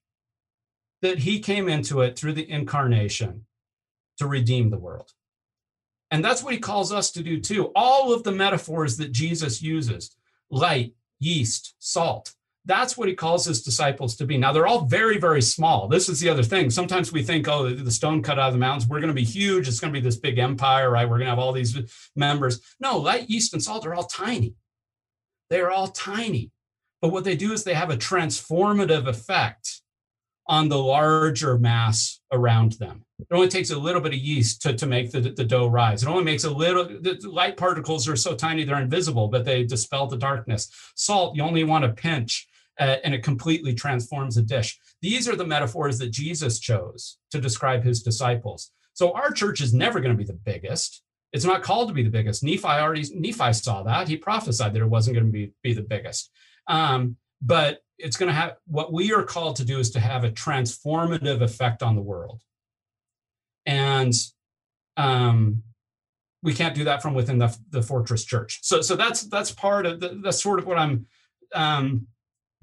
that 1.02 1.20
he 1.20 1.40
came 1.40 1.68
into 1.68 2.02
it 2.02 2.18
through 2.18 2.34
the 2.34 2.50
incarnation 2.50 3.46
to 4.18 4.28
redeem 4.28 4.70
the 4.70 4.80
world. 4.80 5.12
And 6.10 6.24
that's 6.24 6.44
what 6.44 6.54
he 6.54 6.60
calls 6.60 6.92
us 6.92 7.12
to 7.12 7.24
do 7.24 7.40
too. 7.40 7.72
All 7.76 8.14
of 8.14 8.24
the 8.24 8.32
metaphors 8.32 8.98
that 8.98 9.12
Jesus 9.12 9.62
uses 9.62 10.16
light, 10.50 10.94
yeast, 11.20 11.76
salt 11.80 12.34
that's 12.66 12.96
what 12.96 13.08
he 13.08 13.16
calls 13.16 13.46
his 13.46 13.64
disciples 13.64 14.16
to 14.18 14.26
be. 14.26 14.38
Now, 14.38 14.52
they're 14.52 14.68
all 14.68 14.86
very, 14.86 15.18
very 15.18 15.42
small. 15.42 15.88
This 15.88 16.08
is 16.08 16.20
the 16.20 16.30
other 16.30 16.44
thing. 16.44 16.70
Sometimes 16.70 17.12
we 17.12 17.24
think, 17.24 17.48
oh, 17.48 17.70
the 17.70 17.92
stone 17.92 18.22
cut 18.22 18.38
out 18.38 18.50
of 18.50 18.54
the 18.54 18.60
mountains, 18.60 18.88
we're 18.88 19.00
going 19.00 19.08
to 19.08 19.14
be 19.14 19.24
huge. 19.24 19.68
It's 19.68 19.80
going 19.80 19.94
to 19.94 20.00
be 20.00 20.04
this 20.04 20.18
big 20.18 20.38
empire, 20.38 20.92
right? 20.92 21.10
We're 21.10 21.18
going 21.18 21.26
to 21.26 21.32
have 21.32 21.40
all 21.40 21.54
these 21.54 21.78
members. 22.16 22.62
No, 22.80 22.98
light, 22.98 23.30
yeast, 23.30 23.54
and 23.54 23.64
salt 23.64 23.86
are 23.86 23.96
all 23.96 24.04
tiny. 24.04 24.54
They 25.50 25.60
are 25.60 25.72
all 25.72 25.88
tiny. 25.88 26.52
But 27.02 27.12
what 27.12 27.24
they 27.24 27.36
do 27.36 27.52
is 27.52 27.64
they 27.64 27.74
have 27.74 27.90
a 27.90 27.98
transformative 27.98 29.08
effect 29.08 29.82
on 30.48 30.70
the 30.70 30.78
larger 30.78 31.58
mass 31.58 32.20
around 32.32 32.74
them. 32.74 33.06
It 33.20 33.28
only 33.32 33.48
takes 33.48 33.72
a 33.72 33.78
little 33.78 34.02
bit 34.02 34.14
of 34.14 34.20
yeast 34.20 34.62
to, 34.64 34.74
to 34.74 34.86
make 34.86 35.12
the, 35.12 35.22
the 35.22 35.44
dough 35.44 35.68
rise. 35.68 36.04
It 36.04 36.10
only 36.10 36.24
makes 36.24 36.44
a 36.44 36.50
little, 36.50 36.86
the 36.86 37.20
light 37.24 37.58
particles 37.58 38.08
are 38.08 38.16
so 38.16 38.36
tiny 38.36 38.64
they're 38.64 38.82
invisible, 38.82 39.30
but 39.30 39.46
they 39.46 39.64
dispel 39.64 40.08
the 40.08 40.18
darkness. 40.18 40.70
Salt, 40.96 41.36
you 41.36 41.44
only 41.44 41.64
want 41.64 41.86
a 41.86 41.90
pinch 41.90 42.48
and 42.82 43.14
it 43.14 43.24
completely 43.24 43.74
transforms 43.74 44.38
a 44.38 44.42
dish. 44.42 44.80
These 45.02 45.28
are 45.30 45.36
the 45.36 45.46
metaphors 45.46 46.00
that 46.00 46.12
Jesus 46.12 46.60
chose 46.60 47.18
to 47.32 47.40
describe 47.40 47.84
his 47.84 48.02
disciples. 48.02 48.72
So 48.94 49.14
our 49.14 49.32
church 49.32 49.62
is 49.62 49.74
never 49.74 50.00
going 50.00 50.12
to 50.12 50.18
be 50.18 50.26
the 50.26 50.34
biggest. 50.34 51.04
It's 51.32 51.46
not 51.46 51.64
called 51.64 51.88
to 51.88 51.94
be 51.94 52.04
the 52.04 52.10
biggest. 52.10 52.44
Nephi 52.44 52.66
already 52.66 53.08
Nephi 53.14 53.54
saw 53.54 53.84
that. 53.84 54.08
He 54.08 54.18
prophesied 54.18 54.74
that 54.74 54.82
it 54.82 54.90
wasn't 54.90 55.16
going 55.16 55.28
to 55.28 55.32
be, 55.32 55.54
be 55.64 55.74
the 55.74 55.82
biggest. 55.82 56.30
Um, 56.68 57.18
but 57.42 57.80
it's 57.98 58.18
going 58.18 58.28
to 58.28 58.34
have 58.34 58.56
what 58.66 58.92
we 58.92 59.14
are 59.14 59.24
called 59.24 59.56
to 59.58 59.66
do 59.66 59.80
is 59.80 59.92
to 59.92 60.00
have 60.00 60.24
a 60.24 60.32
transformative 60.32 61.42
effect 61.42 61.84
on 61.84 61.96
the 61.96 62.02
world. 62.02 62.42
And 63.66 64.14
um, 64.98 65.64
we 66.44 66.54
can't 66.54 66.76
do 66.76 66.86
that 66.86 67.02
from 67.02 67.14
within 67.14 67.38
the, 67.38 67.56
the 67.70 67.82
fortress 67.82 68.26
church. 68.26 68.60
So, 68.64 68.82
so 68.82 68.96
that's 68.96 69.24
that's 69.24 69.52
part 69.52 69.86
of 69.86 70.00
the, 70.00 70.20
that's 70.24 70.42
sort 70.42 70.60
of 70.60 70.66
what 70.66 70.78
I'm 70.78 71.06
um, 71.54 72.08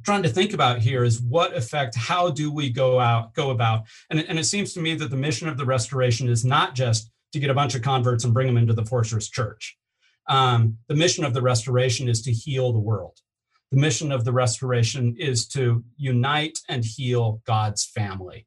trying 0.04 0.22
to 0.22 0.28
think 0.28 0.52
about 0.52 0.80
here 0.80 1.04
is 1.04 1.20
what 1.20 1.56
effect 1.56 1.96
how 1.96 2.30
do 2.30 2.52
we 2.52 2.70
go 2.70 3.00
out 3.00 3.34
go 3.34 3.50
about? 3.50 3.84
And, 4.10 4.20
and 4.20 4.38
it 4.38 4.44
seems 4.44 4.72
to 4.74 4.80
me 4.80 4.94
that 4.94 5.10
the 5.10 5.16
mission 5.16 5.48
of 5.48 5.56
the 5.56 5.64
restoration 5.64 6.28
is 6.28 6.44
not 6.44 6.74
just 6.74 7.10
to 7.32 7.38
get 7.38 7.50
a 7.50 7.54
bunch 7.54 7.74
of 7.74 7.82
converts 7.82 8.24
and 8.24 8.32
bring 8.32 8.46
them 8.46 8.56
into 8.56 8.72
the 8.72 8.84
fortress 8.84 9.28
church. 9.28 9.76
Um, 10.28 10.78
the 10.88 10.94
mission 10.94 11.24
of 11.24 11.34
the 11.34 11.42
restoration 11.42 12.08
is 12.08 12.22
to 12.22 12.32
heal 12.32 12.72
the 12.72 12.78
world. 12.78 13.18
The 13.70 13.78
mission 13.78 14.12
of 14.12 14.24
the 14.24 14.32
restoration 14.32 15.14
is 15.18 15.46
to 15.48 15.84
unite 15.96 16.58
and 16.68 16.84
heal 16.84 17.42
god's 17.44 17.84
family. 17.84 18.46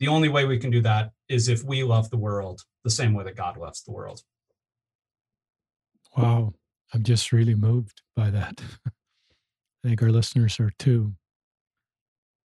The 0.00 0.08
only 0.08 0.28
way 0.28 0.44
we 0.44 0.58
can 0.58 0.70
do 0.70 0.80
that 0.82 1.12
is 1.28 1.48
if 1.48 1.62
we 1.62 1.82
love 1.82 2.10
the 2.10 2.16
world 2.16 2.62
the 2.82 2.90
same 2.90 3.14
way 3.14 3.24
that 3.24 3.36
god 3.36 3.56
loves 3.56 3.82
the 3.82 3.92
world. 3.92 4.22
Wow. 6.16 6.54
I'm 6.92 7.02
just 7.02 7.32
really 7.32 7.54
moved 7.54 8.02
by 8.14 8.30
that 8.30 8.62
I 9.84 9.88
think 9.88 10.02
our 10.02 10.10
listeners 10.10 10.58
are 10.60 10.72
too. 10.78 11.14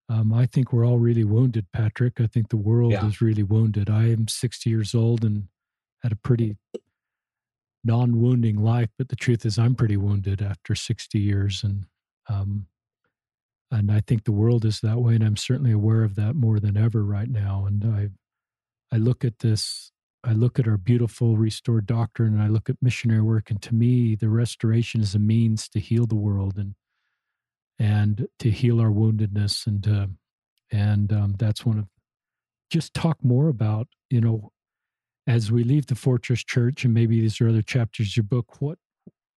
Um, 0.08 0.32
I 0.32 0.46
think 0.46 0.72
we're 0.72 0.86
all 0.86 0.98
really 0.98 1.24
wounded, 1.24 1.66
Patrick. 1.72 2.20
I 2.20 2.26
think 2.26 2.48
the 2.48 2.56
world 2.56 2.92
yeah. 2.92 3.06
is 3.06 3.20
really 3.20 3.42
wounded. 3.42 3.90
I 3.90 4.04
am 4.04 4.26
60 4.26 4.68
years 4.68 4.94
old 4.94 5.22
and 5.22 5.48
had 6.02 6.12
a 6.12 6.16
pretty 6.16 6.56
non 7.84 8.20
wounding 8.20 8.56
life, 8.56 8.88
but 8.96 9.08
the 9.08 9.16
truth 9.16 9.44
is, 9.44 9.58
I'm 9.58 9.74
pretty 9.74 9.96
wounded 9.96 10.42
after 10.42 10.74
60 10.74 11.18
years. 11.18 11.62
And, 11.62 11.84
um, 12.28 12.66
and 13.70 13.92
I 13.92 14.00
think 14.00 14.24
the 14.24 14.32
world 14.32 14.64
is 14.64 14.80
that 14.80 14.98
way. 14.98 15.14
And 15.14 15.22
I'm 15.22 15.36
certainly 15.36 15.72
aware 15.72 16.02
of 16.02 16.14
that 16.16 16.34
more 16.34 16.58
than 16.58 16.76
ever 16.76 17.04
right 17.04 17.28
now. 17.28 17.66
And 17.66 17.84
I, 17.84 18.08
I 18.94 18.98
look 18.98 19.24
at 19.24 19.40
this, 19.40 19.92
I 20.24 20.32
look 20.32 20.58
at 20.58 20.66
our 20.66 20.78
beautiful 20.78 21.36
restored 21.36 21.86
doctrine 21.86 22.32
and 22.32 22.42
I 22.42 22.48
look 22.48 22.70
at 22.70 22.76
missionary 22.80 23.22
work. 23.22 23.50
And 23.50 23.60
to 23.62 23.74
me, 23.74 24.16
the 24.16 24.30
restoration 24.30 25.02
is 25.02 25.14
a 25.14 25.18
means 25.18 25.68
to 25.68 25.78
heal 25.78 26.06
the 26.06 26.16
world. 26.16 26.56
And 26.56 26.74
and 27.78 28.26
to 28.38 28.50
heal 28.50 28.80
our 28.80 28.90
woundedness 28.90 29.66
and 29.66 29.82
to, 29.84 30.10
and 30.72 31.12
um, 31.12 31.34
that's 31.38 31.64
one 31.64 31.78
of 31.78 31.86
just 32.70 32.92
talk 32.92 33.16
more 33.24 33.48
about 33.48 33.88
you 34.10 34.20
know 34.20 34.52
as 35.26 35.50
we 35.50 35.64
leave 35.64 35.86
the 35.86 35.94
fortress 35.94 36.44
church 36.44 36.84
and 36.84 36.92
maybe 36.92 37.20
these 37.20 37.40
are 37.40 37.48
other 37.48 37.62
chapters 37.62 38.08
of 38.08 38.16
your 38.16 38.24
book 38.24 38.60
what 38.60 38.78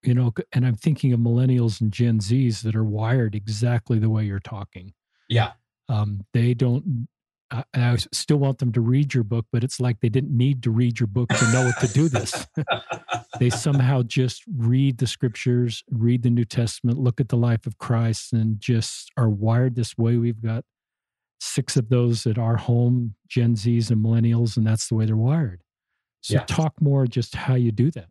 you 0.03 0.13
know 0.13 0.33
and 0.51 0.65
i'm 0.65 0.75
thinking 0.75 1.13
of 1.13 1.19
millennials 1.19 1.79
and 1.79 1.93
gen 1.93 2.19
z's 2.19 2.61
that 2.61 2.75
are 2.75 2.83
wired 2.83 3.35
exactly 3.35 3.99
the 3.99 4.09
way 4.09 4.23
you're 4.25 4.39
talking. 4.39 4.93
Yeah. 5.29 5.53
Um, 5.87 6.25
they 6.33 6.53
don't 6.53 7.07
I, 7.51 7.63
I 7.73 7.97
still 8.11 8.37
want 8.37 8.59
them 8.59 8.71
to 8.71 8.81
read 8.81 9.13
your 9.13 9.23
book, 9.23 9.45
but 9.51 9.63
it's 9.63 9.79
like 9.79 9.99
they 9.99 10.09
didn't 10.09 10.35
need 10.35 10.63
to 10.63 10.71
read 10.71 10.99
your 10.99 11.07
book 11.07 11.29
to 11.29 11.51
know 11.51 11.65
what 11.65 11.79
to 11.81 11.93
do 11.93 12.07
this. 12.07 12.47
they 13.39 13.49
somehow 13.49 14.03
just 14.03 14.43
read 14.55 14.97
the 14.97 15.07
scriptures, 15.07 15.83
read 15.91 16.23
the 16.23 16.29
New 16.29 16.45
Testament, 16.45 16.97
look 16.97 17.19
at 17.19 17.29
the 17.29 17.37
life 17.37 17.65
of 17.67 17.77
Christ, 17.77 18.33
and 18.33 18.59
just 18.59 19.11
are 19.17 19.29
wired 19.29 19.75
this 19.75 19.97
way. 19.97 20.17
We've 20.17 20.41
got 20.41 20.63
six 21.39 21.75
of 21.75 21.89
those 21.89 22.25
at 22.25 22.37
our 22.37 22.55
home, 22.55 23.15
Gen 23.27 23.55
Zs 23.55 23.91
and 23.91 24.03
millennials, 24.03 24.57
and 24.57 24.65
that's 24.65 24.87
the 24.87 24.95
way 24.95 25.05
they're 25.05 25.17
wired. 25.17 25.61
So 26.21 26.35
yeah. 26.35 26.45
talk 26.45 26.73
more 26.79 27.05
just 27.07 27.35
how 27.35 27.55
you 27.55 27.71
do 27.71 27.91
that. 27.91 28.07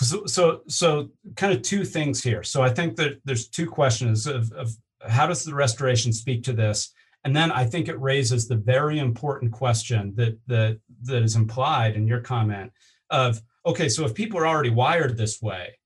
So, 0.00 0.26
so, 0.26 0.60
so 0.68 1.10
kind 1.36 1.54
of 1.54 1.62
two 1.62 1.84
things 1.84 2.22
here. 2.22 2.42
So 2.42 2.62
I 2.62 2.68
think 2.68 2.96
that 2.96 3.20
there's 3.24 3.48
two 3.48 3.66
questions 3.66 4.26
of, 4.26 4.52
of 4.52 4.70
how 5.08 5.26
does 5.26 5.44
the 5.44 5.54
restoration 5.54 6.12
speak 6.12 6.42
to 6.44 6.52
this? 6.52 6.92
And 7.26 7.34
then 7.34 7.50
I 7.50 7.64
think 7.64 7.88
it 7.88 8.00
raises 8.00 8.46
the 8.46 8.54
very 8.54 9.00
important 9.00 9.50
question 9.50 10.14
that 10.14 10.38
that 10.46 10.78
that 11.02 11.24
is 11.24 11.34
implied 11.34 11.96
in 11.96 12.06
your 12.06 12.20
comment 12.20 12.70
of 13.10 13.42
okay, 13.66 13.88
so 13.88 14.04
if 14.04 14.14
people 14.14 14.38
are 14.38 14.46
already 14.46 14.70
wired 14.70 15.16
this 15.16 15.42
way, 15.42 15.76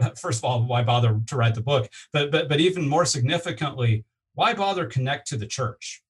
first 0.20 0.40
of 0.40 0.44
all, 0.44 0.64
why 0.64 0.82
bother 0.82 1.20
to 1.24 1.36
write 1.36 1.54
the 1.54 1.60
book? 1.60 1.88
But 2.12 2.32
but 2.32 2.48
but 2.48 2.58
even 2.58 2.88
more 2.88 3.04
significantly, 3.04 4.06
why 4.34 4.54
bother 4.54 4.86
connect 4.86 5.28
to 5.28 5.36
the 5.36 5.46
church? 5.46 6.02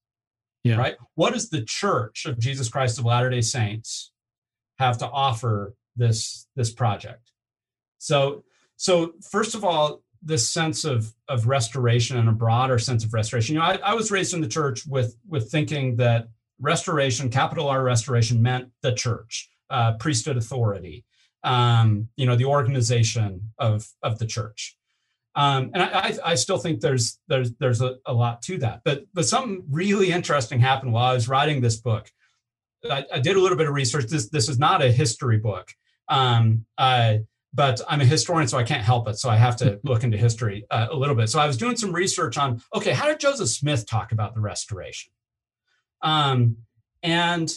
Yeah. 0.64 0.76
Right? 0.76 0.96
What 1.16 1.34
does 1.34 1.50
the 1.50 1.64
church 1.64 2.24
of 2.24 2.38
Jesus 2.38 2.70
Christ 2.70 2.98
of 2.98 3.04
Latter-day 3.04 3.42
Saints 3.42 4.12
have 4.78 4.96
to 4.98 5.06
offer 5.06 5.74
this 5.96 6.48
this 6.56 6.72
project? 6.72 7.30
So 7.98 8.42
so 8.76 9.12
first 9.30 9.54
of 9.54 9.66
all, 9.66 10.02
this 10.22 10.50
sense 10.50 10.84
of 10.84 11.12
of 11.28 11.46
restoration 11.46 12.16
and 12.16 12.28
a 12.28 12.32
broader 12.32 12.78
sense 12.78 13.04
of 13.04 13.14
restoration. 13.14 13.54
You 13.54 13.60
know, 13.60 13.66
I, 13.66 13.78
I 13.82 13.94
was 13.94 14.10
raised 14.10 14.34
in 14.34 14.40
the 14.40 14.48
church 14.48 14.86
with 14.86 15.16
with 15.26 15.50
thinking 15.50 15.96
that 15.96 16.28
restoration, 16.60 17.30
capital 17.30 17.68
R 17.68 17.82
restoration, 17.82 18.42
meant 18.42 18.70
the 18.82 18.92
church, 18.92 19.48
uh, 19.70 19.94
priesthood 19.94 20.36
authority, 20.36 21.04
um, 21.44 22.08
you 22.16 22.26
know, 22.26 22.36
the 22.36 22.46
organization 22.46 23.52
of 23.58 23.86
of 24.02 24.18
the 24.18 24.26
church. 24.26 24.76
Um, 25.34 25.70
and 25.72 25.82
I, 25.82 26.18
I, 26.24 26.34
still 26.34 26.58
think 26.58 26.80
there's 26.80 27.20
there's 27.28 27.52
there's 27.60 27.80
a, 27.80 27.96
a, 28.04 28.12
lot 28.12 28.42
to 28.42 28.58
that. 28.58 28.80
But 28.84 29.04
but 29.14 29.24
something 29.24 29.62
really 29.70 30.10
interesting 30.10 30.58
happened 30.58 30.92
while 30.92 31.10
I 31.10 31.14
was 31.14 31.28
writing 31.28 31.60
this 31.60 31.76
book. 31.76 32.10
I, 32.90 33.04
I 33.12 33.18
did 33.20 33.36
a 33.36 33.40
little 33.40 33.56
bit 33.56 33.68
of 33.68 33.74
research. 33.74 34.06
This 34.06 34.30
this 34.30 34.48
is 34.48 34.58
not 34.58 34.82
a 34.82 34.90
history 34.90 35.38
book. 35.38 35.72
Um, 36.08 36.64
uh, 36.76 37.18
but 37.54 37.80
I'm 37.88 38.00
a 38.00 38.04
historian, 38.04 38.48
so 38.48 38.58
I 38.58 38.62
can't 38.62 38.82
help 38.82 39.08
it. 39.08 39.18
So 39.18 39.30
I 39.30 39.36
have 39.36 39.56
to 39.56 39.80
look 39.82 40.04
into 40.04 40.16
history 40.16 40.66
uh, 40.70 40.88
a 40.90 40.96
little 40.96 41.14
bit. 41.14 41.28
So 41.28 41.40
I 41.40 41.46
was 41.46 41.56
doing 41.56 41.76
some 41.76 41.92
research 41.92 42.36
on 42.38 42.60
okay, 42.74 42.92
how 42.92 43.06
did 43.06 43.20
Joseph 43.20 43.48
Smith 43.48 43.86
talk 43.86 44.12
about 44.12 44.34
the 44.34 44.40
restoration? 44.40 45.12
Um, 46.02 46.58
and 47.02 47.52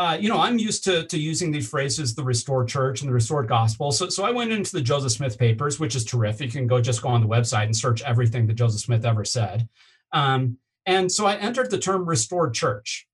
uh, 0.00 0.16
you 0.18 0.30
know, 0.30 0.38
I'm 0.38 0.58
used 0.58 0.82
to, 0.84 1.04
to 1.08 1.18
using 1.18 1.52
these 1.52 1.68
phrases, 1.68 2.14
the 2.14 2.24
restored 2.24 2.68
church 2.68 3.02
and 3.02 3.10
the 3.10 3.12
restored 3.12 3.48
gospel. 3.48 3.92
So, 3.92 4.08
so 4.08 4.24
I 4.24 4.30
went 4.30 4.50
into 4.50 4.72
the 4.72 4.80
Joseph 4.80 5.12
Smith 5.12 5.38
papers, 5.38 5.78
which 5.78 5.94
is 5.94 6.06
terrific. 6.06 6.54
You 6.54 6.60
can 6.60 6.66
go 6.66 6.80
just 6.80 7.02
go 7.02 7.10
on 7.10 7.20
the 7.20 7.26
website 7.26 7.64
and 7.64 7.76
search 7.76 8.00
everything 8.00 8.46
that 8.46 8.54
Joseph 8.54 8.80
Smith 8.80 9.04
ever 9.04 9.26
said. 9.26 9.68
Um, 10.12 10.56
and 10.86 11.12
so 11.12 11.26
I 11.26 11.36
entered 11.36 11.70
the 11.70 11.78
term 11.78 12.08
restored 12.08 12.54
church 12.54 13.06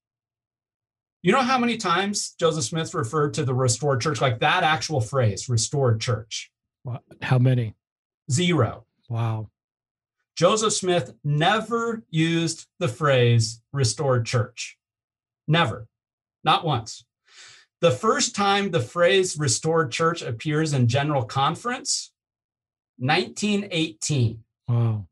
You 1.26 1.32
know 1.32 1.42
how 1.42 1.58
many 1.58 1.76
times 1.76 2.36
Joseph 2.38 2.62
Smith 2.62 2.94
referred 2.94 3.34
to 3.34 3.44
the 3.44 3.52
restored 3.52 4.00
church, 4.00 4.20
like 4.20 4.38
that 4.38 4.62
actual 4.62 5.00
phrase, 5.00 5.48
restored 5.48 6.00
church? 6.00 6.52
How 7.20 7.40
many? 7.40 7.74
Zero. 8.30 8.86
Wow. 9.08 9.50
Joseph 10.36 10.72
Smith 10.72 11.14
never 11.24 12.04
used 12.10 12.68
the 12.78 12.86
phrase 12.86 13.60
restored 13.72 14.24
church. 14.24 14.78
Never. 15.48 15.88
Not 16.44 16.64
once. 16.64 17.04
The 17.80 17.90
first 17.90 18.36
time 18.36 18.70
the 18.70 18.78
phrase 18.78 19.36
restored 19.36 19.90
church 19.90 20.22
appears 20.22 20.74
in 20.74 20.86
General 20.86 21.24
Conference, 21.24 22.12
1918. 22.98 24.44
Wow. 24.68 25.08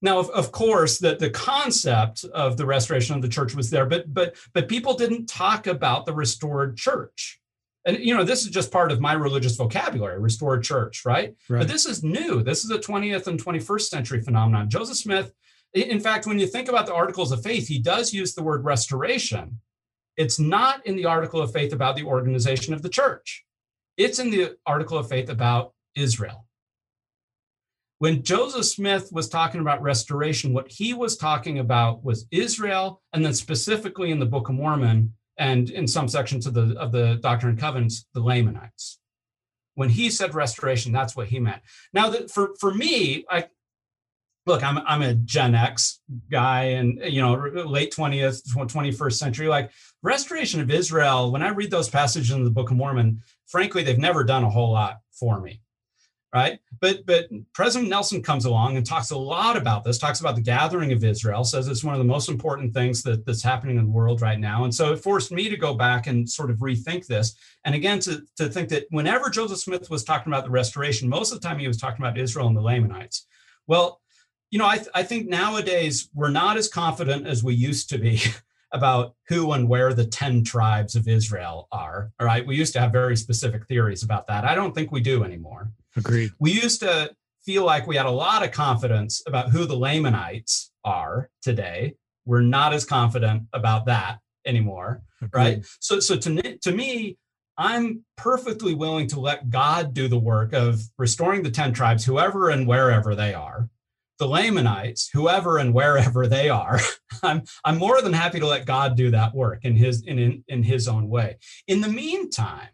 Now, 0.00 0.18
of, 0.18 0.30
of 0.30 0.52
course, 0.52 0.98
the, 0.98 1.16
the 1.16 1.30
concept 1.30 2.24
of 2.24 2.56
the 2.56 2.66
restoration 2.66 3.16
of 3.16 3.22
the 3.22 3.28
church 3.28 3.54
was 3.54 3.70
there, 3.70 3.86
but 3.86 4.12
but 4.12 4.36
but 4.52 4.68
people 4.68 4.94
didn't 4.94 5.26
talk 5.26 5.66
about 5.66 6.06
the 6.06 6.12
restored 6.12 6.76
church. 6.76 7.40
And 7.84 7.98
you 7.98 8.14
know, 8.14 8.24
this 8.24 8.42
is 8.42 8.50
just 8.50 8.70
part 8.70 8.92
of 8.92 9.00
my 9.00 9.14
religious 9.14 9.56
vocabulary, 9.56 10.20
restored 10.20 10.62
church, 10.62 11.04
right? 11.04 11.34
right? 11.48 11.60
But 11.60 11.68
this 11.68 11.86
is 11.86 12.02
new. 12.02 12.42
This 12.42 12.64
is 12.64 12.70
a 12.70 12.78
20th 12.78 13.26
and 13.26 13.42
21st 13.42 13.82
century 13.82 14.20
phenomenon. 14.20 14.68
Joseph 14.68 14.98
Smith, 14.98 15.32
in 15.74 16.00
fact, 16.00 16.26
when 16.26 16.38
you 16.38 16.46
think 16.46 16.68
about 16.68 16.86
the 16.86 16.94
articles 16.94 17.32
of 17.32 17.42
faith, 17.42 17.66
he 17.66 17.78
does 17.78 18.12
use 18.12 18.34
the 18.34 18.42
word 18.42 18.64
restoration. 18.64 19.60
It's 20.16 20.38
not 20.38 20.84
in 20.86 20.96
the 20.96 21.06
article 21.06 21.40
of 21.40 21.52
faith 21.52 21.72
about 21.72 21.96
the 21.96 22.04
organization 22.04 22.74
of 22.74 22.82
the 22.82 22.88
church. 22.88 23.44
It's 23.96 24.18
in 24.18 24.30
the 24.30 24.56
article 24.66 24.98
of 24.98 25.08
faith 25.08 25.28
about 25.28 25.72
Israel. 25.94 26.47
When 28.00 28.22
Joseph 28.22 28.64
Smith 28.64 29.08
was 29.10 29.28
talking 29.28 29.60
about 29.60 29.82
restoration, 29.82 30.52
what 30.52 30.70
he 30.70 30.94
was 30.94 31.16
talking 31.16 31.58
about 31.58 32.04
was 32.04 32.26
Israel, 32.30 33.02
and 33.12 33.24
then 33.24 33.34
specifically 33.34 34.12
in 34.12 34.20
the 34.20 34.26
Book 34.26 34.48
of 34.48 34.54
Mormon 34.54 35.14
and 35.36 35.68
in 35.70 35.88
some 35.88 36.06
sections 36.06 36.46
of 36.46 36.54
the 36.54 36.78
of 36.78 36.92
the 36.92 37.16
Doctrine 37.16 37.50
and 37.50 37.60
Covenants, 37.60 38.06
the 38.14 38.20
Lamanites. 38.20 39.00
When 39.74 39.88
he 39.88 40.10
said 40.10 40.34
restoration, 40.34 40.92
that's 40.92 41.16
what 41.16 41.26
he 41.26 41.40
meant. 41.40 41.62
Now, 41.92 42.10
that 42.10 42.30
for 42.30 42.54
for 42.60 42.72
me, 42.72 43.24
I 43.28 43.46
look, 44.46 44.62
I'm 44.62 44.78
I'm 44.78 45.02
a 45.02 45.14
Gen 45.14 45.56
X 45.56 46.00
guy, 46.30 46.62
and 46.78 47.00
you 47.04 47.20
know, 47.20 47.34
late 47.34 47.90
twentieth, 47.90 48.42
twenty 48.68 48.92
first 48.92 49.18
century. 49.18 49.48
Like 49.48 49.72
restoration 50.04 50.60
of 50.60 50.70
Israel, 50.70 51.32
when 51.32 51.42
I 51.42 51.48
read 51.48 51.72
those 51.72 51.88
passages 51.88 52.30
in 52.30 52.44
the 52.44 52.50
Book 52.50 52.70
of 52.70 52.76
Mormon, 52.76 53.22
frankly, 53.48 53.82
they've 53.82 53.98
never 53.98 54.22
done 54.22 54.44
a 54.44 54.50
whole 54.50 54.70
lot 54.70 54.98
for 55.10 55.40
me 55.40 55.62
right? 56.34 56.58
But 56.80 57.06
but 57.06 57.28
President 57.54 57.88
Nelson 57.88 58.22
comes 58.22 58.44
along 58.44 58.76
and 58.76 58.84
talks 58.84 59.10
a 59.10 59.16
lot 59.16 59.56
about 59.56 59.82
this, 59.82 59.98
talks 59.98 60.20
about 60.20 60.34
the 60.34 60.42
gathering 60.42 60.92
of 60.92 61.02
Israel, 61.02 61.44
says 61.44 61.68
it's 61.68 61.84
one 61.84 61.94
of 61.94 61.98
the 61.98 62.04
most 62.04 62.28
important 62.28 62.74
things 62.74 63.02
that, 63.02 63.24
that's 63.24 63.42
happening 63.42 63.78
in 63.78 63.84
the 63.84 63.90
world 63.90 64.20
right 64.20 64.38
now. 64.38 64.64
And 64.64 64.74
so 64.74 64.92
it 64.92 65.02
forced 65.02 65.32
me 65.32 65.48
to 65.48 65.56
go 65.56 65.74
back 65.74 66.06
and 66.06 66.28
sort 66.28 66.50
of 66.50 66.58
rethink 66.58 67.06
this. 67.06 67.34
And 67.64 67.74
again, 67.74 67.98
to, 68.00 68.22
to 68.36 68.48
think 68.48 68.68
that 68.70 68.86
whenever 68.90 69.30
Joseph 69.30 69.58
Smith 69.58 69.90
was 69.90 70.04
talking 70.04 70.32
about 70.32 70.44
the 70.44 70.50
restoration, 70.50 71.08
most 71.08 71.32
of 71.32 71.40
the 71.40 71.46
time 71.46 71.58
he 71.58 71.68
was 71.68 71.78
talking 71.78 72.04
about 72.04 72.18
Israel 72.18 72.46
and 72.46 72.56
the 72.56 72.62
Lamanites. 72.62 73.26
Well, 73.66 74.00
you 74.50 74.58
know, 74.58 74.66
I, 74.66 74.76
th- 74.76 74.88
I 74.94 75.02
think 75.02 75.28
nowadays 75.28 76.08
we're 76.14 76.30
not 76.30 76.56
as 76.56 76.68
confident 76.68 77.26
as 77.26 77.44
we 77.44 77.54
used 77.54 77.90
to 77.90 77.98
be 77.98 78.20
about 78.72 79.14
who 79.28 79.52
and 79.52 79.68
where 79.68 79.94
the 79.94 80.06
10 80.06 80.44
tribes 80.44 80.94
of 80.94 81.08
Israel 81.08 81.68
are. 81.72 82.12
All 82.20 82.26
right. 82.26 82.46
We 82.46 82.56
used 82.56 82.74
to 82.74 82.80
have 82.80 82.92
very 82.92 83.16
specific 83.16 83.66
theories 83.66 84.02
about 84.02 84.26
that. 84.26 84.44
I 84.44 84.54
don't 84.54 84.74
think 84.74 84.92
we 84.92 85.00
do 85.00 85.24
anymore. 85.24 85.70
Agreed. 85.98 86.30
We 86.38 86.52
used 86.52 86.80
to 86.80 87.10
feel 87.44 87.64
like 87.64 87.86
we 87.86 87.96
had 87.96 88.06
a 88.06 88.10
lot 88.10 88.44
of 88.44 88.52
confidence 88.52 89.22
about 89.26 89.50
who 89.50 89.64
the 89.64 89.76
Lamanites 89.76 90.70
are 90.84 91.28
today. 91.42 91.94
We're 92.24 92.40
not 92.40 92.72
as 92.72 92.84
confident 92.84 93.44
about 93.52 93.86
that 93.86 94.18
anymore. 94.46 95.02
Agreed. 95.22 95.40
Right. 95.40 95.66
So, 95.80 96.00
so 96.00 96.16
to, 96.16 96.58
to 96.58 96.72
me, 96.72 97.16
I'm 97.56 98.04
perfectly 98.16 98.74
willing 98.74 99.08
to 99.08 99.20
let 99.20 99.50
God 99.50 99.92
do 99.92 100.08
the 100.08 100.18
work 100.18 100.52
of 100.52 100.80
restoring 100.96 101.42
the 101.42 101.50
10 101.50 101.72
tribes, 101.72 102.04
whoever 102.04 102.50
and 102.50 102.66
wherever 102.66 103.14
they 103.14 103.34
are 103.34 103.68
the 104.18 104.26
Lamanites, 104.26 105.08
whoever 105.12 105.58
and 105.58 105.72
wherever 105.72 106.26
they 106.26 106.48
are, 106.48 106.80
I'm, 107.22 107.42
I'm 107.64 107.78
more 107.78 108.02
than 108.02 108.12
happy 108.12 108.40
to 108.40 108.46
let 108.46 108.66
God 108.66 108.96
do 108.96 109.10
that 109.12 109.34
work 109.34 109.64
in 109.64 109.76
his, 109.76 110.02
in, 110.02 110.18
in, 110.18 110.44
in 110.48 110.62
his 110.62 110.88
own 110.88 111.08
way. 111.08 111.38
In 111.66 111.80
the 111.80 111.88
meantime, 111.88 112.68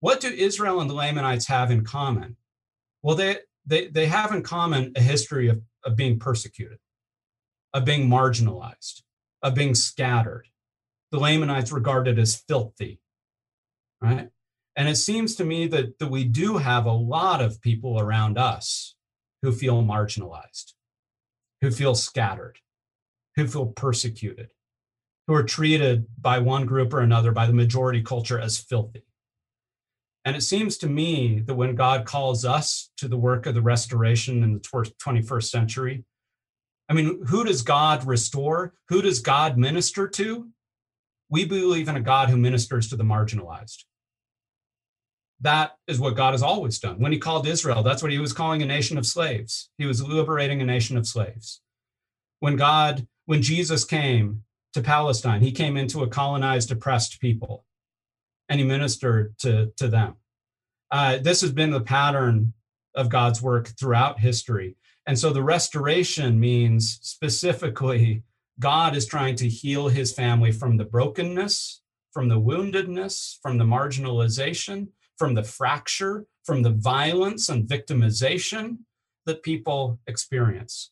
what 0.00 0.20
do 0.20 0.28
Israel 0.28 0.80
and 0.80 0.88
the 0.88 0.94
Lamanites 0.94 1.48
have 1.48 1.70
in 1.70 1.84
common? 1.84 2.36
Well, 3.08 3.16
they, 3.16 3.38
they, 3.64 3.88
they 3.88 4.04
have 4.04 4.32
in 4.32 4.42
common 4.42 4.92
a 4.94 5.00
history 5.00 5.48
of, 5.48 5.62
of 5.82 5.96
being 5.96 6.18
persecuted, 6.18 6.76
of 7.72 7.86
being 7.86 8.06
marginalized, 8.06 9.00
of 9.42 9.54
being 9.54 9.74
scattered. 9.74 10.48
The 11.10 11.18
Lamanites 11.18 11.72
regarded 11.72 12.18
as 12.18 12.36
filthy, 12.36 13.00
right? 14.02 14.28
And 14.76 14.90
it 14.90 14.96
seems 14.96 15.36
to 15.36 15.44
me 15.46 15.66
that, 15.68 15.98
that 16.00 16.10
we 16.10 16.24
do 16.24 16.58
have 16.58 16.84
a 16.84 16.92
lot 16.92 17.40
of 17.40 17.62
people 17.62 17.98
around 17.98 18.36
us 18.36 18.94
who 19.40 19.52
feel 19.52 19.82
marginalized, 19.82 20.74
who 21.62 21.70
feel 21.70 21.94
scattered, 21.94 22.58
who 23.36 23.46
feel 23.46 23.68
persecuted, 23.68 24.50
who 25.26 25.32
are 25.32 25.44
treated 25.44 26.08
by 26.20 26.40
one 26.40 26.66
group 26.66 26.92
or 26.92 27.00
another, 27.00 27.32
by 27.32 27.46
the 27.46 27.54
majority 27.54 28.02
culture, 28.02 28.38
as 28.38 28.58
filthy. 28.58 29.07
And 30.28 30.36
it 30.36 30.42
seems 30.42 30.76
to 30.78 30.88
me 30.88 31.40
that 31.46 31.54
when 31.54 31.74
God 31.74 32.04
calls 32.04 32.44
us 32.44 32.90
to 32.98 33.08
the 33.08 33.16
work 33.16 33.46
of 33.46 33.54
the 33.54 33.62
restoration 33.62 34.42
in 34.42 34.52
the 34.52 34.60
21st 34.60 35.48
century, 35.48 36.04
I 36.86 36.92
mean, 36.92 37.24
who 37.24 37.44
does 37.44 37.62
God 37.62 38.06
restore? 38.06 38.74
Who 38.88 39.00
does 39.00 39.20
God 39.20 39.56
minister 39.56 40.06
to? 40.06 40.48
We 41.30 41.46
believe 41.46 41.88
in 41.88 41.96
a 41.96 42.00
God 42.00 42.28
who 42.28 42.36
ministers 42.36 42.90
to 42.90 42.96
the 42.96 43.04
marginalized 43.04 43.84
that 45.40 45.76
is 45.86 46.00
what 46.00 46.16
God 46.16 46.32
has 46.32 46.42
always 46.42 46.78
done. 46.78 46.98
When 46.98 47.12
he 47.12 47.18
called 47.18 47.46
Israel, 47.46 47.82
that's 47.82 48.02
what 48.02 48.12
he 48.12 48.18
was 48.18 48.32
calling 48.32 48.62
a 48.62 48.66
nation 48.66 48.98
of 48.98 49.06
slaves. 49.06 49.70
He 49.78 49.86
was 49.86 50.02
liberating 50.02 50.60
a 50.60 50.64
nation 50.64 50.96
of 50.96 51.06
slaves. 51.06 51.60
When 52.40 52.56
God, 52.56 53.06
when 53.26 53.42
Jesus 53.42 53.84
came 53.84 54.42
to 54.74 54.82
Palestine, 54.82 55.40
he 55.40 55.52
came 55.52 55.76
into 55.76 56.02
a 56.02 56.08
colonized, 56.08 56.72
oppressed 56.72 57.20
people 57.20 57.64
and 58.48 58.60
he 58.60 58.66
ministered 58.66 59.38
to, 59.38 59.72
to 59.76 59.88
them. 59.88 60.16
Uh, 60.90 61.18
this 61.18 61.40
has 61.42 61.52
been 61.52 61.70
the 61.70 61.80
pattern 61.80 62.54
of 62.94 63.08
God's 63.08 63.42
work 63.42 63.68
throughout 63.78 64.20
history. 64.20 64.76
And 65.06 65.18
so 65.18 65.30
the 65.30 65.42
restoration 65.42 66.38
means 66.38 66.98
specifically 67.02 68.22
God 68.60 68.96
is 68.96 69.06
trying 69.06 69.36
to 69.36 69.48
heal 69.48 69.88
his 69.88 70.12
family 70.12 70.50
from 70.50 70.76
the 70.76 70.84
brokenness, 70.84 71.82
from 72.12 72.28
the 72.28 72.40
woundedness, 72.40 73.36
from 73.40 73.58
the 73.58 73.64
marginalization, 73.64 74.88
from 75.16 75.34
the 75.34 75.44
fracture, 75.44 76.26
from 76.44 76.62
the 76.62 76.70
violence 76.70 77.48
and 77.48 77.68
victimization 77.68 78.78
that 79.26 79.42
people 79.42 79.98
experience. 80.06 80.90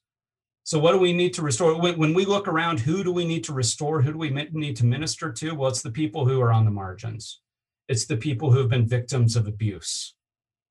So, 0.65 0.79
what 0.79 0.93
do 0.93 0.99
we 0.99 1.13
need 1.13 1.33
to 1.35 1.43
restore? 1.43 1.81
When, 1.81 1.97
when, 1.97 2.13
we 2.13 2.25
look 2.25 2.49
around, 2.49 2.81
who 2.81 3.05
do 3.05 3.13
we 3.13 3.25
need 3.25 3.45
to 3.45 3.53
restore? 3.53 4.03
Who 4.03 4.13
do 4.13 4.19
we 4.19 4.31
need 4.31 4.77
to 4.77 4.85
minister 4.85 5.33
to? 5.33 5.55
Well, 5.55 5.71
it's 5.71 5.83
the 5.83 5.91
people 5.91 6.27
who 6.27 6.41
are 6.41 6.53
on 6.53 6.65
the 6.65 6.71
margins, 6.71 7.41
it's 7.89 8.07
the 8.07 8.17
people 8.17 8.53
who 8.53 8.59
have 8.59 8.69
been 8.69 8.87
victims 8.87 9.37
of 9.37 9.47
abuse, 9.47 10.15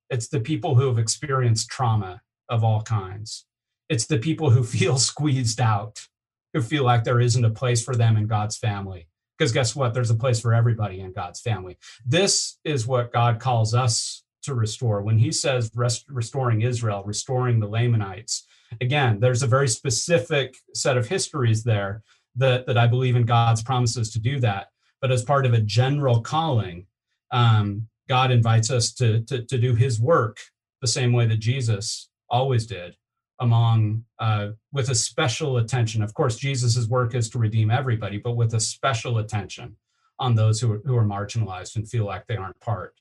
it's 0.10 0.28
the 0.28 0.40
people 0.40 0.76
who 0.76 0.88
have 0.88 1.00
experienced 1.00 1.70
trauma 1.70 2.22
of 2.50 2.64
all 2.64 2.82
kinds, 2.82 3.46
it's 3.90 4.06
the 4.06 4.18
people 4.18 4.50
who 4.50 4.64
feel 4.78 4.98
squeezed 4.98 5.60
out, 5.60 6.08
who 6.54 6.62
feel 6.62 6.84
like 6.84 7.04
there 7.04 7.20
isn't 7.20 7.46
a 7.46 7.50
place 7.50 7.84
for 7.84 7.96
them 7.96 8.18
in 8.18 8.28
God's 8.28 8.58
family. 8.58 9.08
Because 9.38 9.52
guess 9.52 9.76
what? 9.76 9.94
There's 9.94 10.12
a 10.12 10.16
place 10.16 10.40
for 10.40 10.54
everybody 10.54 11.02
in 11.02 11.12
God's 11.12 11.42
family. 11.42 11.78
This 12.06 12.58
is 12.64 12.88
what 12.88 13.12
God 13.12 13.40
calls 13.40 13.74
us 13.74 14.24
to 14.44 14.56
restore. 14.56 15.02
When 15.02 15.18
he 15.18 15.32
says 15.32 15.70
rest, 15.76 16.06
restoring 16.08 16.62
Israel, 16.62 17.04
restoring 17.06 17.60
the 17.60 17.68
Lamanites, 17.68 18.48
again, 18.80 19.20
there's 19.20 19.44
a 19.44 19.48
very 19.48 19.68
specific 19.68 20.56
set 20.74 20.98
of 20.98 21.08
histories 21.08 21.64
there 21.64 22.04
that, 22.36 22.66
that 22.68 22.78
I 22.78 22.88
believe 22.88 23.16
in 23.16 23.26
God's 23.26 23.62
promises 23.62 24.12
to 24.12 24.20
do 24.20 24.40
that. 24.40 24.68
But 25.02 25.12
as 25.12 25.24
part 25.24 25.46
of 25.46 25.54
a 25.54 25.62
general 25.62 26.22
calling, 26.22 26.88
um, 27.36 27.88
God 28.08 28.32
invites 28.32 28.72
us 28.72 28.94
to, 28.94 29.22
to, 29.24 29.44
to 29.44 29.58
do 29.58 29.76
his 29.76 30.00
work 30.00 30.40
the 30.80 30.88
same 30.88 31.12
way 31.12 31.26
that 31.26 31.40
Jesus 31.40 32.10
always 32.30 32.66
did 32.66 32.96
among 33.42 34.06
uh, 34.20 34.50
with 34.72 34.90
a 34.90 34.96
special 34.96 35.58
attention. 35.58 36.02
Of 36.02 36.14
course 36.14 36.38
jesus' 36.38 36.88
work 36.88 37.14
is 37.14 37.30
to 37.32 37.38
redeem 37.38 37.70
everybody 37.70 38.18
but 38.18 38.38
with 38.38 38.54
a 38.54 38.60
special 38.62 39.18
attention 39.18 39.76
on 40.18 40.36
those 40.36 40.62
who 40.62 40.72
are, 40.72 40.82
who 40.86 40.96
are 40.96 41.04
marginalized 41.04 41.76
and 41.76 41.90
feel 41.90 42.06
like 42.06 42.26
they 42.26 42.38
aren't 42.38 42.60
part. 42.62 42.94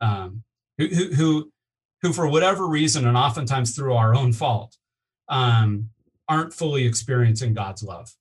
Um, 0.00 0.44
who, 0.78 0.86
who 0.86 1.52
who 2.02 2.12
for 2.12 2.28
whatever 2.28 2.68
reason 2.68 3.06
and 3.06 3.16
oftentimes 3.16 3.74
through 3.74 3.94
our 3.94 4.14
own 4.14 4.32
fault 4.32 4.76
um, 5.28 5.90
aren't 6.28 6.54
fully 6.54 6.86
experiencing 6.86 7.54
god's 7.54 7.82
love. 7.82 8.14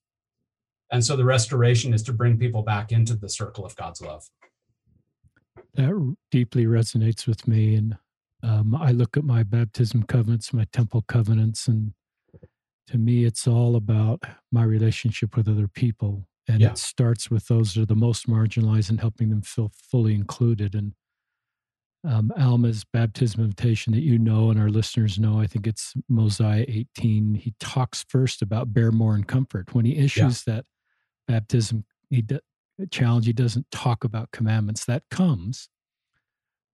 And 0.91 1.05
so 1.05 1.15
the 1.15 1.25
restoration 1.25 1.93
is 1.93 2.03
to 2.03 2.13
bring 2.13 2.37
people 2.37 2.63
back 2.63 2.91
into 2.91 3.15
the 3.15 3.29
circle 3.29 3.63
of 3.63 3.75
god's 3.75 4.01
love 4.01 4.27
that 5.75 6.15
deeply 6.31 6.65
resonates 6.65 7.27
with 7.27 7.47
me 7.47 7.75
and 7.75 7.97
um, 8.43 8.75
I 8.75 8.91
look 8.91 9.17
at 9.17 9.23
my 9.23 9.43
baptism 9.43 10.03
covenants, 10.03 10.51
my 10.51 10.65
temple 10.73 11.03
covenants, 11.07 11.67
and 11.67 11.93
to 12.87 12.97
me, 12.97 13.23
it's 13.23 13.47
all 13.47 13.75
about 13.75 14.23
my 14.51 14.63
relationship 14.63 15.37
with 15.37 15.47
other 15.47 15.67
people 15.67 16.25
and 16.47 16.61
yeah. 16.61 16.71
it 16.71 16.77
starts 16.77 17.29
with 17.29 17.47
those 17.47 17.73
that 17.73 17.81
are 17.81 17.85
the 17.85 17.95
most 17.95 18.27
marginalized 18.27 18.89
and 18.89 18.99
helping 18.99 19.29
them 19.29 19.41
feel 19.41 19.71
fully 19.73 20.13
included. 20.13 20.75
And 20.75 20.93
um, 22.03 22.33
Alma's 22.37 22.83
baptism 22.83 23.41
invitation 23.41 23.93
that 23.93 24.01
you 24.01 24.17
know 24.17 24.49
and 24.49 24.59
our 24.59 24.69
listeners 24.69 25.19
know, 25.19 25.39
I 25.39 25.47
think 25.47 25.67
it's 25.67 25.93
Mosiah 26.09 26.65
18. 26.67 27.35
He 27.35 27.53
talks 27.59 28.03
first 28.09 28.41
about 28.41 28.73
bear 28.73 28.91
more 28.91 29.13
and 29.13 29.27
comfort. 29.27 29.73
When 29.73 29.85
he 29.85 29.97
issues 29.97 30.43
yeah. 30.45 30.55
that 30.55 30.65
baptism 31.27 31.85
he 32.09 32.23
d- 32.23 32.39
challenge, 32.87 33.25
he 33.25 33.33
doesn't 33.33 33.69
talk 33.71 34.03
about 34.03 34.31
commandments. 34.31 34.85
That 34.85 35.03
comes. 35.09 35.69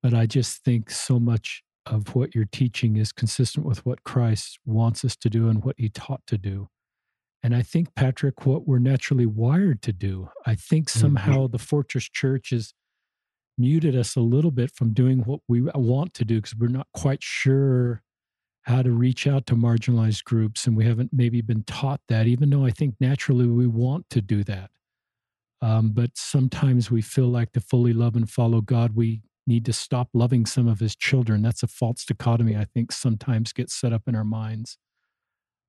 But 0.03 0.13
I 0.13 0.25
just 0.25 0.63
think 0.63 0.89
so 0.91 1.19
much 1.19 1.63
of 1.85 2.15
what 2.15 2.35
you're 2.35 2.45
teaching 2.45 2.97
is 2.97 3.11
consistent 3.11 3.65
with 3.65 3.85
what 3.85 4.03
Christ 4.03 4.59
wants 4.65 5.03
us 5.03 5.15
to 5.17 5.29
do 5.29 5.47
and 5.47 5.63
what 5.63 5.75
he 5.77 5.89
taught 5.89 6.21
to 6.27 6.37
do. 6.37 6.69
And 7.43 7.55
I 7.55 7.61
think, 7.61 7.95
Patrick, 7.95 8.45
what 8.45 8.67
we're 8.67 8.79
naturally 8.79 9.25
wired 9.25 9.81
to 9.83 9.93
do, 9.93 10.29
I 10.45 10.55
think 10.55 10.87
mm-hmm. 10.87 10.99
somehow 10.99 11.37
mm-hmm. 11.43 11.51
the 11.51 11.59
Fortress 11.59 12.09
Church 12.09 12.49
has 12.49 12.73
muted 13.57 13.95
us 13.95 14.15
a 14.15 14.21
little 14.21 14.51
bit 14.51 14.71
from 14.75 14.93
doing 14.93 15.19
what 15.19 15.39
we 15.47 15.61
want 15.61 16.13
to 16.15 16.25
do 16.25 16.35
because 16.35 16.55
we're 16.55 16.67
not 16.67 16.87
quite 16.93 17.23
sure 17.23 18.03
how 18.63 18.81
to 18.81 18.91
reach 18.91 19.25
out 19.25 19.45
to 19.47 19.55
marginalized 19.55 20.25
groups. 20.25 20.67
And 20.67 20.75
we 20.75 20.85
haven't 20.85 21.11
maybe 21.13 21.41
been 21.41 21.63
taught 21.63 22.01
that, 22.09 22.27
even 22.27 22.49
though 22.49 22.65
I 22.65 22.71
think 22.71 22.95
naturally 22.99 23.47
we 23.47 23.65
want 23.65 24.09
to 24.09 24.21
do 24.21 24.43
that. 24.43 24.71
Um, 25.61 25.89
but 25.89 26.11
sometimes 26.15 26.91
we 26.91 27.01
feel 27.01 27.27
like 27.27 27.51
to 27.53 27.61
fully 27.61 27.93
love 27.93 28.15
and 28.15 28.29
follow 28.29 28.61
God, 28.61 28.95
we 28.95 29.21
need 29.47 29.65
to 29.65 29.73
stop 29.73 30.09
loving 30.13 30.45
some 30.45 30.67
of 30.67 30.79
his 30.79 30.95
children. 30.95 31.41
That's 31.41 31.63
a 31.63 31.67
false 31.67 32.05
dichotomy, 32.05 32.55
I 32.55 32.65
think, 32.65 32.91
sometimes 32.91 33.53
gets 33.53 33.73
set 33.73 33.93
up 33.93 34.03
in 34.07 34.15
our 34.15 34.25
minds. 34.25 34.77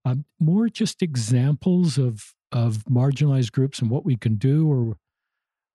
Um, 0.04 0.24
more 0.40 0.68
just 0.68 1.02
examples 1.02 1.98
of 1.98 2.34
of 2.50 2.84
marginalized 2.90 3.52
groups 3.52 3.80
and 3.80 3.90
what 3.90 4.06
we 4.06 4.16
can 4.16 4.36
do 4.36 4.66
or 4.66 4.96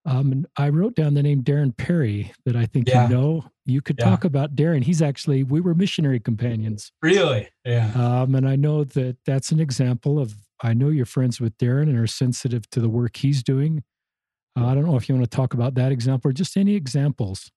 um, 0.05 0.31
and 0.31 0.45
I 0.57 0.69
wrote 0.69 0.95
down 0.95 1.13
the 1.13 1.23
name 1.23 1.43
Darren 1.43 1.75
Parry 1.75 2.33
that 2.45 2.55
I 2.55 2.65
think 2.65 2.89
yeah. 2.89 3.07
you 3.07 3.15
know. 3.15 3.45
You 3.65 3.81
could 3.81 3.97
yeah. 3.97 4.09
talk 4.09 4.25
about 4.25 4.55
Darren. 4.55 4.83
He's 4.83 5.01
actually 5.01 5.43
we 5.43 5.61
were 5.61 5.73
missionary 5.73 6.19
companions. 6.19 6.91
Really? 7.01 7.47
Yeah. 7.63 7.91
Um, 7.95 8.35
and 8.35 8.47
I 8.47 8.57
know 8.57 8.83
that 8.83 9.17
that's 9.25 9.51
an 9.51 9.59
example 9.59 10.19
of. 10.19 10.35
I 10.61 10.73
know 10.73 10.89
you're 10.89 11.05
friends 11.05 11.41
with 11.41 11.57
Darren 11.57 11.83
and 11.83 11.97
are 11.97 12.07
sensitive 12.07 12.69
to 12.71 12.79
the 12.79 12.89
work 12.89 13.17
he's 13.17 13.43
doing. 13.43 13.83
Uh, 14.57 14.67
I 14.67 14.75
don't 14.75 14.85
know 14.85 14.95
if 14.95 15.09
you 15.09 15.15
want 15.15 15.29
to 15.29 15.35
talk 15.35 15.53
about 15.53 15.75
that 15.75 15.91
example 15.91 16.29
or 16.29 16.33
just 16.33 16.57
any 16.57 16.75
examples. 16.75 17.51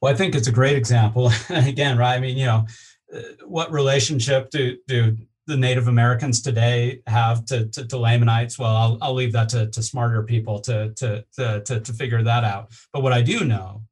Well, 0.00 0.12
I 0.12 0.16
think 0.16 0.34
it's 0.34 0.48
a 0.48 0.52
great 0.52 0.76
example. 0.76 1.30
Again, 1.50 1.96
right? 1.96 2.16
I 2.16 2.20
mean, 2.20 2.36
you 2.36 2.46
know, 2.46 2.66
uh, 3.14 3.20
what 3.46 3.70
relationship 3.70 4.50
do 4.50 4.76
do 4.86 5.16
the 5.46 5.56
Native 5.56 5.88
Americans 5.88 6.42
today 6.42 7.02
have 7.06 7.44
to, 7.46 7.66
to, 7.68 7.86
to 7.86 7.98
Lamanites? 7.98 8.58
Well, 8.58 8.76
I'll, 8.76 8.98
I'll 9.02 9.14
leave 9.14 9.32
that 9.32 9.48
to, 9.50 9.68
to 9.68 9.82
smarter 9.82 10.22
people 10.22 10.60
to, 10.60 10.92
to, 10.94 11.24
to, 11.36 11.80
to, 11.80 11.92
figure 11.92 12.22
that 12.22 12.44
out. 12.44 12.70
But 12.92 13.02
what 13.02 13.12
I 13.12 13.20
do 13.20 13.44
know 13.44 13.82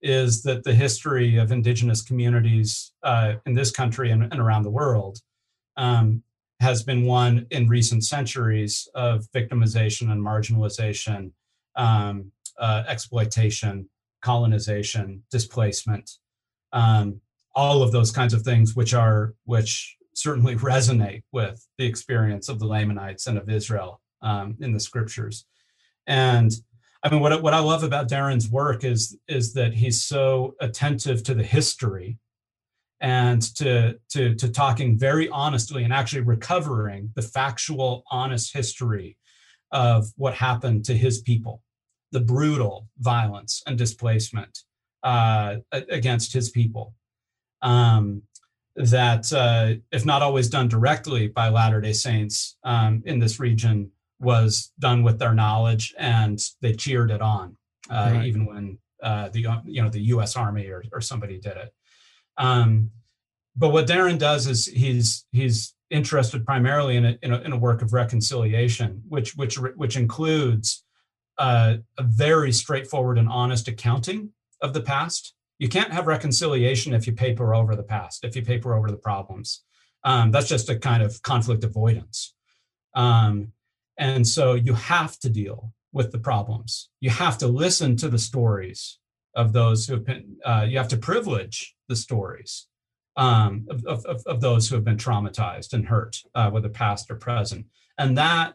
is 0.00 0.42
that 0.44 0.64
the 0.64 0.74
history 0.74 1.36
of 1.36 1.52
indigenous 1.52 2.00
communities 2.00 2.92
uh, 3.02 3.34
in 3.44 3.52
this 3.52 3.70
country 3.70 4.10
and, 4.12 4.22
and 4.22 4.40
around 4.40 4.62
the 4.62 4.70
world 4.70 5.18
um, 5.76 6.22
has 6.64 6.82
been 6.82 7.04
one 7.04 7.46
in 7.50 7.68
recent 7.68 8.02
centuries 8.04 8.88
of 8.94 9.26
victimization 9.36 10.10
and 10.10 10.20
marginalization, 10.20 11.30
um, 11.76 12.32
uh, 12.58 12.84
exploitation, 12.88 13.86
colonization, 14.22 15.22
displacement, 15.30 16.10
um, 16.72 17.20
all 17.54 17.82
of 17.82 17.92
those 17.92 18.10
kinds 18.10 18.32
of 18.32 18.40
things, 18.40 18.74
which 18.74 18.94
are 18.94 19.34
which 19.44 19.94
certainly 20.14 20.56
resonate 20.72 21.22
with 21.32 21.68
the 21.76 21.84
experience 21.84 22.48
of 22.48 22.58
the 22.58 22.66
Lamanites 22.66 23.26
and 23.26 23.36
of 23.36 23.50
Israel 23.50 24.00
um, 24.22 24.56
in 24.60 24.72
the 24.72 24.80
scriptures. 24.80 25.44
And 26.06 26.50
I 27.02 27.10
mean, 27.10 27.20
what, 27.20 27.42
what 27.42 27.52
I 27.52 27.58
love 27.58 27.82
about 27.84 28.08
Darren's 28.08 28.48
work 28.48 28.84
is, 28.84 29.18
is 29.28 29.52
that 29.52 29.74
he's 29.74 30.02
so 30.02 30.54
attentive 30.62 31.22
to 31.24 31.34
the 31.34 31.42
history 31.42 32.16
and 33.04 33.42
to, 33.54 33.98
to, 34.08 34.34
to 34.34 34.48
talking 34.48 34.98
very 34.98 35.28
honestly 35.28 35.84
and 35.84 35.92
actually 35.92 36.22
recovering 36.22 37.10
the 37.14 37.20
factual, 37.20 38.02
honest 38.10 38.54
history 38.54 39.18
of 39.72 40.06
what 40.16 40.32
happened 40.32 40.86
to 40.86 40.96
his 40.96 41.20
people, 41.20 41.60
the 42.12 42.20
brutal 42.20 42.88
violence 43.00 43.62
and 43.66 43.76
displacement 43.76 44.60
uh, 45.02 45.56
against 45.70 46.32
his 46.32 46.48
people. 46.48 46.94
Um, 47.60 48.22
that, 48.76 49.30
uh, 49.34 49.74
if 49.92 50.06
not 50.06 50.22
always 50.22 50.48
done 50.48 50.68
directly 50.68 51.28
by 51.28 51.50
Latter 51.50 51.82
day 51.82 51.92
Saints 51.92 52.56
um, 52.64 53.02
in 53.04 53.18
this 53.18 53.38
region, 53.38 53.90
was 54.18 54.72
done 54.78 55.02
with 55.02 55.18
their 55.18 55.34
knowledge 55.34 55.94
and 55.98 56.40
they 56.62 56.72
cheered 56.72 57.10
it 57.10 57.20
on, 57.20 57.54
uh, 57.90 58.12
right. 58.14 58.24
even 58.24 58.46
when 58.46 58.78
uh, 59.02 59.28
the 59.28 59.46
you 59.66 59.82
know 59.82 59.90
the 59.90 60.00
U.S. 60.14 60.36
Army 60.36 60.68
or, 60.68 60.82
or 60.90 61.02
somebody 61.02 61.38
did 61.38 61.58
it. 61.58 61.74
Um, 62.38 62.90
but 63.56 63.70
what 63.70 63.86
Darren 63.86 64.18
does 64.18 64.46
is 64.46 64.66
he's 64.66 65.26
he's 65.30 65.74
interested 65.90 66.44
primarily 66.44 66.96
in 66.96 67.04
a, 67.04 67.18
in 67.22 67.32
a, 67.32 67.40
in 67.42 67.52
a 67.52 67.58
work 67.58 67.82
of 67.82 67.92
reconciliation, 67.92 69.02
which 69.08 69.36
which 69.36 69.56
which 69.56 69.96
includes 69.96 70.84
uh, 71.38 71.76
a 71.98 72.02
very 72.02 72.52
straightforward 72.52 73.18
and 73.18 73.28
honest 73.28 73.68
accounting 73.68 74.30
of 74.60 74.72
the 74.72 74.80
past 74.80 75.34
you 75.58 75.68
can't 75.68 75.92
have 75.92 76.06
reconciliation 76.06 76.92
if 76.92 77.06
you 77.06 77.12
paper 77.12 77.54
over 77.54 77.76
the 77.76 77.82
past, 77.82 78.24
if 78.24 78.34
you 78.36 78.42
paper 78.42 78.74
over 78.74 78.90
the 78.90 78.96
problems. 78.96 79.62
Um, 80.02 80.30
that's 80.30 80.48
just 80.48 80.68
a 80.68 80.78
kind 80.78 81.02
of 81.02 81.22
conflict 81.22 81.64
avoidance. 81.64 82.34
Um, 82.94 83.52
and 83.96 84.26
so 84.26 84.54
you 84.54 84.74
have 84.74 85.18
to 85.20 85.30
deal 85.30 85.72
with 85.92 86.10
the 86.12 86.18
problems. 86.18 86.90
You 87.00 87.10
have 87.10 87.38
to 87.38 87.46
listen 87.46 87.96
to 87.96 88.08
the 88.08 88.18
stories 88.18 88.98
of 89.34 89.52
those 89.52 89.86
who 89.86 89.94
have 89.94 90.04
been, 90.04 90.36
uh, 90.44 90.66
you 90.68 90.78
have 90.78 90.88
to 90.88 90.96
privilege 90.96 91.74
the 91.88 91.96
stories 91.96 92.66
um, 93.16 93.66
of, 93.70 93.84
of, 94.06 94.22
of, 94.26 94.40
those 94.40 94.68
who 94.68 94.74
have 94.74 94.84
been 94.84 94.96
traumatized 94.96 95.72
and 95.72 95.86
hurt, 95.86 96.16
uh, 96.34 96.50
whether 96.50 96.68
past 96.68 97.10
or 97.10 97.16
present. 97.16 97.66
And 97.98 98.18
that 98.18 98.54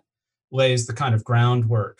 lays 0.51 0.85
the 0.85 0.93
kind 0.93 1.15
of 1.15 1.23
groundwork 1.23 1.99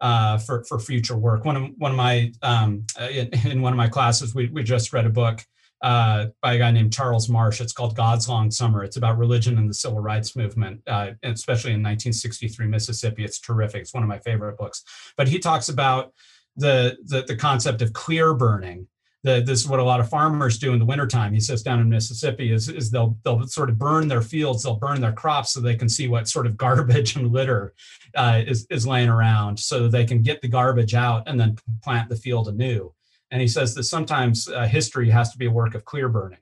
uh, 0.00 0.38
for 0.38 0.64
for 0.64 0.78
future 0.78 1.16
work. 1.16 1.44
One 1.44 1.56
of 1.56 1.70
one 1.78 1.92
of 1.92 1.96
my 1.96 2.32
um, 2.42 2.84
uh, 3.00 3.08
in, 3.08 3.30
in, 3.46 3.62
one 3.62 3.72
of 3.72 3.76
my 3.78 3.88
classes, 3.88 4.34
we 4.34 4.48
we 4.48 4.62
just 4.62 4.92
read 4.92 5.06
a 5.06 5.10
book 5.10 5.40
uh, 5.82 6.26
by 6.42 6.54
a 6.54 6.58
guy 6.58 6.70
named 6.70 6.92
Charles 6.92 7.28
Marsh. 7.28 7.60
It's 7.60 7.72
called 7.72 7.96
God's 7.96 8.28
Long 8.28 8.50
Summer. 8.50 8.84
It's 8.84 8.96
about 8.96 9.18
religion 9.18 9.56
and 9.56 9.68
the 9.68 9.74
civil 9.74 10.00
rights 10.00 10.36
movement, 10.36 10.82
uh, 10.86 11.12
especially 11.22 11.70
in 11.70 11.82
1963 11.82 12.66
Mississippi. 12.66 13.24
It's 13.24 13.38
terrific. 13.38 13.82
It's 13.82 13.94
one 13.94 14.02
of 14.02 14.08
my 14.08 14.18
favorite 14.18 14.58
books. 14.58 14.82
But 15.16 15.28
he 15.28 15.38
talks 15.38 15.68
about 15.68 16.12
the 16.56 16.96
the, 17.04 17.22
the 17.22 17.36
concept 17.36 17.82
of 17.82 17.92
clear 17.92 18.34
burning 18.34 18.86
the, 19.24 19.40
this 19.40 19.60
is 19.60 19.66
what 19.66 19.80
a 19.80 19.84
lot 19.84 20.00
of 20.00 20.08
farmers 20.10 20.58
do 20.58 20.74
in 20.74 20.78
the 20.78 20.84
wintertime. 20.84 21.32
He 21.32 21.40
says 21.40 21.62
down 21.62 21.80
in 21.80 21.88
Mississippi 21.88 22.52
is, 22.52 22.68
is 22.68 22.90
they'll 22.90 23.16
they'll 23.24 23.46
sort 23.46 23.70
of 23.70 23.78
burn 23.78 24.06
their 24.06 24.20
fields, 24.20 24.62
they'll 24.62 24.76
burn 24.76 25.00
their 25.00 25.14
crops 25.14 25.52
so 25.52 25.60
they 25.60 25.74
can 25.74 25.88
see 25.88 26.08
what 26.08 26.28
sort 26.28 26.46
of 26.46 26.56
garbage 26.58 27.16
and 27.16 27.32
litter 27.32 27.72
uh, 28.14 28.42
is 28.46 28.66
is 28.70 28.86
laying 28.86 29.08
around, 29.08 29.58
so 29.58 29.88
they 29.88 30.04
can 30.04 30.22
get 30.22 30.42
the 30.42 30.48
garbage 30.48 30.94
out 30.94 31.26
and 31.26 31.40
then 31.40 31.56
plant 31.82 32.10
the 32.10 32.16
field 32.16 32.48
anew. 32.48 32.92
And 33.30 33.40
he 33.40 33.48
says 33.48 33.74
that 33.74 33.84
sometimes 33.84 34.46
uh, 34.46 34.66
history 34.66 35.08
has 35.08 35.32
to 35.32 35.38
be 35.38 35.46
a 35.46 35.50
work 35.50 35.74
of 35.74 35.84
clear 35.84 36.08
burning. 36.08 36.38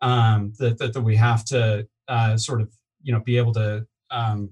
Um, 0.00 0.52
that, 0.58 0.76
that, 0.78 0.92
that 0.92 1.00
we 1.00 1.16
have 1.16 1.44
to 1.46 1.86
uh, 2.08 2.36
sort 2.38 2.62
of 2.62 2.72
you 3.02 3.12
know 3.12 3.20
be 3.20 3.36
able 3.36 3.52
to 3.52 3.86
um, 4.10 4.48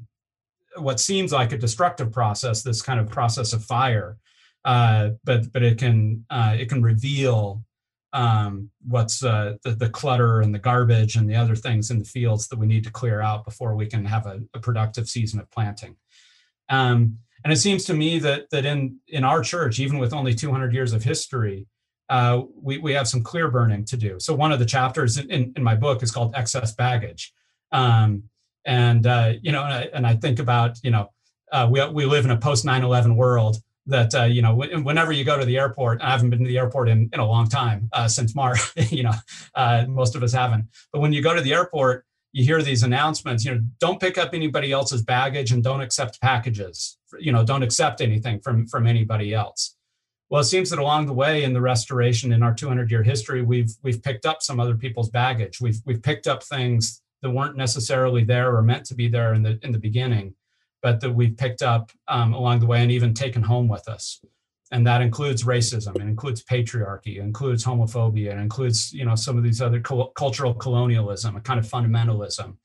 what 0.77 1.01
seems 1.01 1.33
like 1.33 1.53
a 1.53 1.59
destructive 1.59 2.13
process, 2.13 2.63
this 2.63 2.83
kind 2.83 3.01
of 3.01 3.09
process 3.09 3.55
of 3.55 3.65
fire, 3.65 4.19
uh, 4.65 5.11
but 5.25 5.53
but 5.53 5.63
it 5.63 5.79
can 5.79 6.25
uh, 6.31 6.57
it 6.59 6.69
can 6.69 6.83
reveal 6.83 7.65
um, 8.13 8.71
what's 8.87 9.25
uh, 9.25 9.57
the, 9.65 9.71
the 9.71 9.89
clutter 9.89 10.41
and 10.41 10.55
the 10.55 10.59
garbage 10.59 11.17
and 11.17 11.29
the 11.29 11.37
other 11.37 11.57
things 11.57 11.91
in 11.91 11.99
the 11.99 12.05
fields 12.05 12.49
that 12.49 12.59
we 12.59 12.67
need 12.67 12.85
to 12.85 12.91
clear 12.91 13.21
out 13.21 13.45
before 13.45 13.75
we 13.75 13.87
can 13.87 14.05
have 14.05 14.27
a, 14.27 14.41
a 14.55 14.61
productive 14.61 15.09
season 15.09 15.41
of 15.41 15.51
planting. 15.51 15.97
Um, 16.69 17.19
and 17.45 17.53
it 17.53 17.57
seems 17.57 17.85
to 17.87 17.95
me 17.95 18.19
that 18.21 18.51
that 18.51 18.65
in 18.65 18.99
in 19.09 19.25
our 19.25 19.43
church, 19.43 19.81
even 19.81 19.99
with 19.99 20.13
only 20.13 20.35
200 20.35 20.73
years 20.73 20.93
of 20.93 21.03
history, 21.03 21.67
uh, 22.09 22.43
we 22.55 22.79
we 22.79 22.93
have 22.93 23.09
some 23.09 23.23
clear 23.23 23.51
burning 23.51 23.85
to 23.87 23.97
do. 23.97 24.21
So 24.21 24.35
one 24.35 24.53
of 24.53 24.59
the 24.59 24.67
chapters 24.67 25.19
in, 25.19 25.53
in 25.57 25.63
my 25.63 25.75
book 25.75 26.03
is 26.03 26.13
called 26.13 26.35
excess 26.37 26.75
baggage, 26.75 27.33
um, 27.73 28.25
and 28.65 29.07
uh, 29.07 29.33
you 29.43 29.51
know, 29.51 29.65
and 29.65 29.73
I, 29.73 29.89
and 29.95 30.07
I, 30.07 30.15
think 30.15 30.39
about 30.39 30.79
you 30.85 30.93
know, 30.93 31.11
uh, 31.51 31.69
we 31.71 31.85
we 31.89 32.05
live 32.05 32.25
in 32.25 32.31
a 32.31 32.37
post 32.37 32.65
9/11 32.65 33.17
world 33.17 33.57
that 33.87 34.15
uh, 34.15 34.25
you 34.25 34.43
know 34.43 34.55
whenever 34.55 35.13
you 35.13 35.25
go 35.25 35.39
to 35.39 35.45
the 35.45 35.59
airport 35.59 36.01
i 36.03 36.11
haven't 36.11 36.31
been 36.31 36.39
to 36.41 36.49
the 36.49 36.59
airport 36.59 36.89
in, 36.89 37.09
in 37.13 37.21
a 37.21 37.27
long 37.27 37.49
time 37.49 37.89
uh, 37.93 38.07
since 38.07 38.35
march 38.35 38.61
you 38.91 39.03
know 39.03 39.13
uh, 39.55 39.85
most 39.89 40.15
of 40.15 40.23
us 40.23 40.33
haven't. 40.33 40.67
But 40.93 41.01
when 41.01 41.13
you 41.13 41.23
go 41.23 41.35
to 41.35 41.41
the 41.41 41.53
airport 41.53 42.05
you 42.33 42.45
hear 42.45 42.63
these 42.63 42.83
announcements 42.83 43.45
you 43.45 43.55
know 43.55 43.61
don't 43.81 44.01
pick 44.01 44.19
up 44.19 44.31
anybody 44.33 44.73
else's 44.73 45.03
baggage 45.03 45.53
and 45.53 45.63
don't 45.63 45.81
accept 45.81 46.21
packages 46.21 46.99
you 47.19 47.33
know 47.33 47.45
don't 47.45 47.63
accept 47.63 48.01
anything 48.01 48.41
from 48.41 48.67
from 48.67 48.87
anybody 48.87 49.35
else. 49.35 49.77
Well 50.31 50.43
it 50.43 50.45
seems 50.45 50.71
that 50.71 50.79
along 50.79 51.07
the 51.07 51.13
way 51.13 51.43
in 51.43 51.53
the 51.53 51.61
restoration 51.61 52.33
in 52.33 52.43
our 52.43 52.55
200 52.55 52.91
year 52.91 53.03
history 53.03 53.43
we've 53.43 53.73
we've 53.83 54.03
picked 54.03 54.27
up 54.27 54.43
some 54.43 54.61
other 54.61 54.77
people's 54.77 55.11
baggage. 55.11 55.61
We've 55.61 55.81
we've 55.85 56.03
picked 56.03 56.29
up 56.29 56.45
things 56.45 57.03
that 57.23 57.31
weren't 57.31 57.57
necessarily 57.57 58.25
there 58.25 58.55
or 58.55 58.63
meant 58.63 58.87
to 58.87 58.95
be 58.95 59.09
there 59.09 59.35
in 59.35 59.43
the 59.43 59.59
in 59.63 59.73
the 59.73 59.79
beginning 59.79 60.35
but 60.83 61.01
that 61.01 61.13
we've 61.13 61.37
picked 61.37 61.63
up 61.63 61.91
um, 62.09 62.35
along 62.35 62.61
the 62.61 62.67
way 62.67 62.83
and 62.83 62.91
even 62.91 63.15
taken 63.15 63.43
home 63.43 63.69
with 63.69 63.89
us. 63.89 64.21
And 64.73 64.87
that 64.87 65.03
includes 65.03 65.45
racism, 65.45 65.95
it 65.97 66.03
includes 66.03 66.43
patriarchy, 66.43 67.19
it 67.19 67.21
includes 67.21 67.65
homophobia, 67.65 68.33
it 68.33 68.39
includes 68.39 68.93
you 68.93 69.05
know 69.05 69.15
some 69.15 69.37
of 69.37 69.45
these 69.45 69.61
other 69.61 69.81
cultural 69.81 70.55
colonialism, 70.55 71.37
a 71.37 71.41
kind 71.41 71.61
of 71.61 71.67
fundamentalism. 71.67 72.57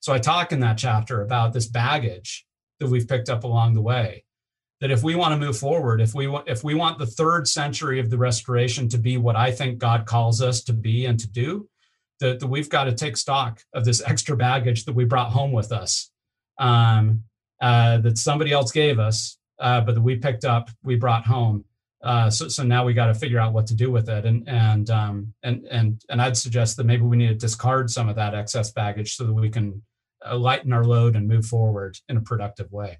So 0.00 0.12
I 0.12 0.18
talk 0.18 0.52
in 0.52 0.60
that 0.60 0.76
chapter 0.76 1.22
about 1.22 1.54
this 1.54 1.66
baggage 1.66 2.46
that 2.80 2.88
we've 2.88 3.08
picked 3.08 3.30
up 3.30 3.44
along 3.44 3.72
the 3.72 3.80
way. 3.80 4.24
That 4.80 4.90
if 4.90 5.02
we 5.02 5.14
want 5.14 5.32
to 5.32 5.38
move 5.38 5.56
forward, 5.56 6.02
if 6.02 6.14
we 6.14 6.26
want 6.26 6.48
if 6.48 6.62
we 6.62 6.74
want 6.74 6.98
the 6.98 7.06
third 7.06 7.48
century 7.48 7.98
of 7.98 8.10
the 8.10 8.18
restoration 8.18 8.88
to 8.90 8.98
be 8.98 9.16
what 9.16 9.36
I 9.36 9.50
think 9.50 9.78
God 9.78 10.04
calls 10.04 10.42
us 10.42 10.62
to 10.64 10.74
be 10.74 11.06
and 11.06 11.18
to 11.18 11.28
do, 11.28 11.66
that, 12.20 12.40
that 12.40 12.46
we've 12.46 12.68
got 12.68 12.84
to 12.84 12.92
take 12.92 13.16
stock 13.16 13.62
of 13.72 13.86
this 13.86 14.02
extra 14.04 14.36
baggage 14.36 14.84
that 14.84 14.94
we 14.94 15.04
brought 15.04 15.32
home 15.32 15.52
with 15.52 15.72
us, 15.72 16.10
um, 16.58 17.24
uh, 17.60 17.98
that 17.98 18.18
somebody 18.18 18.52
else 18.52 18.72
gave 18.72 18.98
us, 18.98 19.38
uh, 19.58 19.80
but 19.80 19.94
that 19.94 20.00
we 20.00 20.16
picked 20.16 20.44
up, 20.44 20.70
we 20.82 20.96
brought 20.96 21.26
home. 21.26 21.64
Uh, 22.02 22.28
so, 22.28 22.48
so 22.48 22.62
now 22.62 22.84
we 22.84 22.92
got 22.92 23.06
to 23.06 23.14
figure 23.14 23.38
out 23.38 23.54
what 23.54 23.66
to 23.66 23.74
do 23.74 23.90
with 23.90 24.10
it, 24.10 24.26
and 24.26 24.46
and 24.46 24.90
um, 24.90 25.32
and 25.42 25.64
and 25.70 26.02
and 26.10 26.20
I'd 26.20 26.36
suggest 26.36 26.76
that 26.76 26.84
maybe 26.84 27.02
we 27.02 27.16
need 27.16 27.28
to 27.28 27.34
discard 27.34 27.88
some 27.90 28.10
of 28.10 28.16
that 28.16 28.34
excess 28.34 28.70
baggage 28.72 29.16
so 29.16 29.24
that 29.24 29.32
we 29.32 29.48
can 29.48 29.82
uh, 30.26 30.36
lighten 30.36 30.72
our 30.72 30.84
load 30.84 31.16
and 31.16 31.26
move 31.26 31.46
forward 31.46 31.96
in 32.08 32.18
a 32.18 32.20
productive 32.20 32.70
way. 32.70 32.98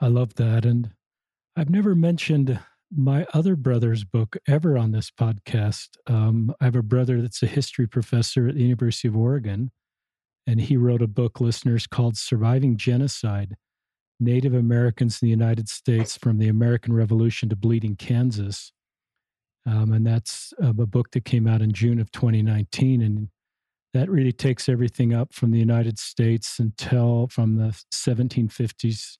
I 0.00 0.08
love 0.08 0.34
that, 0.34 0.64
and 0.64 0.90
I've 1.56 1.70
never 1.70 1.94
mentioned 1.94 2.58
my 2.94 3.26
other 3.32 3.56
brother's 3.56 4.04
book 4.04 4.36
ever 4.46 4.76
on 4.76 4.92
this 4.92 5.10
podcast. 5.10 5.88
Um, 6.06 6.54
I 6.60 6.64
have 6.64 6.76
a 6.76 6.82
brother 6.82 7.22
that's 7.22 7.42
a 7.42 7.46
history 7.46 7.86
professor 7.86 8.48
at 8.48 8.54
the 8.54 8.62
University 8.62 9.08
of 9.08 9.16
Oregon, 9.16 9.70
and 10.46 10.60
he 10.60 10.76
wrote 10.76 11.02
a 11.02 11.06
book, 11.06 11.40
listeners, 11.40 11.86
called 11.86 12.16
Surviving 12.16 12.76
Genocide 12.76 13.56
Native 14.22 14.54
Americans 14.54 15.20
in 15.20 15.26
the 15.26 15.30
United 15.30 15.68
States 15.68 16.16
from 16.16 16.38
the 16.38 16.48
American 16.48 16.92
Revolution 16.92 17.48
to 17.48 17.56
Bleeding 17.56 17.96
Kansas. 17.96 18.72
Um, 19.66 19.92
and 19.92 20.06
that's 20.06 20.52
um, 20.60 20.78
a 20.80 20.86
book 20.86 21.10
that 21.12 21.24
came 21.24 21.46
out 21.46 21.62
in 21.62 21.72
June 21.72 22.00
of 22.00 22.10
2019. 22.12 23.02
And 23.02 23.28
that 23.94 24.08
really 24.10 24.32
takes 24.32 24.68
everything 24.68 25.12
up 25.12 25.32
from 25.32 25.50
the 25.50 25.58
United 25.58 25.98
States 25.98 26.58
until 26.58 27.28
from 27.28 27.56
the 27.56 27.80
1750s 27.92 29.18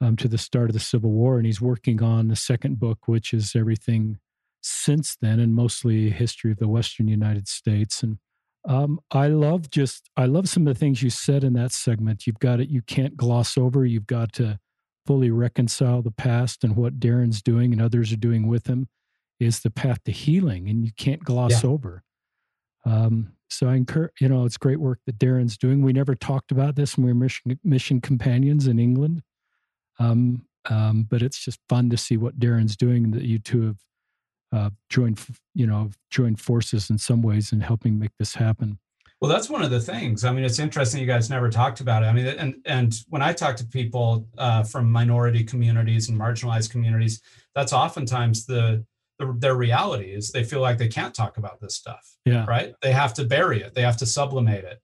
um, 0.00 0.16
to 0.16 0.28
the 0.28 0.38
start 0.38 0.70
of 0.70 0.74
the 0.74 0.80
Civil 0.80 1.10
War. 1.10 1.36
And 1.36 1.46
he's 1.46 1.60
working 1.60 2.02
on 2.02 2.28
the 2.28 2.36
second 2.36 2.78
book, 2.78 3.06
which 3.06 3.32
is 3.32 3.54
everything 3.56 4.18
since 4.62 5.16
then 5.20 5.38
and 5.40 5.54
mostly 5.54 6.10
history 6.10 6.50
of 6.50 6.58
the 6.58 6.68
Western 6.68 7.08
United 7.08 7.48
States. 7.48 8.02
And 8.02 8.18
um, 8.66 9.00
I 9.10 9.28
love 9.28 9.70
just, 9.70 10.10
I 10.16 10.26
love 10.26 10.48
some 10.48 10.66
of 10.66 10.74
the 10.74 10.78
things 10.78 11.02
you 11.02 11.10
said 11.10 11.44
in 11.44 11.52
that 11.54 11.72
segment. 11.72 12.26
You've 12.26 12.38
got 12.38 12.60
it, 12.60 12.68
you 12.68 12.82
can't 12.82 13.16
gloss 13.16 13.56
over, 13.56 13.84
you've 13.84 14.06
got 14.06 14.32
to 14.34 14.58
fully 15.06 15.30
reconcile 15.30 16.02
the 16.02 16.10
past 16.10 16.64
and 16.64 16.76
what 16.76 16.98
Darren's 16.98 17.40
doing 17.40 17.72
and 17.72 17.80
others 17.80 18.12
are 18.12 18.16
doing 18.16 18.48
with 18.48 18.66
him 18.66 18.88
is 19.38 19.60
the 19.60 19.70
path 19.70 20.02
to 20.04 20.12
healing, 20.12 20.68
and 20.68 20.84
you 20.84 20.92
can't 20.96 21.22
gloss 21.22 21.62
yeah. 21.62 21.70
over. 21.70 22.02
Um, 22.84 23.32
so 23.48 23.68
I 23.68 23.74
encourage, 23.74 24.12
you 24.20 24.28
know, 24.28 24.44
it's 24.44 24.56
great 24.56 24.80
work 24.80 25.00
that 25.06 25.18
Darren's 25.18 25.56
doing. 25.56 25.82
We 25.82 25.92
never 25.92 26.14
talked 26.14 26.50
about 26.50 26.74
this 26.74 26.96
when 26.96 27.06
we 27.06 27.12
were 27.12 27.18
mission, 27.18 27.58
mission 27.62 28.00
companions 28.00 28.66
in 28.66 28.78
England. 28.78 29.22
Um, 29.98 30.46
um, 30.68 31.06
but 31.08 31.22
it's 31.22 31.44
just 31.44 31.60
fun 31.68 31.90
to 31.90 31.96
see 31.96 32.16
what 32.16 32.40
Darren's 32.40 32.76
doing 32.76 33.12
that 33.12 33.22
you 33.22 33.38
two 33.38 33.62
have 33.62 33.76
uh, 34.56 34.70
joined, 34.88 35.20
you 35.54 35.66
know, 35.66 35.90
joined 36.10 36.40
forces 36.40 36.90
in 36.90 36.98
some 36.98 37.22
ways 37.22 37.52
in 37.52 37.60
helping 37.60 37.98
make 37.98 38.12
this 38.18 38.34
happen. 38.34 38.78
Well, 39.20 39.30
that's 39.30 39.48
one 39.48 39.62
of 39.62 39.70
the 39.70 39.80
things. 39.80 40.24
I 40.24 40.32
mean, 40.32 40.44
it's 40.44 40.58
interesting 40.58 41.00
you 41.00 41.06
guys 41.06 41.30
never 41.30 41.48
talked 41.48 41.80
about 41.80 42.02
it. 42.02 42.06
I 42.06 42.12
mean, 42.12 42.26
and 42.26 42.54
and 42.66 42.94
when 43.08 43.22
I 43.22 43.32
talk 43.32 43.56
to 43.56 43.66
people 43.66 44.28
uh, 44.36 44.62
from 44.62 44.92
minority 44.92 45.42
communities 45.42 46.08
and 46.08 46.20
marginalized 46.20 46.70
communities, 46.70 47.22
that's 47.54 47.72
oftentimes 47.72 48.44
the, 48.44 48.84
the 49.18 49.34
their 49.38 49.54
reality 49.54 50.10
is 50.12 50.30
they 50.30 50.44
feel 50.44 50.60
like 50.60 50.78
they 50.78 50.88
can't 50.88 51.14
talk 51.14 51.38
about 51.38 51.60
this 51.60 51.74
stuff. 51.74 52.04
Yeah. 52.24 52.44
Right. 52.46 52.74
They 52.82 52.92
have 52.92 53.14
to 53.14 53.24
bury 53.24 53.62
it. 53.62 53.74
They 53.74 53.82
have 53.82 53.96
to 53.98 54.06
sublimate 54.06 54.64
it. 54.64 54.80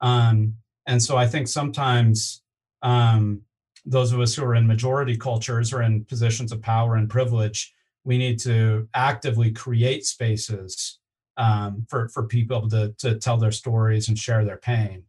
Um, 0.00 0.54
and 0.86 1.02
so 1.02 1.16
I 1.16 1.26
think 1.26 1.48
sometimes 1.48 2.42
um, 2.82 3.42
those 3.84 4.12
of 4.12 4.20
us 4.20 4.34
who 4.34 4.44
are 4.44 4.54
in 4.54 4.66
majority 4.66 5.16
cultures 5.16 5.72
or 5.72 5.82
in 5.82 6.04
positions 6.04 6.52
of 6.52 6.62
power 6.62 6.96
and 6.96 7.08
privilege, 7.08 7.74
we 8.04 8.18
need 8.18 8.38
to 8.40 8.88
actively 8.94 9.50
create 9.50 10.04
spaces 10.04 10.98
um, 11.36 11.86
for 11.88 12.08
for 12.08 12.26
people 12.26 12.68
to 12.70 12.94
to 12.98 13.18
tell 13.18 13.36
their 13.36 13.52
stories 13.52 14.08
and 14.08 14.18
share 14.18 14.44
their 14.44 14.56
pain, 14.56 15.04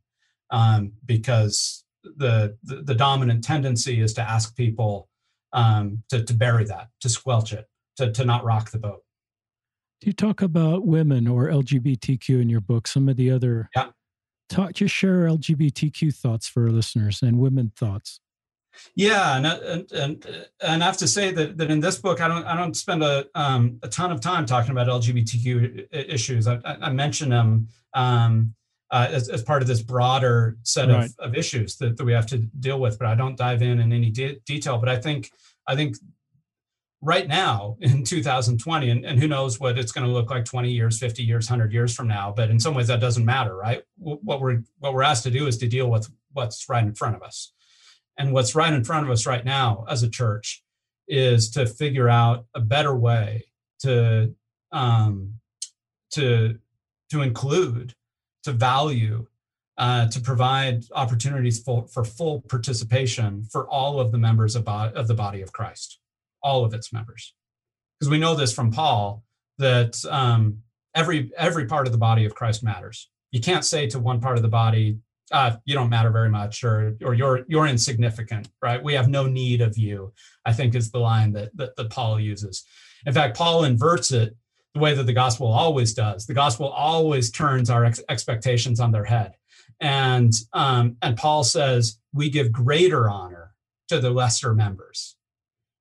um, 0.52 0.93
because 1.06 1.84
the, 2.04 2.56
the, 2.64 2.84
the 2.84 2.96
dominant 2.96 3.43
tendency 3.43 4.00
is 4.00 4.14
to 4.14 4.22
ask 4.22 4.56
people 4.56 5.10
um, 5.54 6.04
to 6.10 6.24
to 6.24 6.34
bury 6.34 6.66
that, 6.66 6.89
to 7.02 7.10
squelch 7.10 7.54
it, 7.54 7.68
to 7.98 8.12
to 8.12 8.26
not 8.26 8.43
rock 8.43 8.72
the 8.72 8.80
boat. 8.80 9.04
Do 10.02 10.08
you 10.08 10.14
talk 10.14 10.41
about 10.41 10.86
women 10.86 11.28
or 11.28 11.48
LGBTQ 11.48 12.41
in 12.41 12.50
your 12.50 12.62
book? 12.62 12.88
Some 12.88 13.08
of 13.08 13.16
the 13.18 13.32
other 13.32 13.70
yeah. 13.76 13.89
Talk, 14.48 14.74
just 14.74 14.93
share 14.93 15.28
LGBTQ 15.28 16.14
thoughts 16.14 16.48
for 16.48 16.66
our 16.66 16.70
listeners 16.70 17.22
and 17.24 17.39
women 17.39 17.72
thoughts. 17.76 18.20
Yeah, 18.95 19.38
and, 19.38 19.45
and 19.45 19.91
and 19.91 20.47
and 20.61 20.84
I 20.84 20.86
have 20.86 20.97
to 20.97 21.07
say 21.07 21.32
that 21.32 21.57
that 21.57 21.69
in 21.69 21.80
this 21.80 21.97
book, 21.97 22.21
I 22.21 22.28
don't 22.28 22.45
I 22.45 22.55
don't 22.55 22.76
spend 22.76 23.03
a 23.03 23.26
um, 23.36 23.80
a 23.84 23.88
ton 23.88 24.11
of 24.11 24.21
time 24.21 24.45
talking 24.45 24.71
about 24.71 24.88
LGBTQ 24.88 25.88
issues. 25.91 26.47
I, 26.47 26.59
I 26.63 26.89
mention 26.91 27.30
them 27.30 27.67
um, 27.93 28.53
uh, 28.91 29.07
as, 29.09 29.30
as 29.30 29.43
part 29.43 29.61
of 29.61 29.67
this 29.67 29.82
broader 29.82 30.57
set 30.63 30.89
right. 30.89 31.09
of, 31.19 31.30
of 31.32 31.36
issues 31.36 31.78
that, 31.78 31.97
that 31.97 32.05
we 32.05 32.13
have 32.13 32.28
to 32.28 32.38
deal 32.38 32.80
with, 32.80 32.97
but 32.99 33.07
I 33.07 33.15
don't 33.15 33.38
dive 33.38 33.61
in 33.61 33.80
in 33.80 33.91
any 33.91 34.09
de- 34.11 34.39
detail. 34.45 34.78
But 34.78 34.89
I 34.89 34.97
think 34.97 35.32
I 35.67 35.76
think 35.76 35.97
right 37.01 37.28
now 37.28 37.78
in 37.82 38.03
2020 38.03 38.89
and, 38.89 39.05
and 39.05 39.19
who 39.19 39.28
knows 39.28 39.59
what 39.59 39.78
it's 39.78 39.91
going 39.91 40.05
to 40.05 40.11
look 40.11 40.30
like 40.30 40.45
20 40.45 40.71
years 40.71 40.97
50 40.97 41.23
years 41.23 41.49
100 41.49 41.71
years 41.71 41.93
from 41.93 42.07
now 42.07 42.34
but 42.36 42.49
in 42.49 42.59
some 42.59 42.73
ways 42.73 42.88
that 42.88 42.99
doesn't 42.99 43.26
matter 43.26 43.55
right 43.55 43.84
what 43.97 44.41
we're 44.41 44.61
what 44.80 44.93
we're 44.93 45.03
asked 45.03 45.23
to 45.23 45.32
do 45.32 45.45
is 45.45 45.57
to 45.57 45.67
deal 45.67 45.89
with 45.89 46.09
what's 46.34 46.67
right 46.67 46.84
in 46.84 46.95
front 46.95 47.15
of 47.15 47.21
us 47.21 47.51
and 48.18 48.32
what's 48.32 48.55
right 48.55 48.74
in 48.74 48.84
front 48.84 49.05
of 49.05 49.11
us 49.11 49.26
right 49.26 49.45
now 49.45 49.86
as 49.89 50.03
a 50.03 50.09
church 50.09 50.63
is 51.07 51.49
to 51.51 51.66
figure 51.66 52.09
out 52.09 52.45
a 52.53 52.59
better 52.59 52.95
way 52.95 53.45
to 53.80 54.34
um, 54.72 55.36
to 56.11 56.57
to 57.11 57.22
include, 57.22 57.93
to 58.43 58.51
value, 58.51 59.28
uh, 59.78 60.07
to 60.07 60.20
provide 60.20 60.84
opportunities 60.93 61.61
for, 61.61 61.88
for 61.88 62.03
full 62.03 62.41
participation 62.41 63.43
for 63.51 63.68
all 63.68 63.99
of 63.99 64.11
the 64.11 64.18
members 64.18 64.55
of, 64.55 64.68
of 64.68 65.07
the 65.07 65.13
body 65.13 65.41
of 65.41 65.51
Christ, 65.51 65.99
all 66.41 66.66
of 66.66 66.74
its 66.74 66.91
members. 66.91 67.34
Because 67.99 68.09
we 68.09 68.18
know 68.18 68.36
this 68.36 68.53
from 68.53 68.72
Paul 68.72 69.24
that 69.57 70.03
um, 70.09 70.59
every 70.93 71.32
every 71.38 71.66
part 71.66 71.88
of 71.88 71.91
the 71.91 71.97
body 71.97 72.26
of 72.26 72.36
Christ 72.36 72.63
matters. 72.63 73.09
You 73.32 73.41
can't 73.41 73.66
say 73.66 73.88
to 73.88 73.99
one 73.99 74.22
part 74.22 74.38
of 74.38 74.43
the 74.43 74.49
body, 74.49 74.97
uh, 75.32 75.55
you 75.65 75.73
don't 75.73 75.89
matter 75.89 76.11
very 76.11 76.30
much 76.30 76.63
or 76.63 76.95
or 77.03 77.13
you're 77.13 77.45
you're 77.47 77.67
insignificant 77.67 78.49
right? 78.61 78.84
We 78.84 78.93
have 78.93 79.09
no 79.09 79.26
need 79.28 79.61
of 79.61 79.78
you 79.78 80.13
i 80.45 80.53
think 80.53 80.76
is 80.76 80.91
the 80.91 80.99
line 80.99 81.34
that, 81.34 81.55
that 81.57 81.76
that 81.76 81.89
paul 81.89 82.19
uses. 82.19 82.63
In 83.05 83.13
fact 83.13 83.38
paul 83.38 83.63
inverts 83.63 84.11
it 84.11 84.36
the 84.73 84.82
way 84.82 84.93
that 84.93 85.05
the 85.05 85.13
gospel 85.13 85.47
always 85.47 85.93
does. 85.93 86.28
The 86.28 86.34
gospel 86.34 86.67
always 86.67 87.32
turns 87.32 87.69
our 87.69 87.86
ex- 87.86 88.03
expectations 88.09 88.80
on 88.82 88.91
their 88.91 89.05
head. 89.05 89.34
And 89.80 90.34
um, 90.53 90.97
and 91.01 91.17
paul 91.17 91.43
says 91.43 91.99
we 92.13 92.30
give 92.30 92.51
greater 92.51 93.09
honor 93.09 93.53
to 93.88 93.99
the 93.99 94.09
lesser 94.09 94.53
members 94.53 95.15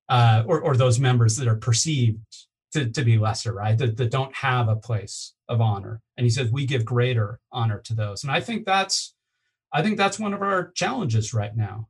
uh, 0.09 0.45
or, 0.47 0.61
or 0.61 0.76
those 0.76 1.01
members 1.01 1.36
that 1.36 1.49
are 1.49 1.57
perceived 1.57 2.18
to, 2.72 2.90
to 2.90 3.05
be 3.05 3.18
lesser 3.18 3.53
right? 3.53 3.78
That, 3.78 3.97
that 3.97 4.11
don't 4.11 4.34
have 4.34 4.68
a 4.68 4.76
place 4.76 5.34
of 5.49 5.61
honor. 5.61 6.01
And 6.16 6.24
he 6.24 6.30
says 6.30 6.51
we 6.51 6.66
give 6.66 6.84
greater 6.84 7.40
honor 7.53 7.80
to 7.84 7.95
those. 7.95 8.22
And 8.22 8.32
i 8.32 8.40
think 8.40 8.64
that's 8.64 9.14
I 9.75 9.83
think 9.83 9.99
that's 9.99 10.20
one 10.20 10.33
of 10.33 10.41
our 10.41 10.70
challenges 10.70 11.35
right 11.35 11.55
now. 11.55 11.89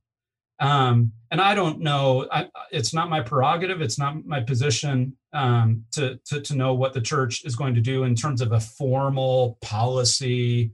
Um, 0.58 1.12
and 1.30 1.40
I 1.40 1.54
don't 1.54 1.80
know, 1.80 2.26
I, 2.32 2.48
it's 2.70 2.94
not 2.94 3.10
my 3.10 3.20
prerogative, 3.20 3.82
it's 3.82 3.98
not 3.98 4.24
my 4.24 4.40
position 4.40 5.16
um, 5.34 5.84
to, 5.92 6.18
to, 6.26 6.40
to 6.40 6.56
know 6.56 6.74
what 6.74 6.94
the 6.94 7.00
church 7.00 7.44
is 7.44 7.56
going 7.56 7.74
to 7.74 7.80
do 7.80 8.04
in 8.04 8.14
terms 8.14 8.40
of 8.40 8.52
a 8.52 8.60
formal 8.60 9.58
policy 9.60 10.72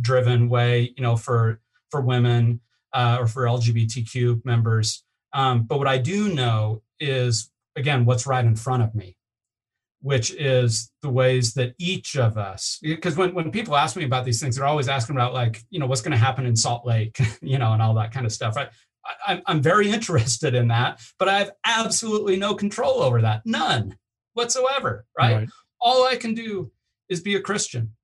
driven 0.00 0.48
way, 0.48 0.94
you 0.96 1.02
know, 1.02 1.16
for, 1.16 1.60
for 1.90 2.00
women 2.00 2.60
uh, 2.92 3.16
or 3.20 3.26
for 3.26 3.42
LGBTQ 3.44 4.44
members. 4.44 5.02
Um, 5.32 5.62
but 5.64 5.78
what 5.78 5.88
I 5.88 5.98
do 5.98 6.32
know 6.32 6.82
is, 7.00 7.50
again, 7.74 8.04
what's 8.04 8.26
right 8.26 8.44
in 8.44 8.54
front 8.54 8.82
of 8.82 8.94
me 8.94 9.16
which 10.02 10.32
is 10.32 10.90
the 11.00 11.08
ways 11.08 11.54
that 11.54 11.74
each 11.78 12.16
of 12.16 12.36
us 12.36 12.78
because 12.82 13.16
when, 13.16 13.32
when 13.34 13.50
people 13.50 13.76
ask 13.76 13.96
me 13.96 14.04
about 14.04 14.24
these 14.24 14.40
things 14.40 14.56
they're 14.56 14.66
always 14.66 14.88
asking 14.88 15.16
about 15.16 15.32
like 15.32 15.62
you 15.70 15.78
know 15.78 15.86
what's 15.86 16.02
going 16.02 16.12
to 16.12 16.18
happen 16.18 16.44
in 16.44 16.56
salt 16.56 16.84
lake 16.84 17.18
you 17.40 17.58
know 17.58 17.72
and 17.72 17.80
all 17.80 17.94
that 17.94 18.12
kind 18.12 18.26
of 18.26 18.32
stuff. 18.32 18.56
I, 18.56 18.68
I, 19.26 19.42
i'm 19.46 19.62
very 19.62 19.90
interested 19.96 20.54
in 20.54 20.68
that 20.68 21.00
but 21.18 21.28
i 21.28 21.38
have 21.38 21.52
absolutely 21.64 22.36
no 22.36 22.54
control 22.54 23.02
over 23.02 23.22
that. 23.22 23.42
None 23.46 23.96
whatsoever 24.34 25.06
right? 25.18 25.34
right. 25.34 25.48
All 25.80 26.04
i 26.04 26.16
can 26.16 26.34
do 26.34 26.70
is 27.08 27.20
be 27.20 27.36
a 27.36 27.40
christian. 27.40 27.94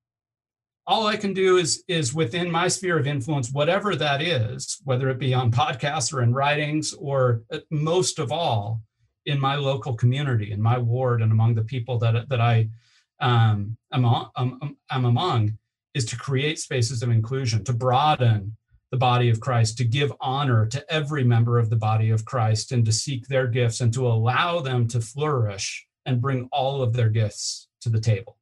All 0.87 1.07
I 1.07 1.19
can 1.19 1.35
do 1.35 1.59
is 1.59 1.85
is 1.87 2.15
within 2.15 2.51
my 2.51 2.67
sphere 2.69 2.99
of 2.99 3.07
influence, 3.07 3.53
whatever 3.53 3.95
that 3.95 4.23
is, 4.23 4.79
whether 4.85 5.11
it 5.11 5.19
be 5.19 5.35
on 5.35 5.53
podcasts 5.53 6.15
or 6.15 6.23
in 6.23 6.33
writings, 6.33 6.95
or 6.95 7.43
uh, 7.53 7.59
most 7.71 8.19
of 8.19 8.33
all 8.33 8.81
in 9.29 9.39
my 9.39 9.57
local 9.57 9.95
community, 9.95 10.53
in 10.53 10.61
my 10.61 10.79
ward, 10.79 11.21
and 11.23 11.31
among 11.31 11.55
the 11.55 11.63
people 11.63 11.99
that 11.99 12.29
that 12.29 12.41
I 12.41 12.69
um, 13.21 13.77
am, 13.93 14.05
am, 14.37 14.77
am 14.91 15.05
among, 15.05 15.59
is 15.95 16.07
to 16.07 16.17
create 16.17 16.59
spaces 16.59 17.03
of 17.03 17.11
inclusion, 17.11 17.63
to 17.65 17.73
broaden 17.73 18.57
the 18.91 18.97
body 18.97 19.29
of 19.29 19.41
Christ, 19.41 19.77
to 19.79 19.85
give 19.85 20.13
honor 20.21 20.67
to 20.67 20.83
every 20.93 21.25
member 21.25 21.59
of 21.59 21.69
the 21.69 21.77
body 21.77 22.09
of 22.11 22.25
Christ, 22.25 22.73
and 22.73 22.85
to 22.87 22.93
seek 22.93 23.29
their 23.29 23.47
gifts 23.47 23.83
and 23.83 23.93
to 23.93 24.07
allow 24.07 24.61
them 24.61 24.89
to 24.89 25.01
flourish 25.01 25.87
and 26.07 26.23
bring 26.23 26.49
all 26.51 26.81
of 26.81 26.95
their 26.95 27.11
gifts 27.11 27.69
to 27.83 27.91
the 27.91 28.01
table. 28.01 28.39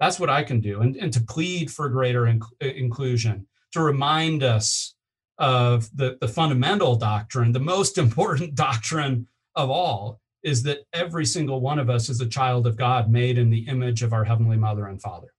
That's 0.00 0.18
what 0.18 0.30
I 0.30 0.42
can 0.42 0.60
do, 0.60 0.80
and, 0.80 0.96
and 0.96 1.12
to 1.12 1.20
plead 1.20 1.70
for 1.70 1.88
greater 1.88 2.26
inclusion, 2.60 3.46
to 3.72 3.80
remind 3.82 4.42
us 4.42 4.94
of 5.38 5.88
the, 5.96 6.18
the 6.20 6.26
fundamental 6.26 6.96
doctrine, 6.96 7.52
the 7.52 7.60
most 7.60 7.98
important 8.04 8.56
doctrine 8.56 9.28
of 9.58 9.70
all, 9.70 10.20
is 10.42 10.62
that 10.62 10.78
every 10.92 11.26
single 11.26 11.60
one 11.60 11.78
of 11.78 11.90
us 11.90 12.08
is 12.08 12.20
a 12.20 12.28
child 12.28 12.66
of 12.66 12.76
God 12.76 13.10
made 13.10 13.36
in 13.36 13.50
the 13.50 13.66
image 13.66 14.02
of 14.02 14.12
our 14.12 14.24
Heavenly 14.24 14.56
Mother 14.56 14.86
and 14.86 15.02
Father. 15.02 15.34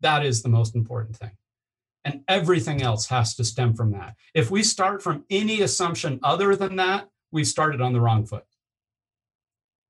That 0.00 0.24
is 0.24 0.42
the 0.42 0.48
most 0.48 0.74
important 0.74 1.16
thing. 1.16 1.32
And 2.04 2.22
everything 2.26 2.80
else 2.80 3.06
has 3.08 3.34
to 3.36 3.44
stem 3.44 3.74
from 3.74 3.92
that. 3.92 4.16
If 4.34 4.50
we 4.50 4.62
start 4.62 5.02
from 5.02 5.24
any 5.28 5.60
assumption 5.60 6.18
other 6.22 6.56
than 6.56 6.76
that, 6.76 7.08
we've 7.30 7.46
started 7.46 7.82
on 7.82 7.92
the 7.92 8.00
wrong 8.00 8.24
foot. 8.24 8.44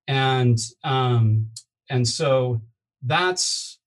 And 0.09 0.59
um, 0.83 1.51
and 1.89 2.07
so 2.07 2.61
that's 3.03 3.79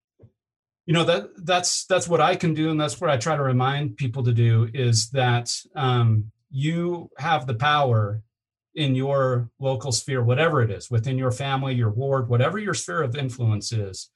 you 0.85 0.93
know 0.93 1.03
that 1.03 1.29
that's 1.45 1.85
that's 1.85 2.07
what 2.07 2.19
i 2.19 2.35
can 2.35 2.53
do 2.53 2.71
and 2.71 2.81
that's 2.81 2.99
what 2.99 3.09
i 3.09 3.15
try 3.15 3.35
to 3.37 3.43
remind 3.43 3.95
people 3.95 4.23
to 4.23 4.33
do 4.33 4.67
is 4.73 5.09
that 5.11 5.49
um, 5.75 6.31
you 6.49 7.09
have 7.17 7.47
the 7.47 7.53
power 7.53 8.21
in 8.75 8.95
your 8.95 9.49
local 9.59 9.91
sphere 9.91 10.23
whatever 10.23 10.61
it 10.61 10.71
is 10.71 10.89
within 10.89 11.17
your 11.17 11.31
family 11.31 11.73
your 11.75 11.89
ward 11.89 12.27
whatever 12.27 12.57
your 12.57 12.73
sphere 12.73 13.03
of 13.03 13.15
influence 13.15 13.71
is 13.71 14.09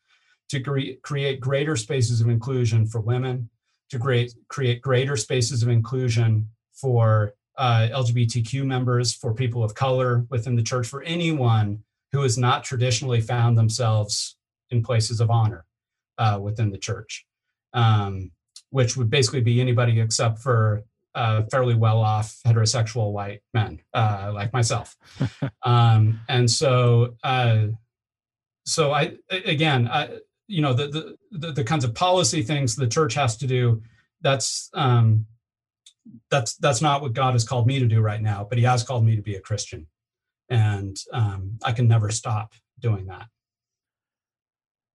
to 0.50 0.60
cre- 0.60 0.98
create 1.04 1.40
greater 1.40 1.76
spaces 1.76 2.22
of 2.22 2.30
inclusion 2.30 2.86
for 2.86 3.00
women 3.02 3.50
to 3.90 4.00
create 4.00 4.34
create 4.48 4.82
greater 4.82 5.16
spaces 5.16 5.62
of 5.62 5.70
inclusion 5.70 6.50
for 6.74 7.34
uh, 7.58 7.88
lgbtq 7.92 8.64
members 8.66 9.14
for 9.14 9.34
people 9.34 9.64
of 9.64 9.76
color 9.76 10.26
within 10.30 10.56
the 10.56 10.64
church 10.64 10.88
for 10.88 11.04
anyone 11.04 11.84
who 12.12 12.22
has 12.22 12.38
not 12.38 12.64
traditionally 12.64 13.22
found 13.22 13.58
themselves 13.58 14.38
in 14.70 14.84
places 14.84 15.20
of 15.20 15.30
honor 15.30 15.66
uh, 16.18 16.40
within 16.42 16.72
the 16.72 16.78
church, 16.78 17.26
um, 17.74 18.32
which 18.70 18.98
would 18.98 19.10
basically 19.10 19.42
be 19.42 19.62
anybody 19.62 20.00
except 20.00 20.40
for 20.40 20.84
uh, 21.18 21.44
fairly 21.50 21.74
well 21.74 22.00
off 22.00 22.40
heterosexual 22.46 23.12
white 23.12 23.42
men 23.54 23.82
uh, 23.94 24.32
like 24.34 24.54
myself. 24.54 24.96
um, 25.64 26.20
and 26.30 26.50
so, 26.50 27.16
uh, 27.24 27.66
so 28.66 28.94
I, 28.94 29.14
again, 29.32 29.88
I, 29.88 30.20
you 30.48 30.62
know, 30.62 30.74
the, 30.74 31.18
the, 31.32 31.52
the, 31.54 31.64
kinds 31.64 31.84
of 31.84 31.96
policy 31.96 32.44
things 32.44 32.76
the 32.76 32.88
church 32.88 33.16
has 33.16 33.36
to 33.38 33.48
do, 33.48 33.82
that's, 34.22 34.70
um, 34.76 35.26
that's, 36.30 36.56
that's 36.58 36.84
not 36.84 37.02
what 37.02 37.14
God 37.14 37.34
has 37.34 37.44
called 37.44 37.66
me 37.66 37.80
to 37.80 37.88
do 37.88 38.00
right 38.00 38.22
now, 38.22 38.46
but 38.48 38.60
he 38.60 38.64
has 38.66 38.84
called 38.84 39.04
me 39.04 39.16
to 39.16 39.22
be 39.24 39.36
a 39.36 39.42
Christian. 39.42 39.88
And 40.50 40.96
um, 41.12 41.58
I 41.66 41.72
can 41.72 41.88
never 41.88 42.12
stop 42.12 42.54
doing 42.80 43.08
that. 43.08 43.26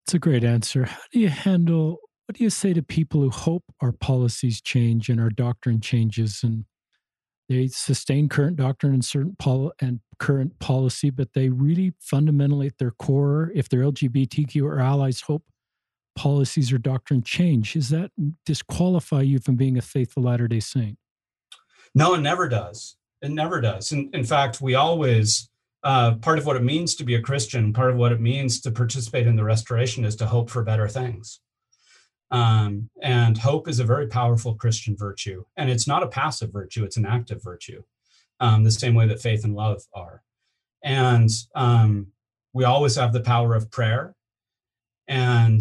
It's 0.06 0.14
a 0.14 0.20
great 0.20 0.44
answer. 0.44 0.84
How 0.84 1.00
do 1.12 1.18
you 1.18 1.28
handle, 1.28 1.98
what 2.26 2.36
do 2.36 2.44
you 2.44 2.50
say 2.50 2.72
to 2.72 2.82
people 2.82 3.20
who 3.20 3.30
hope 3.30 3.64
our 3.80 3.92
policies 3.92 4.60
change 4.60 5.08
and 5.08 5.20
our 5.20 5.30
doctrine 5.30 5.80
changes 5.80 6.40
and 6.42 6.64
they 7.48 7.66
sustain 7.66 8.28
current 8.28 8.56
doctrine 8.56 8.94
and 8.94 9.04
certain 9.04 9.36
pol- 9.38 9.72
and 9.80 10.00
current 10.18 10.58
policy, 10.58 11.10
but 11.10 11.34
they 11.34 11.48
really 11.48 11.92
fundamentally 12.00 12.68
at 12.68 12.78
their 12.78 12.92
core, 12.92 13.50
if 13.54 13.68
they're 13.68 13.82
LGBTQ 13.82 14.62
or 14.62 14.80
allies, 14.80 15.22
hope 15.22 15.44
policies 16.14 16.72
or 16.72 16.78
doctrine 16.78 17.22
change. 17.22 17.74
Does 17.74 17.90
that 17.90 18.10
disqualify 18.46 19.22
you 19.22 19.38
from 19.38 19.56
being 19.56 19.76
a 19.76 19.82
faithful 19.82 20.22
Latter 20.22 20.48
day 20.48 20.60
Saint? 20.60 20.98
No, 21.94 22.14
it 22.14 22.20
never 22.20 22.48
does. 22.48 22.96
It 23.20 23.30
never 23.30 23.60
does. 23.60 23.92
In, 23.92 24.10
in 24.12 24.24
fact, 24.24 24.60
we 24.60 24.74
always 24.74 25.50
uh, 25.84 26.14
part 26.14 26.38
of 26.38 26.46
what 26.46 26.56
it 26.56 26.62
means 26.62 26.94
to 26.96 27.04
be 27.04 27.14
a 27.14 27.20
Christian, 27.20 27.72
part 27.72 27.90
of 27.90 27.96
what 27.96 28.12
it 28.12 28.20
means 28.20 28.60
to 28.60 28.70
participate 28.70 29.26
in 29.26 29.36
the 29.36 29.44
restoration 29.44 30.04
is 30.04 30.16
to 30.16 30.26
hope 30.26 30.48
for 30.48 30.62
better 30.62 30.88
things. 30.88 31.40
Um, 32.32 32.88
and 33.02 33.38
hope 33.38 33.68
is 33.68 33.78
a 33.78 33.84
very 33.84 34.08
powerful 34.08 34.54
Christian 34.54 34.96
virtue. 34.96 35.44
And 35.56 35.70
it's 35.70 35.86
not 35.86 36.02
a 36.02 36.08
passive 36.08 36.52
virtue, 36.52 36.84
it's 36.84 36.96
an 36.96 37.06
active 37.06 37.42
virtue, 37.42 37.82
um, 38.40 38.64
the 38.64 38.70
same 38.70 38.94
way 38.94 39.06
that 39.06 39.20
faith 39.20 39.44
and 39.44 39.54
love 39.54 39.82
are. 39.94 40.22
And 40.82 41.30
um, 41.54 42.08
we 42.52 42.64
always 42.64 42.96
have 42.96 43.12
the 43.12 43.20
power 43.20 43.54
of 43.54 43.70
prayer. 43.70 44.14
And 45.06 45.60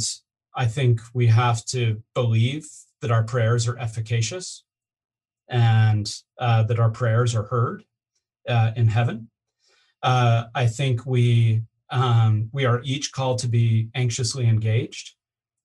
I 0.56 0.66
think 0.66 1.02
we 1.14 1.28
have 1.28 1.64
to 1.66 2.02
believe 2.16 2.68
that 3.02 3.12
our 3.12 3.24
prayers 3.24 3.68
are 3.68 3.78
efficacious 3.78 4.64
and 5.50 6.12
uh, 6.40 6.64
that 6.64 6.80
our 6.80 6.90
prayers 6.90 7.36
are 7.36 7.44
heard 7.44 7.84
uh, 8.48 8.72
in 8.76 8.88
heaven 8.88 9.30
uh, 10.04 10.46
I 10.56 10.68
think 10.68 11.06
we 11.06 11.64
um, 11.90 12.50
we 12.54 12.66
are 12.66 12.82
each 12.84 13.12
called 13.12 13.40
to 13.40 13.48
be 13.48 13.90
anxiously 13.96 14.48
engaged, 14.48 15.16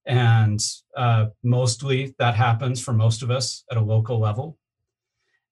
and 0.07 0.61
uh, 0.97 1.27
mostly 1.43 2.15
that 2.19 2.35
happens 2.35 2.81
for 2.83 2.93
most 2.93 3.23
of 3.23 3.31
us 3.31 3.65
at 3.71 3.77
a 3.77 3.81
local 3.81 4.19
level. 4.19 4.59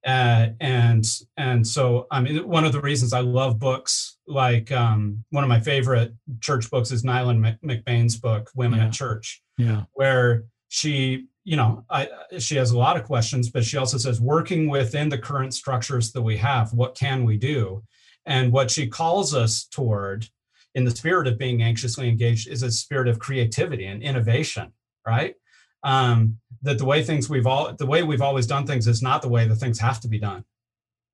Uh, 0.07 0.49
and 0.61 1.05
and 1.39 1.67
so 1.67 2.07
I 2.11 2.21
mean, 2.21 2.47
one 2.47 2.65
of 2.65 2.73
the 2.73 2.81
reasons 2.81 3.13
I 3.13 3.21
love 3.21 3.59
books 3.59 4.19
like 4.27 4.71
um, 4.71 5.25
one 5.31 5.45
of 5.45 5.49
my 5.49 5.61
favorite 5.61 6.13
church 6.41 6.71
books 6.71 6.91
is 6.91 7.05
Neylan 7.05 7.59
McBaine's 7.65 8.17
book 8.17 8.51
"Women 8.55 8.81
yeah. 8.81 8.87
at 8.87 8.93
Church," 8.93 9.43
yeah, 9.57 9.85
where 9.95 10.45
she 10.69 11.27
you 11.45 11.57
know 11.57 11.85
I, 11.89 12.09
she 12.39 12.57
has 12.57 12.73
a 12.73 12.79
lot 12.79 12.97
of 12.97 13.05
questions 13.05 13.51
but 13.51 13.65
she 13.65 13.77
also 13.77 13.99
says 13.99 14.21
working 14.21 14.69
within 14.69 15.09
the 15.09 15.19
current 15.19 15.55
structures 15.55 16.11
that 16.13 16.23
we 16.23 16.37
have 16.39 16.73
what 16.73 16.97
can 16.97 17.25
we 17.25 17.37
do 17.37 17.83
and 18.27 18.51
what 18.51 18.71
she 18.71 18.87
calls 18.87 19.35
us 19.35 19.65
toward 19.67 20.27
in 20.75 20.85
the 20.85 20.91
spirit 20.91 21.27
of 21.27 21.39
being 21.39 21.63
anxiously 21.63 22.09
engaged 22.09 22.49
is 22.49 22.63
a 22.63 22.71
spirit 22.71 23.09
of 23.09 23.19
creativity 23.19 23.87
and 23.87 24.03
innovation, 24.03 24.73
right? 25.07 25.35
Um, 25.83 26.39
that 26.63 26.79
the 26.79 26.85
way 26.85 27.03
things 27.03 27.29
we've 27.29 27.47
all 27.47 27.75
the 27.75 27.87
way 27.87 28.03
we've 28.03 28.23
always 28.23 28.47
done 28.47 28.67
things 28.67 28.87
is 28.87 29.03
not 29.03 29.23
the 29.23 29.29
way 29.29 29.47
the 29.47 29.57
things 29.57 29.79
have 29.81 30.01
to 30.01 30.09
be 30.09 30.19
done. 30.19 30.45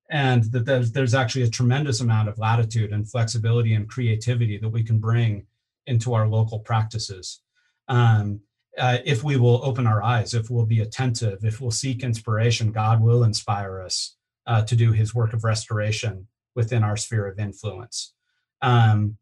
And 0.09 0.45
that 0.53 0.65
there's, 0.65 0.93
there's 0.93 1.15
actually 1.15 1.43
a 1.43 1.51
tremendous 1.51 2.01
amount 2.01 2.29
of 2.29 2.39
latitude 2.39 2.93
and 2.93 3.09
flexibility 3.09 3.75
and 3.75 3.89
creativity 3.89 4.59
that 4.59 4.69
we 4.69 4.83
can 4.83 4.99
bring 4.99 5.47
into 5.87 6.15
our 6.15 6.27
local 6.29 6.59
practices. 6.59 7.43
Um, 7.87 8.41
uh, 8.79 8.99
if 9.05 9.23
we 9.23 9.37
will 9.37 9.65
open 9.65 9.87
our 9.87 10.03
eyes, 10.03 10.35
if 10.35 10.51
we'll 10.51 10.67
be 10.67 10.81
attentive, 10.81 11.45
if 11.45 11.61
we'll 11.61 11.71
seek 11.71 12.03
inspiration, 12.03 12.73
God 12.73 13.01
will 13.01 13.25
inspire 13.25 13.81
us 13.81 14.17
uh, 14.47 14.63
to 14.63 14.77
do 14.77 14.93
his 14.93 15.15
work 15.15 15.33
of 15.33 15.45
restoration 15.45 16.27
within 16.55 16.83
our 16.83 16.97
sphere 16.97 17.27
of 17.27 17.39
influence. 17.39 18.15
Um, 18.63 19.17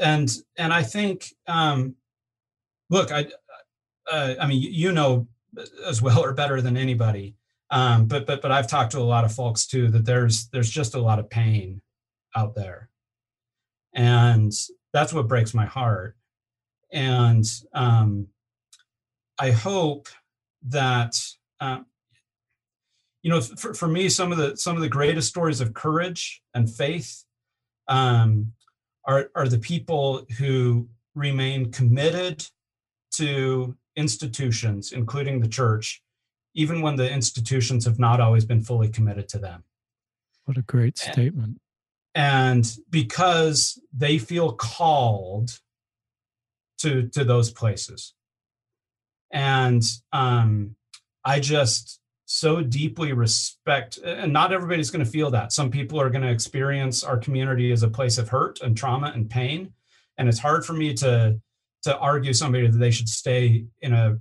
and 0.00 0.30
and 0.56 0.72
I 0.72 0.82
think, 0.82 1.34
um, 1.46 1.94
look, 2.90 3.10
I 3.12 3.26
uh, 4.10 4.34
I 4.40 4.46
mean, 4.46 4.62
you 4.62 4.92
know 4.92 5.26
as 5.86 6.00
well 6.00 6.22
or 6.22 6.32
better 6.32 6.60
than 6.60 6.76
anybody. 6.76 7.34
Um, 7.70 8.06
but 8.06 8.26
but 8.26 8.40
but 8.40 8.50
I've 8.50 8.66
talked 8.66 8.92
to 8.92 8.98
a 8.98 9.00
lot 9.00 9.24
of 9.24 9.34
folks 9.34 9.66
too 9.66 9.88
that 9.88 10.04
there's 10.04 10.48
there's 10.48 10.70
just 10.70 10.94
a 10.94 11.00
lot 11.00 11.18
of 11.18 11.28
pain 11.28 11.82
out 12.34 12.54
there, 12.54 12.88
and 13.94 14.52
that's 14.92 15.12
what 15.12 15.28
breaks 15.28 15.52
my 15.52 15.66
heart. 15.66 16.16
And 16.90 17.44
um, 17.74 18.28
I 19.38 19.50
hope 19.50 20.08
that 20.68 21.20
um, 21.60 21.84
you 23.22 23.30
know 23.30 23.40
for, 23.42 23.74
for 23.74 23.88
me 23.88 24.08
some 24.08 24.32
of 24.32 24.38
the 24.38 24.56
some 24.56 24.76
of 24.76 24.82
the 24.82 24.88
greatest 24.88 25.28
stories 25.28 25.60
of 25.60 25.74
courage 25.74 26.42
and 26.54 26.70
faith 26.70 27.24
um, 27.88 28.52
are 29.08 29.30
are 29.34 29.48
the 29.48 29.58
people 29.58 30.24
who 30.38 30.88
remain 31.16 31.72
committed 31.72 32.46
to 33.10 33.76
institutions 33.96 34.92
including 34.92 35.40
the 35.40 35.48
church 35.48 36.02
even 36.54 36.82
when 36.82 36.96
the 36.96 37.10
institutions 37.10 37.84
have 37.84 37.98
not 37.98 38.20
always 38.20 38.44
been 38.44 38.62
fully 38.62 38.88
committed 38.88 39.28
to 39.28 39.38
them. 39.38 39.62
What 40.44 40.56
a 40.56 40.62
great 40.62 40.98
statement. 40.98 41.60
and 42.14 42.64
because 42.90 43.80
they 43.92 44.18
feel 44.18 44.52
called 44.52 45.60
to 46.78 47.08
to 47.08 47.24
those 47.24 47.50
places. 47.50 48.14
And 49.32 49.82
um 50.12 50.76
i 51.24 51.40
just 51.40 52.00
so 52.30 52.60
deeply 52.62 53.14
respect 53.14 53.96
and 54.04 54.30
not 54.30 54.52
everybody's 54.52 54.90
going 54.90 55.04
to 55.04 55.10
feel 55.10 55.30
that 55.30 55.50
some 55.50 55.70
people 55.70 55.98
are 55.98 56.10
going 56.10 56.22
to 56.22 56.30
experience 56.30 57.02
our 57.02 57.16
community 57.16 57.72
as 57.72 57.82
a 57.82 57.88
place 57.88 58.18
of 58.18 58.28
hurt 58.28 58.60
and 58.60 58.76
trauma 58.76 59.10
and 59.14 59.30
pain 59.30 59.72
and 60.18 60.28
it's 60.28 60.38
hard 60.38 60.64
for 60.64 60.74
me 60.74 60.92
to 60.92 61.40
to 61.82 61.96
argue 61.98 62.34
somebody 62.34 62.66
that 62.66 62.76
they 62.76 62.90
should 62.90 63.08
stay 63.08 63.64
in 63.80 63.92
a 63.94 64.18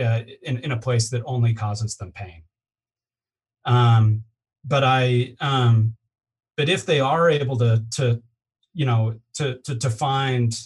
uh, 0.00 0.22
in, 0.42 0.58
in 0.58 0.72
a 0.72 0.76
place 0.76 1.10
that 1.10 1.22
only 1.24 1.52
causes 1.52 1.96
them 1.96 2.12
pain. 2.12 2.42
Um, 3.64 4.24
but 4.64 4.84
I, 4.84 5.34
um, 5.40 5.96
but 6.56 6.68
if 6.68 6.86
they 6.86 7.00
are 7.00 7.28
able 7.28 7.58
to, 7.58 7.84
to, 7.96 8.22
you 8.72 8.86
know, 8.86 9.16
to, 9.34 9.58
to, 9.64 9.76
to 9.76 9.90
find 9.90 10.58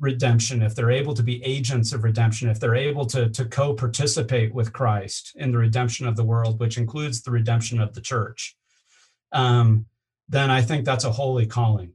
redemption, 0.00 0.62
if 0.62 0.74
they're 0.74 0.90
able 0.90 1.14
to 1.14 1.22
be 1.22 1.44
agents 1.44 1.92
of 1.92 2.04
redemption, 2.04 2.48
if 2.48 2.58
they're 2.58 2.74
able 2.74 3.06
to, 3.06 3.28
to 3.30 3.44
co-participate 3.44 4.52
with 4.52 4.72
Christ 4.72 5.32
in 5.36 5.52
the 5.52 5.58
redemption 5.58 6.06
of 6.06 6.16
the 6.16 6.24
world, 6.24 6.58
which 6.58 6.78
includes 6.78 7.22
the 7.22 7.30
redemption 7.30 7.80
of 7.80 7.94
the 7.94 8.00
church, 8.00 8.56
um, 9.32 9.86
then 10.28 10.50
I 10.50 10.62
think 10.62 10.84
that's 10.84 11.04
a 11.04 11.12
holy 11.12 11.46
calling. 11.46 11.92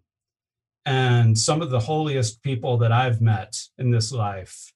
And 0.86 1.38
some 1.38 1.62
of 1.62 1.70
the 1.70 1.80
holiest 1.80 2.42
people 2.42 2.78
that 2.78 2.92
I've 2.92 3.22
met 3.22 3.62
in 3.78 3.92
this 3.92 4.12
life 4.12 4.74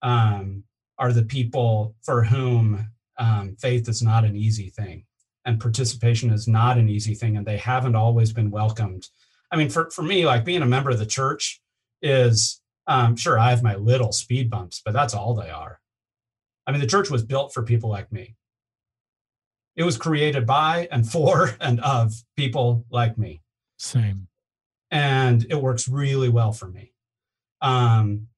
um, 0.00 0.64
are 0.98 1.12
the 1.12 1.22
people 1.22 1.94
for 2.02 2.24
whom 2.24 2.88
um, 3.18 3.56
faith 3.56 3.88
is 3.88 4.02
not 4.02 4.24
an 4.24 4.34
easy 4.34 4.70
thing 4.70 5.04
and 5.44 5.60
participation 5.60 6.30
is 6.30 6.48
not 6.48 6.78
an 6.78 6.88
easy 6.88 7.14
thing 7.14 7.36
and 7.36 7.46
they 7.46 7.56
haven't 7.56 7.96
always 7.96 8.32
been 8.32 8.50
welcomed 8.50 9.08
i 9.50 9.56
mean 9.56 9.68
for, 9.68 9.90
for 9.90 10.02
me 10.02 10.24
like 10.24 10.44
being 10.44 10.62
a 10.62 10.66
member 10.66 10.90
of 10.90 10.98
the 10.98 11.06
church 11.06 11.60
is 12.00 12.61
um, 12.86 13.16
sure 13.16 13.38
i 13.38 13.50
have 13.50 13.62
my 13.62 13.76
little 13.76 14.12
speed 14.12 14.50
bumps 14.50 14.80
but 14.84 14.92
that's 14.92 15.14
all 15.14 15.34
they 15.34 15.50
are. 15.50 15.80
I 16.66 16.72
mean 16.72 16.80
the 16.80 16.86
church 16.86 17.10
was 17.10 17.24
built 17.24 17.52
for 17.52 17.62
people 17.62 17.90
like 17.90 18.12
me. 18.12 18.36
It 19.74 19.84
was 19.84 19.96
created 19.96 20.46
by 20.46 20.88
and 20.90 21.08
for 21.08 21.56
and 21.60 21.80
of 21.80 22.12
people 22.36 22.84
like 22.90 23.18
me. 23.18 23.42
Same. 23.78 24.28
And 24.90 25.46
it 25.48 25.60
works 25.60 25.88
really 25.88 26.28
well 26.28 26.52
for 26.52 26.68
me. 26.68 26.92
Um, 27.62 28.28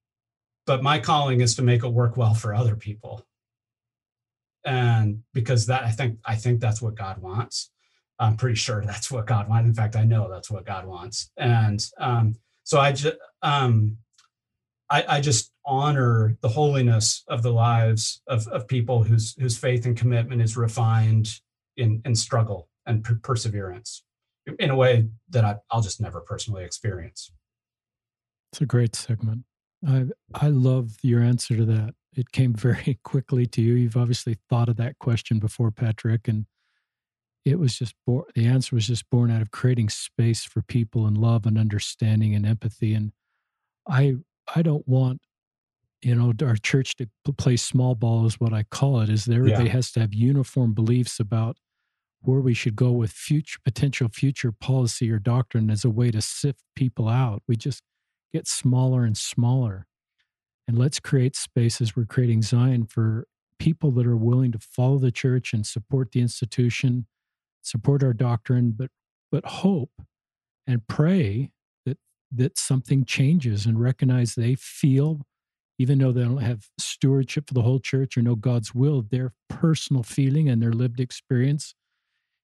but 0.65 0.81
my 0.81 0.99
calling 0.99 1.41
is 1.41 1.55
to 1.55 1.61
make 1.61 1.83
it 1.83 1.89
work 1.89 2.17
well 2.17 2.33
for 2.33 2.53
other 2.53 2.75
people. 2.75 3.25
And 4.63 5.21
because 5.33 5.67
that 5.67 5.83
i 5.83 5.91
think 5.91 6.17
i 6.25 6.35
think 6.35 6.59
that's 6.59 6.81
what 6.81 6.95
god 6.95 7.21
wants. 7.21 7.71
I'm 8.17 8.37
pretty 8.37 8.55
sure 8.55 8.81
that's 8.85 9.11
what 9.11 9.27
god 9.27 9.49
wants. 9.49 9.67
In 9.67 9.75
fact 9.75 9.95
i 9.95 10.03
know 10.03 10.29
that's 10.29 10.49
what 10.49 10.65
god 10.65 10.85
wants. 10.85 11.31
And 11.37 11.85
um, 11.99 12.35
so 12.63 12.79
i 12.79 12.91
just 12.91 13.17
um, 13.43 13.97
I, 14.89 15.03
I, 15.07 15.21
just 15.21 15.51
honor 15.65 16.37
the 16.41 16.49
holiness 16.49 17.23
of 17.27 17.41
the 17.41 17.51
lives 17.51 18.21
of, 18.27 18.47
of 18.49 18.67
people 18.67 19.03
whose 19.03 19.35
whose 19.39 19.57
faith 19.57 19.85
and 19.85 19.97
commitment 19.97 20.41
is 20.41 20.55
refined 20.55 21.39
in 21.75 22.01
in 22.05 22.15
struggle 22.15 22.69
and 22.85 23.03
per- 23.03 23.19
perseverance 23.21 24.03
in 24.59 24.69
a 24.69 24.75
way 24.75 25.07
that 25.29 25.43
I, 25.43 25.55
i'll 25.71 25.81
just 25.81 25.99
never 25.99 26.21
personally 26.21 26.63
experience 26.63 27.31
it's 28.51 28.61
a 28.61 28.65
great 28.65 28.95
segment 28.95 29.43
I 29.87 30.05
I 30.33 30.49
love 30.49 30.97
your 31.01 31.21
answer 31.21 31.55
to 31.55 31.65
that. 31.65 31.95
It 32.15 32.31
came 32.31 32.53
very 32.55 32.99
quickly 33.03 33.45
to 33.47 33.61
you. 33.61 33.73
You've 33.73 33.97
obviously 33.97 34.37
thought 34.49 34.69
of 34.69 34.77
that 34.77 34.99
question 34.99 35.39
before, 35.39 35.71
Patrick, 35.71 36.27
and 36.27 36.45
it 37.43 37.59
was 37.59 37.77
just 37.77 37.95
born. 38.05 38.25
The 38.33 38.47
answer 38.47 38.75
was 38.75 38.87
just 38.87 39.09
born 39.09 39.31
out 39.31 39.41
of 39.41 39.51
creating 39.51 39.89
space 39.89 40.43
for 40.43 40.61
people 40.61 41.05
and 41.05 41.17
love 41.17 41.45
and 41.45 41.57
understanding 41.57 42.33
and 42.33 42.45
empathy. 42.45 42.93
And 42.93 43.11
I 43.87 44.15
I 44.53 44.61
don't 44.61 44.87
want 44.87 45.21
you 46.01 46.13
know 46.13 46.33
our 46.45 46.55
church 46.55 46.95
to 46.97 47.07
play 47.37 47.57
small 47.57 47.95
ball 47.95 48.25
is 48.25 48.39
what 48.39 48.53
I 48.53 48.63
call 48.63 49.01
it. 49.01 49.09
Is 49.09 49.25
there 49.25 49.39
everybody 49.39 49.65
yeah. 49.65 49.71
has 49.71 49.91
to 49.93 50.01
have 50.01 50.13
uniform 50.13 50.73
beliefs 50.73 51.19
about 51.19 51.57
where 52.21 52.39
we 52.39 52.53
should 52.53 52.75
go 52.75 52.91
with 52.91 53.11
future 53.11 53.59
potential 53.63 54.09
future 54.11 54.51
policy 54.51 55.11
or 55.11 55.19
doctrine 55.19 55.69
as 55.69 55.85
a 55.85 55.89
way 55.89 56.11
to 56.11 56.21
sift 56.21 56.61
people 56.75 57.07
out. 57.07 57.43
We 57.47 57.55
just 57.55 57.81
get 58.33 58.47
smaller 58.47 59.03
and 59.03 59.17
smaller. 59.17 59.85
And 60.67 60.77
let's 60.77 60.99
create 60.99 61.35
spaces. 61.35 61.95
We're 61.95 62.05
creating 62.05 62.41
Zion 62.41 62.87
for 62.87 63.27
people 63.59 63.91
that 63.91 64.07
are 64.07 64.17
willing 64.17 64.51
to 64.51 64.59
follow 64.59 64.97
the 64.97 65.11
church 65.11 65.53
and 65.53 65.65
support 65.65 66.11
the 66.11 66.21
institution, 66.21 67.05
support 67.61 68.03
our 68.03 68.13
doctrine, 68.13 68.71
but 68.71 68.89
but 69.31 69.45
hope 69.45 69.91
and 70.67 70.87
pray 70.87 71.51
that 72.35 72.57
something 72.57 73.05
changes 73.05 73.65
and 73.65 73.79
recognize 73.79 74.35
they 74.35 74.55
feel, 74.55 75.21
even 75.77 75.99
though 75.99 76.11
they 76.11 76.23
don't 76.23 76.37
have 76.37 76.67
stewardship 76.77 77.47
for 77.47 77.53
the 77.53 77.61
whole 77.61 77.79
church 77.79 78.17
or 78.17 78.21
know 78.21 78.35
God's 78.35 78.73
will, 78.73 79.01
their 79.01 79.33
personal 79.49 80.03
feeling 80.03 80.49
and 80.49 80.61
their 80.61 80.73
lived 80.73 80.99
experience 80.99 81.75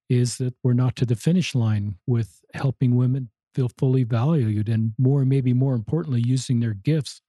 is 0.09 0.37
that 0.37 0.53
we're 0.61 0.73
not 0.73 0.97
to 0.97 1.05
the 1.05 1.15
finish 1.15 1.55
line 1.55 1.95
with 2.05 2.41
helping 2.53 2.97
women 2.97 3.29
feel 3.55 3.69
fully 3.77 4.03
valued 4.03 4.69
and 4.69 4.93
more 4.97 5.25
maybe 5.25 5.53
more 5.53 5.73
importantly 5.73 6.21
using 6.25 6.59
their 6.59 6.73
gifts 6.73 7.21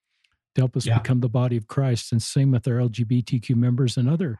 to 0.54 0.60
help 0.60 0.76
us 0.76 0.86
yeah. 0.86 0.98
become 0.98 1.20
the 1.20 1.28
body 1.28 1.56
of 1.56 1.66
christ 1.66 2.12
and 2.12 2.22
same 2.22 2.50
with 2.50 2.66
our 2.68 2.74
lgbtq 2.74 3.54
members 3.54 3.96
and 3.96 4.08
other 4.08 4.38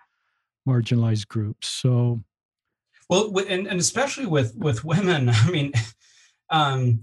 marginalized 0.69 1.29
groups 1.29 1.69
so 1.69 2.23
well 3.09 3.33
and, 3.49 3.67
and 3.67 3.81
especially 3.81 4.27
with 4.27 4.55
with 4.57 4.85
women 4.85 5.29
i 5.33 5.51
mean 5.51 5.73
um 6.51 7.01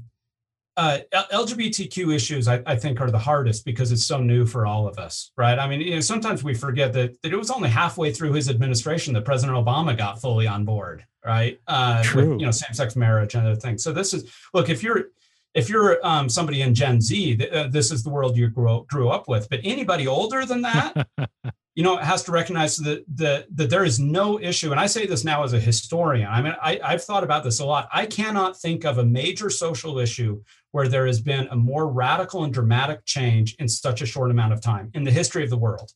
uh, 0.79 0.99
LGBTQ 1.33 2.15
issues, 2.15 2.47
I, 2.47 2.61
I, 2.65 2.77
think, 2.77 3.01
are 3.01 3.11
the 3.11 3.19
hardest 3.19 3.65
because 3.65 3.91
it's 3.91 4.05
so 4.05 4.19
new 4.21 4.45
for 4.45 4.65
all 4.65 4.87
of 4.87 4.97
us, 4.97 5.31
right? 5.35 5.59
I 5.59 5.67
mean, 5.67 5.81
you 5.81 5.95
know, 5.95 5.99
sometimes 5.99 6.41
we 6.41 6.53
forget 6.53 6.93
that, 6.93 7.21
that 7.21 7.33
it 7.33 7.35
was 7.35 7.51
only 7.51 7.67
halfway 7.67 8.13
through 8.13 8.31
his 8.31 8.49
administration 8.49 9.13
that 9.15 9.25
President 9.25 9.57
Obama 9.57 9.97
got 9.97 10.21
fully 10.21 10.47
on 10.47 10.63
board, 10.63 11.05
right? 11.25 11.59
Uh, 11.67 12.01
True. 12.01 12.31
With, 12.31 12.39
you 12.39 12.45
know, 12.45 12.51
same-sex 12.51 12.95
marriage 12.95 13.35
and 13.35 13.45
other 13.45 13.59
things. 13.59 13.83
So 13.83 13.91
this 13.91 14.13
is 14.13 14.31
look 14.53 14.69
if 14.69 14.81
you're 14.81 15.07
if 15.53 15.67
you're 15.67 15.99
um, 16.05 16.29
somebody 16.29 16.61
in 16.61 16.73
Gen 16.73 17.01
Z, 17.01 17.37
th- 17.37 17.51
uh, 17.51 17.67
this 17.67 17.91
is 17.91 18.03
the 18.03 18.09
world 18.09 18.37
you 18.37 18.49
grew, 18.49 18.85
grew 18.87 19.09
up 19.09 19.27
with. 19.27 19.49
But 19.49 19.59
anybody 19.63 20.07
older 20.07 20.45
than 20.45 20.61
that, 20.61 21.07
you 21.75 21.83
know, 21.83 21.97
it 21.97 22.03
has 22.03 22.23
to 22.23 22.31
recognize 22.31 22.77
that, 22.77 23.05
that 23.15 23.45
that 23.55 23.69
there 23.69 23.85
is 23.85 23.99
no 23.99 24.39
issue. 24.39 24.71
And 24.71 24.79
I 24.79 24.87
say 24.87 25.05
this 25.05 25.23
now 25.23 25.43
as 25.43 25.53
a 25.53 25.59
historian. 25.59 26.27
I 26.27 26.41
mean, 26.41 26.55
I, 26.61 26.79
I've 26.83 27.03
thought 27.03 27.23
about 27.23 27.43
this 27.43 27.59
a 27.59 27.65
lot. 27.65 27.87
I 27.93 28.05
cannot 28.05 28.59
think 28.59 28.85
of 28.85 28.97
a 28.97 29.05
major 29.05 29.49
social 29.49 29.99
issue 29.99 30.41
where 30.71 30.87
there 30.87 31.07
has 31.07 31.21
been 31.21 31.47
a 31.51 31.55
more 31.55 31.87
radical 31.87 32.43
and 32.43 32.53
dramatic 32.53 33.05
change 33.05 33.55
in 33.59 33.67
such 33.67 34.01
a 34.01 34.05
short 34.05 34.31
amount 34.31 34.53
of 34.53 34.61
time 34.61 34.91
in 34.93 35.03
the 35.03 35.11
history 35.11 35.43
of 35.43 35.49
the 35.49 35.57
world. 35.57 35.91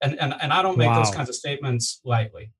And 0.00 0.18
and, 0.20 0.34
and 0.40 0.52
I 0.52 0.62
don't 0.62 0.78
make 0.78 0.88
wow. 0.88 1.02
those 1.02 1.14
kinds 1.14 1.28
of 1.28 1.34
statements 1.34 2.00
lightly 2.04 2.52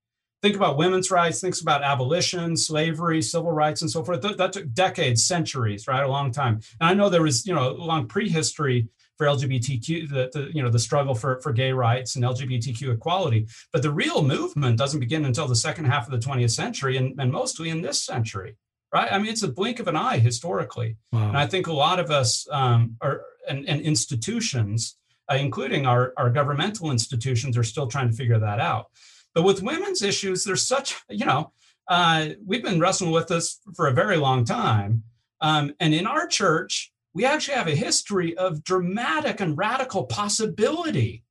think 0.43 0.57
about 0.57 0.77
women's 0.77 1.11
rights, 1.11 1.41
think 1.41 1.59
about 1.63 1.85
abolition, 1.85 2.57
slavery, 2.57 3.23
civil 3.23 3.53
rights, 3.53 3.81
and 3.81 3.91
so 3.91 4.05
forth. 4.05 4.21
That, 4.23 4.37
that, 4.39 4.53
took 4.53 4.73
decades, 4.73 5.25
centuries, 5.25 5.87
right? 5.87 6.03
A 6.03 6.09
long 6.09 6.33
time. 6.33 6.61
And 6.81 6.91
I 6.91 6.95
know 6.95 7.09
there 7.09 7.23
was, 7.23 7.47
you 7.47 7.55
know, 7.55 7.71
a 7.71 7.73
long 7.73 8.09
prehistory 8.09 8.89
for 9.23 9.29
LGBTQ, 9.29 10.09
the, 10.09 10.31
the, 10.33 10.51
you 10.53 10.63
know, 10.63 10.69
the 10.69 10.81
struggle 10.81 11.15
for, 11.15 11.41
for 11.43 11.53
gay 11.53 11.73
rights 11.73 12.17
and 12.17 12.25
LGBTQ 12.25 12.93
equality. 12.93 13.47
But 13.73 13.83
the 13.83 13.91
real 13.93 14.23
movement 14.23 14.79
doesn't 14.79 14.99
begin 14.99 15.25
until 15.25 15.47
the 15.47 15.55
second 15.55 15.85
half 15.85 16.07
of 16.07 16.13
the 16.13 16.27
20th 16.27 16.51
century 16.51 16.97
and, 16.97 17.15
and 17.21 17.31
mostly 17.31 17.71
in 17.71 17.83
this 17.83 18.03
century, 18.03 18.57
right? 18.93 19.13
I 19.13 19.19
mean, 19.19 19.29
it's 19.29 19.45
a 19.45 19.49
blink 19.49 19.79
of 19.79 19.87
an 19.87 19.95
eye 19.95 20.19
historically. 20.19 20.97
Wow. 21.13 21.29
And 21.29 21.37
I 21.37 21.47
think 21.47 21.69
a 21.69 21.73
lot 21.73 22.01
of 22.01 22.11
us 22.11 22.49
um, 22.51 22.97
are, 23.01 23.23
and, 23.49 23.69
and 23.69 23.81
institutions, 23.81 24.97
uh, 25.31 25.37
including 25.37 25.87
our, 25.87 26.13
our 26.17 26.29
governmental 26.29 26.91
institutions, 26.91 27.57
are 27.57 27.63
still 27.63 27.87
trying 27.87 28.11
to 28.11 28.17
figure 28.17 28.41
that 28.41 28.59
out. 28.59 28.87
But 29.35 29.45
with 29.45 29.63
women's 29.63 30.03
issues, 30.03 30.43
there's 30.43 30.67
such, 30.67 31.01
you 31.09 31.27
know, 31.27 31.53
uh, 31.87 32.31
we've 32.45 32.65
been 32.65 32.81
wrestling 32.81 33.13
with 33.13 33.29
this 33.29 33.61
for 33.77 33.87
a 33.87 33.93
very 33.93 34.17
long 34.17 34.45
time. 34.45 35.05
Um, 35.41 35.75
and 35.79 35.95
in 35.95 36.09
our 36.09 36.27
church, 36.27 36.92
we 37.15 37.25
actually 37.25 37.57
have 37.57 37.69
a 37.69 37.75
history 37.75 38.37
of 38.37 38.65
dramatic 38.65 39.41
and 39.41 39.57
radical 39.57 40.05
possibility 40.05 41.25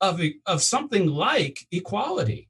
of, 0.00 0.20
of 0.46 0.62
something 0.62 1.08
like 1.08 1.66
equality 1.72 2.48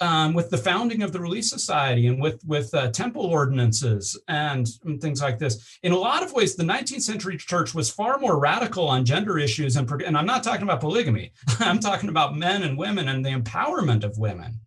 um, 0.00 0.32
with 0.32 0.50
the 0.50 0.56
founding 0.56 1.02
of 1.02 1.12
the 1.12 1.20
Relief 1.20 1.44
Society 1.44 2.06
and 2.06 2.20
with 2.20 2.42
with 2.46 2.74
uh, 2.74 2.90
temple 2.90 3.26
ordinances 3.26 4.18
and, 4.28 4.66
and, 4.84 5.00
things 5.00 5.20
like 5.20 5.38
this. 5.38 5.78
In 5.82 5.92
a 5.92 5.98
lot 5.98 6.22
of 6.22 6.32
ways, 6.32 6.56
the 6.56 6.64
19th 6.64 7.02
century 7.02 7.36
church 7.36 7.74
was 7.74 7.90
far 7.90 8.18
more 8.18 8.38
radical 8.38 8.88
on 8.88 9.04
gender 9.04 9.38
issues, 9.38 9.76
and, 9.76 9.90
and 10.02 10.16
I'm 10.16 10.26
not 10.26 10.42
talking 10.42 10.62
about 10.62 10.80
polygamy. 10.80 11.32
I'm 11.60 11.80
talking 11.80 12.08
about 12.08 12.36
men 12.36 12.62
and 12.62 12.78
women 12.78 13.08
and 13.08 13.24
the 13.24 13.30
empowerment 13.30 14.02
of 14.02 14.16
women 14.16 14.60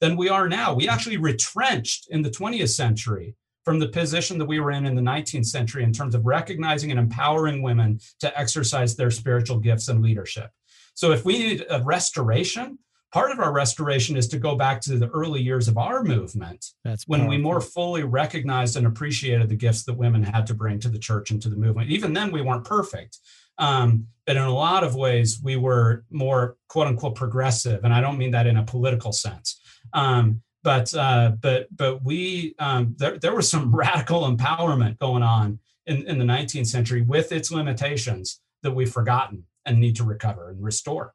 than 0.00 0.16
we 0.16 0.28
are 0.28 0.48
now. 0.48 0.74
We 0.74 0.88
actually 0.88 1.16
retrenched 1.16 2.06
in 2.10 2.22
the 2.22 2.30
20th 2.30 2.70
century 2.70 3.34
from 3.68 3.78
the 3.78 3.88
position 3.88 4.38
that 4.38 4.46
we 4.46 4.60
were 4.60 4.70
in 4.70 4.86
in 4.86 4.94
the 4.94 5.02
19th 5.02 5.44
century 5.44 5.84
in 5.84 5.92
terms 5.92 6.14
of 6.14 6.24
recognizing 6.24 6.90
and 6.90 6.98
empowering 6.98 7.60
women 7.60 8.00
to 8.18 8.40
exercise 8.40 8.96
their 8.96 9.10
spiritual 9.10 9.58
gifts 9.58 9.88
and 9.88 10.02
leadership. 10.02 10.50
So 10.94 11.12
if 11.12 11.26
we 11.26 11.38
need 11.38 11.66
a 11.68 11.82
restoration, 11.82 12.78
part 13.12 13.30
of 13.30 13.40
our 13.40 13.52
restoration 13.52 14.16
is 14.16 14.26
to 14.28 14.38
go 14.38 14.56
back 14.56 14.80
to 14.80 14.96
the 14.96 15.10
early 15.10 15.42
years 15.42 15.68
of 15.68 15.76
our 15.76 16.02
movement 16.02 16.64
That's 16.82 17.06
when 17.06 17.26
we 17.26 17.36
more 17.36 17.60
fully 17.60 18.04
recognized 18.04 18.78
and 18.78 18.86
appreciated 18.86 19.50
the 19.50 19.54
gifts 19.54 19.84
that 19.84 19.98
women 19.98 20.22
had 20.22 20.46
to 20.46 20.54
bring 20.54 20.80
to 20.80 20.88
the 20.88 20.98
church 20.98 21.30
and 21.30 21.42
to 21.42 21.50
the 21.50 21.56
movement. 21.56 21.90
Even 21.90 22.14
then 22.14 22.32
we 22.32 22.40
weren't 22.40 22.64
perfect 22.64 23.18
um, 23.58 24.06
but 24.24 24.36
in 24.36 24.42
a 24.42 24.54
lot 24.54 24.84
of 24.84 24.94
ways 24.94 25.40
we 25.42 25.56
were 25.56 26.04
more 26.10 26.56
quote 26.68 26.86
unquote 26.86 27.16
progressive 27.16 27.84
and 27.84 27.92
i 27.92 28.00
don't 28.00 28.16
mean 28.16 28.30
that 28.30 28.46
in 28.46 28.56
a 28.56 28.64
political 28.64 29.12
sense. 29.12 29.60
Um, 29.92 30.42
but 30.62 30.94
uh, 30.94 31.32
but 31.40 31.68
but 31.74 32.04
we 32.04 32.54
um, 32.58 32.94
there, 32.98 33.18
there 33.18 33.34
was 33.34 33.50
some 33.50 33.74
radical 33.74 34.22
empowerment 34.22 34.98
going 34.98 35.22
on 35.22 35.58
in, 35.86 36.06
in 36.06 36.18
the 36.18 36.24
19th 36.24 36.66
century 36.66 37.02
with 37.02 37.32
its 37.32 37.50
limitations 37.50 38.40
that 38.62 38.72
we've 38.72 38.92
forgotten 38.92 39.44
and 39.64 39.78
need 39.78 39.96
to 39.96 40.04
recover 40.04 40.50
and 40.50 40.62
restore 40.62 41.14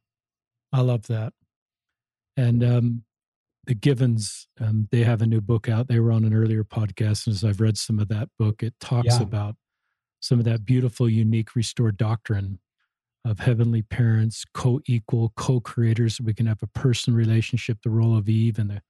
I 0.73 0.81
love 0.81 1.03
that. 1.03 1.33
And 2.35 2.63
um, 2.63 3.03
the 3.67 3.75
Givens, 3.75 4.47
um, 4.59 4.87
they 4.91 5.03
have 5.03 5.21
a 5.21 5.27
new 5.27 5.39
book 5.39 5.69
out. 5.69 5.87
They 5.87 5.99
were 5.99 6.11
on 6.11 6.25
an 6.25 6.33
earlier 6.33 6.63
podcast, 6.63 7.27
and 7.27 7.35
as 7.35 7.43
I've 7.43 7.61
read 7.61 7.77
some 7.77 7.99
of 7.99 8.07
that 8.07 8.27
book, 8.39 8.63
it 8.63 8.73
talks 8.79 9.19
yeah. 9.19 9.21
about 9.21 9.55
some 10.19 10.39
of 10.39 10.45
that 10.45 10.65
beautiful, 10.65 11.07
unique 11.07 11.55
restored 11.55 11.95
doctrine 11.95 12.59
of 13.23 13.39
heavenly 13.39 13.83
parents, 13.83 14.43
co-equal, 14.53 15.31
co-creators. 15.37 16.19
We 16.19 16.33
can 16.33 16.47
have 16.47 16.63
a 16.63 16.67
person 16.67 17.13
relationship, 17.13 17.77
the 17.83 17.91
role 17.91 18.17
of 18.17 18.27
Eve 18.27 18.57
and 18.57 18.71
the 18.71 18.81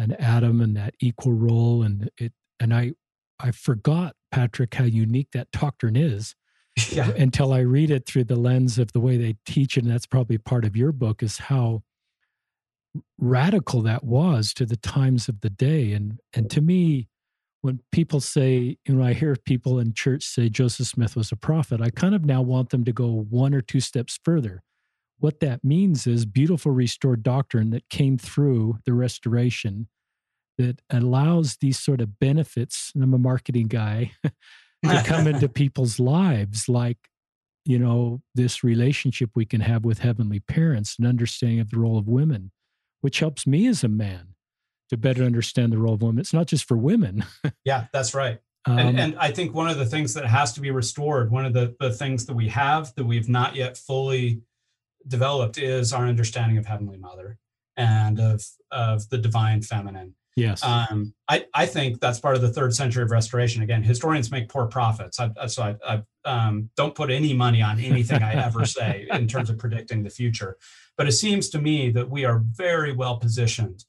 and 0.00 0.20
Adam, 0.20 0.60
and 0.60 0.76
that 0.76 0.94
equal 1.00 1.32
role. 1.32 1.82
And 1.82 2.10
it 2.18 2.32
and 2.58 2.74
I 2.74 2.92
I 3.38 3.50
forgot 3.50 4.14
Patrick 4.32 4.74
how 4.74 4.84
unique 4.84 5.28
that 5.32 5.50
doctrine 5.52 5.96
is. 5.96 6.34
Yeah. 6.92 7.10
Until 7.10 7.52
I 7.52 7.58
read 7.58 7.90
it 7.90 8.06
through 8.06 8.24
the 8.24 8.36
lens 8.36 8.78
of 8.78 8.92
the 8.92 9.00
way 9.00 9.18
they 9.18 9.36
teach 9.44 9.76
it, 9.76 9.82
and 9.82 9.92
that's 9.92 10.06
probably 10.06 10.38
part 10.38 10.64
of 10.64 10.76
your 10.76 10.92
book, 10.92 11.22
is 11.22 11.36
how 11.36 11.82
radical 13.18 13.82
that 13.82 14.02
was 14.02 14.54
to 14.54 14.64
the 14.64 14.76
times 14.76 15.28
of 15.28 15.40
the 15.42 15.50
day. 15.50 15.92
And 15.92 16.20
and 16.32 16.48
to 16.50 16.60
me, 16.60 17.08
when 17.60 17.80
people 17.92 18.20
say, 18.20 18.78
you 18.86 18.94
know, 18.94 19.04
I 19.04 19.12
hear 19.12 19.36
people 19.36 19.78
in 19.78 19.92
church 19.92 20.24
say 20.24 20.48
Joseph 20.48 20.86
Smith 20.86 21.16
was 21.16 21.30
a 21.32 21.36
prophet, 21.36 21.80
I 21.80 21.90
kind 21.90 22.14
of 22.14 22.24
now 22.24 22.40
want 22.40 22.70
them 22.70 22.84
to 22.84 22.92
go 22.92 23.26
one 23.28 23.52
or 23.52 23.60
two 23.60 23.80
steps 23.80 24.18
further. 24.24 24.62
What 25.20 25.40
that 25.40 25.62
means 25.62 26.06
is 26.06 26.24
beautiful 26.24 26.72
restored 26.72 27.22
doctrine 27.22 27.70
that 27.70 27.88
came 27.88 28.18
through 28.18 28.78
the 28.84 28.92
restoration 28.92 29.88
that 30.58 30.80
allows 30.90 31.56
these 31.60 31.78
sort 31.78 32.00
of 32.00 32.18
benefits. 32.18 32.92
I'm 32.94 33.14
a 33.14 33.18
marketing 33.18 33.68
guy 33.68 34.12
to 34.24 35.02
come 35.04 35.26
into 35.26 35.48
people's 35.62 36.00
lives, 36.00 36.68
like, 36.68 36.98
you 37.64 37.78
know, 37.78 38.22
this 38.34 38.64
relationship 38.64 39.30
we 39.34 39.44
can 39.44 39.60
have 39.60 39.84
with 39.84 40.00
heavenly 40.00 40.40
parents 40.40 40.96
and 40.98 41.06
understanding 41.06 41.60
of 41.60 41.70
the 41.70 41.78
role 41.78 41.98
of 41.98 42.08
women 42.08 42.50
which 43.00 43.20
helps 43.20 43.46
me 43.46 43.66
as 43.66 43.82
a 43.84 43.88
man 43.88 44.34
to 44.88 44.96
better 44.96 45.24
understand 45.24 45.72
the 45.72 45.78
role 45.78 45.94
of 45.94 46.02
women. 46.02 46.18
It's 46.18 46.32
not 46.32 46.46
just 46.46 46.66
for 46.66 46.76
women. 46.76 47.24
yeah, 47.64 47.86
that's 47.92 48.14
right. 48.14 48.40
Um, 48.66 48.78
and, 48.78 49.00
and, 49.00 49.18
I 49.18 49.30
think 49.30 49.54
one 49.54 49.70
of 49.70 49.78
the 49.78 49.86
things 49.86 50.12
that 50.14 50.26
has 50.26 50.52
to 50.54 50.60
be 50.60 50.70
restored, 50.70 51.30
one 51.30 51.46
of 51.46 51.54
the, 51.54 51.74
the 51.80 51.90
things 51.90 52.26
that 52.26 52.34
we 52.34 52.48
have 52.48 52.94
that 52.96 53.04
we've 53.04 53.28
not 53.28 53.56
yet 53.56 53.78
fully 53.78 54.42
developed 55.06 55.58
is 55.58 55.92
our 55.92 56.06
understanding 56.06 56.58
of 56.58 56.66
Heavenly 56.66 56.98
Mother 56.98 57.38
and 57.76 58.18
of, 58.20 58.42
of 58.70 59.08
the 59.08 59.18
divine 59.18 59.62
feminine. 59.62 60.14
Yes. 60.36 60.64
Um, 60.64 61.12
I, 61.28 61.46
I 61.54 61.66
think 61.66 62.00
that's 62.00 62.20
part 62.20 62.36
of 62.36 62.42
the 62.42 62.48
third 62.48 62.74
century 62.74 63.02
of 63.02 63.10
restoration. 63.10 63.62
Again, 63.62 63.82
historians 63.82 64.30
make 64.30 64.48
poor 64.48 64.66
prophets. 64.66 65.18
I, 65.20 65.46
so 65.46 65.62
I, 65.62 65.76
I 65.86 66.02
um, 66.24 66.70
don't 66.76 66.94
put 66.94 67.10
any 67.10 67.34
money 67.34 67.62
on 67.62 67.80
anything 67.80 68.22
I 68.22 68.34
ever 68.34 68.64
say 68.64 69.06
in 69.12 69.26
terms 69.26 69.50
of 69.50 69.58
predicting 69.58 70.02
the 70.02 70.10
future. 70.10 70.56
But 70.96 71.08
it 71.08 71.12
seems 71.12 71.50
to 71.50 71.60
me 71.60 71.90
that 71.90 72.08
we 72.08 72.24
are 72.24 72.42
very 72.44 72.92
well 72.92 73.18
positioned 73.18 73.84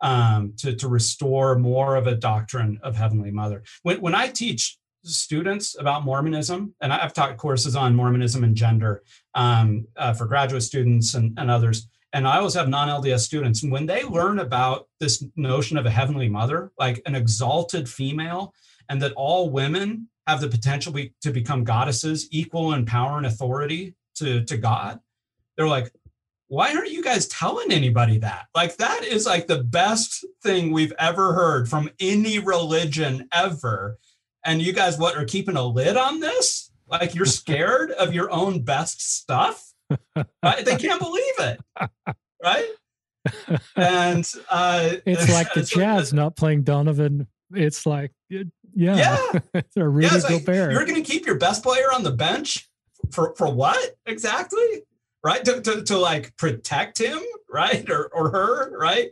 um, 0.00 0.54
to, 0.58 0.74
to 0.76 0.88
restore 0.88 1.58
more 1.58 1.96
of 1.96 2.06
a 2.06 2.14
doctrine 2.14 2.78
of 2.82 2.96
Heavenly 2.96 3.30
Mother. 3.30 3.62
When, 3.82 4.00
when 4.00 4.14
I 4.14 4.28
teach 4.28 4.77
students 5.04 5.76
about 5.78 6.04
Mormonism, 6.04 6.74
and 6.80 6.92
I've 6.92 7.14
taught 7.14 7.36
courses 7.36 7.76
on 7.76 7.94
Mormonism 7.94 8.44
and 8.44 8.54
gender 8.54 9.02
um, 9.34 9.86
uh, 9.96 10.12
for 10.12 10.26
graduate 10.26 10.62
students 10.62 11.14
and, 11.14 11.38
and 11.38 11.50
others, 11.50 11.88
and 12.12 12.26
I 12.26 12.38
always 12.38 12.54
have 12.54 12.68
non 12.68 12.88
LDS 12.88 13.20
students. 13.20 13.62
And 13.62 13.72
when 13.72 13.86
they 13.86 14.02
learn 14.04 14.38
about 14.38 14.88
this 14.98 15.24
notion 15.36 15.76
of 15.76 15.86
a 15.86 15.90
Heavenly 15.90 16.28
Mother, 16.28 16.72
like 16.78 17.02
an 17.06 17.14
exalted 17.14 17.88
female, 17.88 18.54
and 18.88 19.00
that 19.02 19.12
all 19.12 19.50
women 19.50 20.08
have 20.26 20.40
the 20.40 20.48
potential 20.48 20.92
be, 20.92 21.12
to 21.22 21.30
become 21.30 21.64
goddesses, 21.64 22.28
equal 22.30 22.72
in 22.74 22.86
power 22.86 23.18
and 23.18 23.26
authority 23.26 23.94
to, 24.16 24.44
to 24.44 24.56
God, 24.56 25.00
they're 25.56 25.68
like, 25.68 25.92
why 26.48 26.72
aren't 26.74 26.90
you 26.90 27.02
guys 27.02 27.28
telling 27.28 27.70
anybody 27.70 28.18
that? 28.18 28.46
Like, 28.54 28.76
that 28.78 29.04
is 29.04 29.26
like 29.26 29.46
the 29.46 29.62
best 29.62 30.24
thing 30.42 30.72
we've 30.72 30.94
ever 30.98 31.34
heard 31.34 31.68
from 31.68 31.90
any 32.00 32.38
religion 32.38 33.28
ever. 33.34 33.98
And 34.44 34.62
you 34.62 34.72
guys, 34.72 34.98
what, 34.98 35.16
are 35.16 35.24
keeping 35.24 35.56
a 35.56 35.64
lid 35.64 35.96
on 35.96 36.20
this? 36.20 36.70
Like, 36.86 37.14
you're 37.14 37.26
scared 37.26 37.90
of 37.92 38.14
your 38.14 38.30
own 38.30 38.62
best 38.62 39.00
stuff? 39.00 39.72
Right? 40.42 40.64
They 40.64 40.76
can't 40.76 41.00
believe 41.00 41.34
it. 41.38 41.60
Right? 42.42 42.68
And 43.76 44.30
uh, 44.50 44.90
it's 45.06 45.30
like 45.30 45.52
the 45.54 45.62
Jazz 45.68 46.12
not 46.12 46.36
playing 46.36 46.62
Donovan. 46.62 47.26
It's 47.52 47.86
like, 47.86 48.12
yeah, 48.28 48.42
yeah, 48.74 49.40
it's 49.54 49.76
a 49.76 49.88
Rudy 49.88 50.08
yeah, 50.14 50.28
Gobert. 50.28 50.72
You're 50.72 50.84
going 50.84 51.02
to 51.02 51.10
keep 51.10 51.24
your 51.24 51.38
best 51.38 51.62
player 51.62 51.92
on 51.92 52.02
the 52.02 52.10
bench 52.12 52.68
for 53.10 53.34
for 53.36 53.50
what 53.50 53.96
exactly? 54.04 54.82
right? 55.22 55.44
To, 55.44 55.60
to, 55.60 55.82
to 55.82 55.98
like 55.98 56.36
protect 56.36 56.98
him, 56.98 57.20
right? 57.50 57.88
Or, 57.90 58.08
or 58.14 58.30
her, 58.30 58.78
right? 58.78 59.10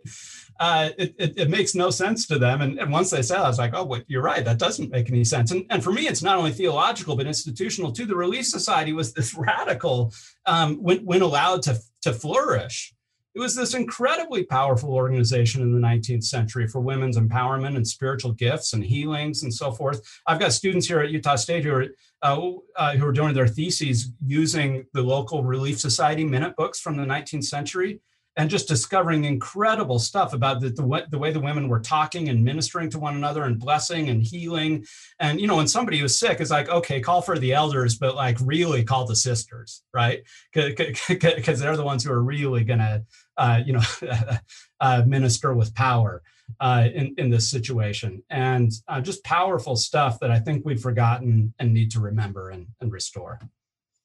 Uh, 0.58 0.90
it, 0.96 1.14
it, 1.18 1.38
it, 1.38 1.50
makes 1.50 1.74
no 1.74 1.90
sense 1.90 2.26
to 2.26 2.38
them. 2.38 2.62
And, 2.62 2.78
and 2.78 2.90
once 2.90 3.10
they 3.10 3.22
said, 3.22 3.38
I 3.38 3.48
was 3.48 3.58
like, 3.58 3.72
oh, 3.74 4.00
you're 4.06 4.22
right. 4.22 4.44
That 4.44 4.58
doesn't 4.58 4.90
make 4.90 5.10
any 5.10 5.24
sense. 5.24 5.50
And, 5.50 5.66
and 5.68 5.84
for 5.84 5.92
me, 5.92 6.08
it's 6.08 6.22
not 6.22 6.38
only 6.38 6.52
theological, 6.52 7.14
but 7.14 7.26
institutional 7.26 7.92
too. 7.92 8.06
The 8.06 8.16
Relief 8.16 8.46
Society 8.46 8.92
was 8.92 9.12
this 9.12 9.34
radical 9.38 10.14
um, 10.46 10.82
when, 10.82 11.04
when 11.04 11.22
allowed 11.22 11.62
to, 11.64 11.78
to 12.02 12.12
flourish. 12.12 12.94
It 13.34 13.40
was 13.40 13.54
this 13.54 13.74
incredibly 13.74 14.44
powerful 14.44 14.94
organization 14.94 15.60
in 15.60 15.74
the 15.74 15.86
19th 15.86 16.24
century 16.24 16.66
for 16.66 16.80
women's 16.80 17.18
empowerment 17.18 17.76
and 17.76 17.86
spiritual 17.86 18.32
gifts 18.32 18.72
and 18.72 18.82
healings 18.82 19.42
and 19.42 19.52
so 19.52 19.72
forth. 19.72 20.00
I've 20.26 20.40
got 20.40 20.54
students 20.54 20.86
here 20.86 21.00
at 21.00 21.10
Utah 21.10 21.36
State 21.36 21.64
who 21.64 21.72
are 21.74 21.86
uh, 22.22 22.50
uh, 22.76 22.96
who 22.96 23.06
are 23.06 23.12
doing 23.12 23.34
their 23.34 23.46
theses 23.46 24.10
using 24.24 24.86
the 24.94 25.02
local 25.02 25.44
Relief 25.44 25.78
Society 25.78 26.24
minute 26.24 26.56
books 26.56 26.80
from 26.80 26.96
the 26.96 27.04
19th 27.04 27.44
century 27.44 28.00
and 28.36 28.50
just 28.50 28.68
discovering 28.68 29.24
incredible 29.24 29.98
stuff 29.98 30.34
about 30.34 30.60
the, 30.60 30.68
the, 30.68 31.06
the, 31.10 31.18
way 31.18 31.32
the 31.32 31.40
women 31.40 31.68
were 31.68 31.80
talking 31.80 32.28
and 32.28 32.44
ministering 32.44 32.90
to 32.90 32.98
one 32.98 33.16
another 33.16 33.44
and 33.44 33.58
blessing 33.58 34.10
and 34.10 34.22
healing. 34.22 34.84
And, 35.18 35.40
you 35.40 35.46
know, 35.46 35.56
when 35.56 35.66
somebody 35.66 36.02
was 36.02 36.18
sick, 36.18 36.40
it's 36.40 36.50
like, 36.50 36.68
okay, 36.68 37.00
call 37.00 37.22
for 37.22 37.38
the 37.38 37.54
elders, 37.54 37.96
but 37.96 38.14
like 38.14 38.36
really 38.42 38.84
call 38.84 39.06
the 39.06 39.16
sisters, 39.16 39.82
right? 39.94 40.22
Because 40.52 41.60
they're 41.60 41.76
the 41.76 41.84
ones 41.84 42.04
who 42.04 42.12
are 42.12 42.22
really 42.22 42.62
going 42.62 42.80
to, 42.80 43.04
uh, 43.38 43.62
you 43.64 43.72
know, 43.72 43.82
uh, 44.80 45.02
minister 45.06 45.54
with 45.54 45.74
power 45.74 46.22
uh, 46.60 46.88
in, 46.94 47.14
in 47.16 47.30
this 47.30 47.50
situation. 47.50 48.22
And 48.28 48.70
uh, 48.86 49.00
just 49.00 49.24
powerful 49.24 49.76
stuff 49.76 50.20
that 50.20 50.30
I 50.30 50.40
think 50.40 50.66
we've 50.66 50.80
forgotten 50.80 51.54
and 51.58 51.72
need 51.72 51.90
to 51.92 52.00
remember 52.00 52.50
and, 52.50 52.66
and 52.82 52.92
restore. 52.92 53.40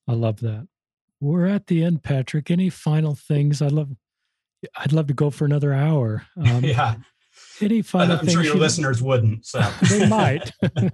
I 0.07 0.13
love 0.13 0.39
that. 0.39 0.67
We're 1.19 1.45
at 1.45 1.67
the 1.67 1.83
end, 1.83 2.01
Patrick. 2.01 2.49
Any 2.49 2.69
final 2.69 3.13
things? 3.13 3.61
I 3.61 3.67
love 3.67 3.89
I'd 4.77 4.93
love 4.93 5.07
to 5.07 5.13
go 5.13 5.29
for 5.29 5.45
another 5.45 5.73
hour. 5.73 6.25
Um, 6.37 6.63
yeah. 6.63 6.95
Any 7.59 7.81
final 7.81 8.17
I'm 8.17 8.27
sure 8.27 8.43
your 8.43 8.55
listeners 8.55 9.01
wouldn't. 9.01 9.45
So 9.45 9.59
they 9.89 10.07
might. 10.07 10.51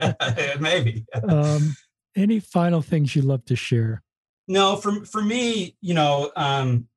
Maybe. 0.60 1.06
Um, 1.28 1.76
any 2.16 2.40
final 2.40 2.82
things 2.82 3.16
you'd 3.16 3.26
love 3.26 3.46
to 3.46 3.56
share? 3.56 4.04
No, 4.48 4.76
for 4.76 5.06
for 5.06 5.22
me, 5.22 5.76
you 5.82 5.94
know, 5.94 6.32
um, 6.36 6.88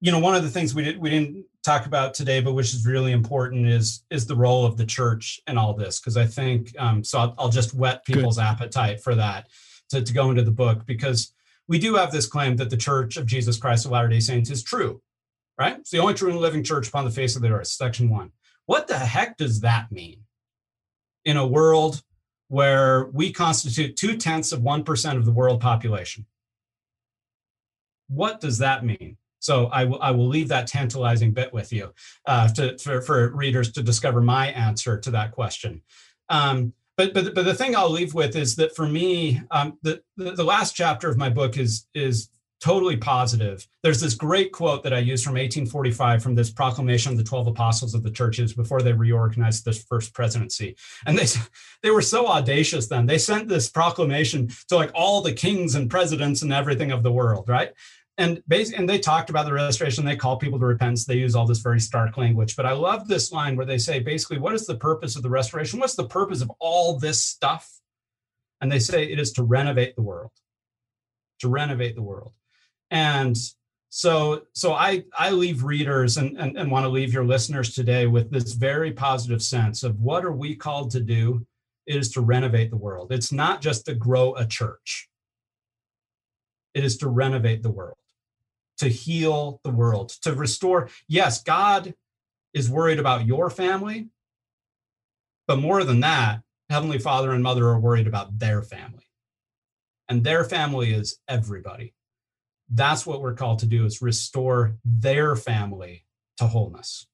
you 0.00 0.12
know, 0.12 0.18
one 0.18 0.34
of 0.34 0.42
the 0.42 0.50
things 0.50 0.74
we 0.74 0.84
did 0.84 0.98
we 0.98 1.10
didn't 1.10 1.44
talk 1.64 1.86
about 1.86 2.14
today, 2.14 2.40
but 2.40 2.52
which 2.52 2.72
is 2.74 2.86
really 2.86 3.12
important 3.12 3.66
is 3.66 4.04
is 4.10 4.26
the 4.26 4.36
role 4.36 4.64
of 4.64 4.76
the 4.76 4.86
church 4.86 5.40
in 5.48 5.58
all 5.58 5.74
this. 5.74 6.00
Because 6.00 6.16
I 6.16 6.26
think 6.26 6.72
um, 6.78 7.02
so. 7.02 7.18
I'll, 7.18 7.34
I'll, 7.38 7.48
just 7.48 7.74
whet 7.74 8.04
people's 8.04 8.36
Good. 8.36 8.44
appetite 8.44 9.00
for 9.00 9.14
that 9.16 9.48
to, 9.90 10.02
to 10.02 10.12
go 10.12 10.30
into 10.30 10.42
the 10.42 10.50
book 10.50 10.86
because 10.86 11.32
we 11.66 11.78
do 11.78 11.94
have 11.96 12.12
this 12.12 12.26
claim 12.26 12.56
that 12.56 12.70
the 12.70 12.76
Church 12.76 13.16
of 13.16 13.26
Jesus 13.26 13.58
Christ 13.58 13.84
of 13.84 13.90
Latter 13.90 14.08
Day 14.08 14.20
Saints 14.20 14.50
is 14.50 14.62
true 14.62 15.00
right? 15.58 15.76
It's 15.78 15.90
the 15.90 15.98
only 15.98 16.14
true 16.14 16.30
and 16.30 16.38
living 16.38 16.62
church 16.62 16.88
upon 16.88 17.04
the 17.04 17.10
face 17.10 17.36
of 17.36 17.42
the 17.42 17.50
earth, 17.50 17.66
section 17.66 18.08
one. 18.08 18.30
What 18.66 18.86
the 18.86 18.98
heck 18.98 19.36
does 19.36 19.60
that 19.60 19.90
mean 19.90 20.24
in 21.24 21.36
a 21.36 21.46
world 21.46 22.02
where 22.48 23.06
we 23.06 23.32
constitute 23.32 23.96
two 23.96 24.16
tenths 24.16 24.52
of 24.52 24.60
1% 24.60 25.16
of 25.16 25.24
the 25.24 25.32
world 25.32 25.60
population? 25.60 26.26
What 28.08 28.40
does 28.40 28.58
that 28.58 28.84
mean? 28.84 29.16
So 29.40 29.68
I, 29.72 29.84
w- 29.84 30.00
I 30.00 30.10
will 30.12 30.28
leave 30.28 30.48
that 30.48 30.66
tantalizing 30.66 31.32
bit 31.32 31.52
with 31.52 31.72
you 31.72 31.92
uh, 32.26 32.48
to, 32.54 32.78
for, 32.78 33.00
for 33.02 33.30
readers 33.30 33.72
to 33.72 33.82
discover 33.82 34.20
my 34.20 34.48
answer 34.48 34.98
to 34.98 35.10
that 35.12 35.32
question. 35.32 35.82
Um, 36.28 36.72
but, 36.96 37.14
but, 37.14 37.34
but 37.34 37.44
the 37.44 37.54
thing 37.54 37.76
I'll 37.76 37.90
leave 37.90 38.14
with 38.14 38.34
is 38.34 38.56
that 38.56 38.74
for 38.74 38.88
me, 38.88 39.40
um, 39.50 39.78
the, 39.82 40.02
the, 40.16 40.32
the 40.32 40.44
last 40.44 40.74
chapter 40.74 41.08
of 41.08 41.16
my 41.16 41.28
book 41.28 41.56
is, 41.56 41.86
is 41.94 42.28
totally 42.60 42.96
positive. 42.96 43.66
There's 43.82 44.00
this 44.00 44.14
great 44.14 44.52
quote 44.52 44.82
that 44.82 44.92
I 44.92 44.98
use 44.98 45.22
from 45.22 45.34
1845 45.34 46.22
from 46.22 46.34
this 46.34 46.50
proclamation 46.50 47.12
of 47.12 47.18
the 47.18 47.24
12 47.24 47.48
apostles 47.48 47.94
of 47.94 48.02
the 48.02 48.10
churches 48.10 48.52
before 48.52 48.82
they 48.82 48.92
reorganized 48.92 49.64
this 49.64 49.84
first 49.84 50.12
presidency. 50.14 50.76
And 51.06 51.16
they 51.16 51.26
they 51.82 51.90
were 51.90 52.02
so 52.02 52.26
audacious 52.26 52.88
then. 52.88 53.06
They 53.06 53.18
sent 53.18 53.48
this 53.48 53.70
proclamation 53.70 54.48
to 54.68 54.76
like 54.76 54.90
all 54.94 55.22
the 55.22 55.32
kings 55.32 55.74
and 55.74 55.90
presidents 55.90 56.42
and 56.42 56.52
everything 56.52 56.90
of 56.90 57.02
the 57.02 57.12
world, 57.12 57.48
right? 57.48 57.72
And 58.18 58.42
basically, 58.48 58.80
and 58.80 58.88
they 58.88 58.98
talked 58.98 59.30
about 59.30 59.46
the 59.46 59.52
restoration. 59.52 60.04
They 60.04 60.16
call 60.16 60.38
people 60.38 60.58
to 60.58 60.66
repentance. 60.66 61.04
They 61.04 61.14
use 61.14 61.36
all 61.36 61.46
this 61.46 61.60
very 61.60 61.78
stark 61.78 62.16
language. 62.16 62.56
But 62.56 62.66
I 62.66 62.72
love 62.72 63.06
this 63.06 63.30
line 63.30 63.56
where 63.56 63.64
they 63.64 63.78
say, 63.78 64.00
basically, 64.00 64.38
what 64.38 64.54
is 64.54 64.66
the 64.66 64.76
purpose 64.76 65.14
of 65.14 65.22
the 65.22 65.30
restoration? 65.30 65.78
What's 65.78 65.94
the 65.94 66.08
purpose 66.08 66.42
of 66.42 66.50
all 66.58 66.98
this 66.98 67.22
stuff? 67.22 67.70
And 68.60 68.72
they 68.72 68.80
say 68.80 69.04
it 69.04 69.20
is 69.20 69.32
to 69.34 69.44
renovate 69.44 69.94
the 69.94 70.02
world. 70.02 70.32
To 71.42 71.48
renovate 71.48 71.94
the 71.94 72.02
world. 72.02 72.32
And 72.90 73.36
so 73.90 74.42
so 74.52 74.74
i 74.74 75.02
i 75.16 75.30
leave 75.30 75.64
readers 75.64 76.18
and, 76.18 76.36
and 76.36 76.58
and 76.58 76.70
want 76.70 76.84
to 76.84 76.90
leave 76.90 77.10
your 77.10 77.24
listeners 77.24 77.74
today 77.74 78.06
with 78.06 78.30
this 78.30 78.52
very 78.52 78.92
positive 78.92 79.42
sense 79.42 79.82
of 79.82 79.98
what 79.98 80.26
are 80.26 80.32
we 80.32 80.54
called 80.54 80.90
to 80.90 81.00
do 81.00 81.46
is 81.86 82.10
to 82.12 82.20
renovate 82.20 82.68
the 82.68 82.76
world. 82.76 83.10
It's 83.10 83.32
not 83.32 83.62
just 83.62 83.86
to 83.86 83.94
grow 83.94 84.34
a 84.34 84.44
church. 84.44 85.08
It 86.74 86.84
is 86.84 86.98
to 86.98 87.08
renovate 87.08 87.62
the 87.62 87.70
world 87.70 87.96
to 88.76 88.88
heal 88.88 89.58
the 89.64 89.70
world 89.70 90.10
to 90.22 90.34
restore 90.34 90.88
yes 91.08 91.42
god 91.42 91.94
is 92.54 92.70
worried 92.70 93.00
about 93.00 93.26
your 93.26 93.50
family 93.50 94.08
but 95.48 95.58
more 95.58 95.82
than 95.82 96.00
that 96.00 96.42
heavenly 96.70 96.98
father 96.98 97.32
and 97.32 97.42
mother 97.42 97.68
are 97.68 97.80
worried 97.80 98.06
about 98.06 98.38
their 98.38 98.62
family. 98.62 99.04
And 100.08 100.24
their 100.24 100.44
family 100.44 100.92
is 100.92 101.18
everybody 101.28 101.94
that's 102.70 103.06
what 103.06 103.22
we're 103.22 103.34
called 103.34 103.60
to 103.60 103.66
do 103.66 103.84
is 103.84 104.02
restore 104.02 104.76
their 104.84 105.36
family 105.36 106.04
to 106.36 106.46
wholeness. 106.46 107.06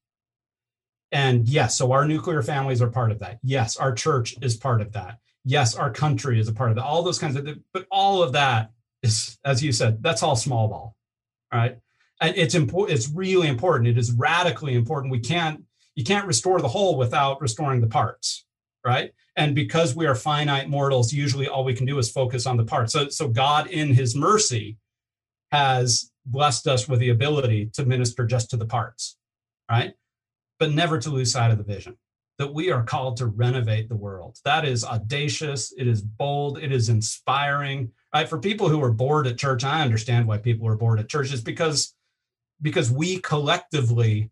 And 1.12 1.48
yes 1.48 1.76
so 1.76 1.92
our 1.92 2.06
nuclear 2.06 2.42
families 2.42 2.82
are 2.82 2.90
part 2.90 3.12
of 3.12 3.20
that. 3.20 3.38
Yes 3.42 3.76
our 3.76 3.92
church 3.92 4.36
is 4.42 4.56
part 4.56 4.80
of 4.80 4.92
that. 4.92 5.18
Yes 5.44 5.76
our 5.76 5.90
country 5.90 6.40
is 6.40 6.48
a 6.48 6.52
part 6.52 6.70
of 6.70 6.76
that. 6.76 6.84
All 6.84 7.02
those 7.02 7.18
kinds 7.18 7.36
of 7.36 7.48
but 7.72 7.86
all 7.90 8.22
of 8.22 8.32
that 8.32 8.72
is 9.02 9.38
as 9.44 9.62
you 9.62 9.72
said 9.72 10.02
that's 10.02 10.22
all 10.22 10.36
small 10.36 10.68
ball 10.68 10.96
right? 11.52 11.78
And 12.20 12.36
it's 12.36 12.54
important 12.54 12.98
it's 12.98 13.08
really 13.08 13.48
important. 13.48 13.88
It 13.88 13.98
is 13.98 14.12
radically 14.12 14.74
important. 14.74 15.12
We 15.12 15.20
can't 15.20 15.64
you 15.94 16.04
can't 16.04 16.26
restore 16.26 16.60
the 16.60 16.68
whole 16.68 16.98
without 16.98 17.40
restoring 17.40 17.80
the 17.80 17.86
parts 17.86 18.44
right? 18.84 19.12
And 19.36 19.54
because 19.54 19.96
we 19.96 20.06
are 20.06 20.14
finite 20.14 20.68
mortals 20.68 21.12
usually 21.12 21.48
all 21.48 21.64
we 21.64 21.74
can 21.74 21.86
do 21.86 21.98
is 21.98 22.10
focus 22.10 22.44
on 22.44 22.56
the 22.56 22.64
parts. 22.64 22.92
So 22.92 23.08
so 23.08 23.28
god 23.28 23.68
in 23.68 23.94
his 23.94 24.16
mercy 24.16 24.78
has 25.54 26.10
blessed 26.26 26.66
us 26.66 26.88
with 26.88 26.98
the 26.98 27.10
ability 27.10 27.70
to 27.74 27.84
minister 27.84 28.26
just 28.26 28.50
to 28.50 28.56
the 28.56 28.66
parts, 28.66 29.16
right? 29.70 29.94
But 30.58 30.72
never 30.72 30.98
to 30.98 31.10
lose 31.10 31.30
sight 31.30 31.52
of 31.52 31.58
the 31.58 31.64
vision 31.64 31.96
that 32.38 32.52
we 32.52 32.72
are 32.72 32.82
called 32.82 33.16
to 33.18 33.26
renovate 33.26 33.88
the 33.88 33.94
world. 33.94 34.36
That 34.44 34.64
is 34.64 34.84
audacious, 34.84 35.72
it 35.78 35.86
is 35.86 36.02
bold, 36.02 36.58
it 36.58 36.72
is 36.72 36.88
inspiring. 36.88 37.92
Right? 38.12 38.28
For 38.28 38.40
people 38.40 38.68
who 38.68 38.82
are 38.82 38.90
bored 38.90 39.28
at 39.28 39.38
church, 39.38 39.62
I 39.62 39.82
understand 39.82 40.26
why 40.26 40.38
people 40.38 40.66
are 40.66 40.76
bored 40.76 40.98
at 40.98 41.08
church 41.08 41.32
is 41.32 41.40
because 41.40 41.94
because 42.60 42.90
we 42.90 43.18
collectively 43.20 44.30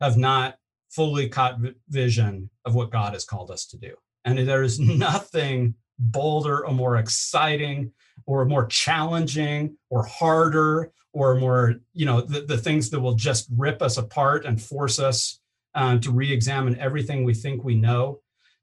have 0.00 0.16
not 0.16 0.56
fully 0.90 1.28
caught 1.28 1.60
vision 1.88 2.50
of 2.64 2.74
what 2.74 2.90
God 2.90 3.12
has 3.12 3.24
called 3.24 3.50
us 3.50 3.66
to 3.66 3.78
do. 3.78 3.94
And 4.24 4.38
there 4.38 4.64
is 4.64 4.80
nothing 5.06 5.74
bolder 6.00 6.66
or 6.66 6.72
more 6.72 6.96
exciting 6.96 7.92
or 8.26 8.44
more 8.44 8.66
challenging 8.66 9.76
or 9.90 10.04
harder 10.04 10.92
or 11.12 11.36
more 11.36 11.74
you 11.92 12.04
know 12.04 12.20
the, 12.20 12.42
the 12.42 12.58
things 12.58 12.90
that 12.90 13.00
will 13.00 13.14
just 13.14 13.48
rip 13.56 13.80
us 13.80 13.96
apart 13.96 14.44
and 14.44 14.60
force 14.60 14.98
us 14.98 15.40
um, 15.74 16.00
to 16.00 16.12
re-examine 16.12 16.78
everything 16.78 17.24
we 17.24 17.34
think 17.34 17.64
we 17.64 17.74
know 17.74 18.20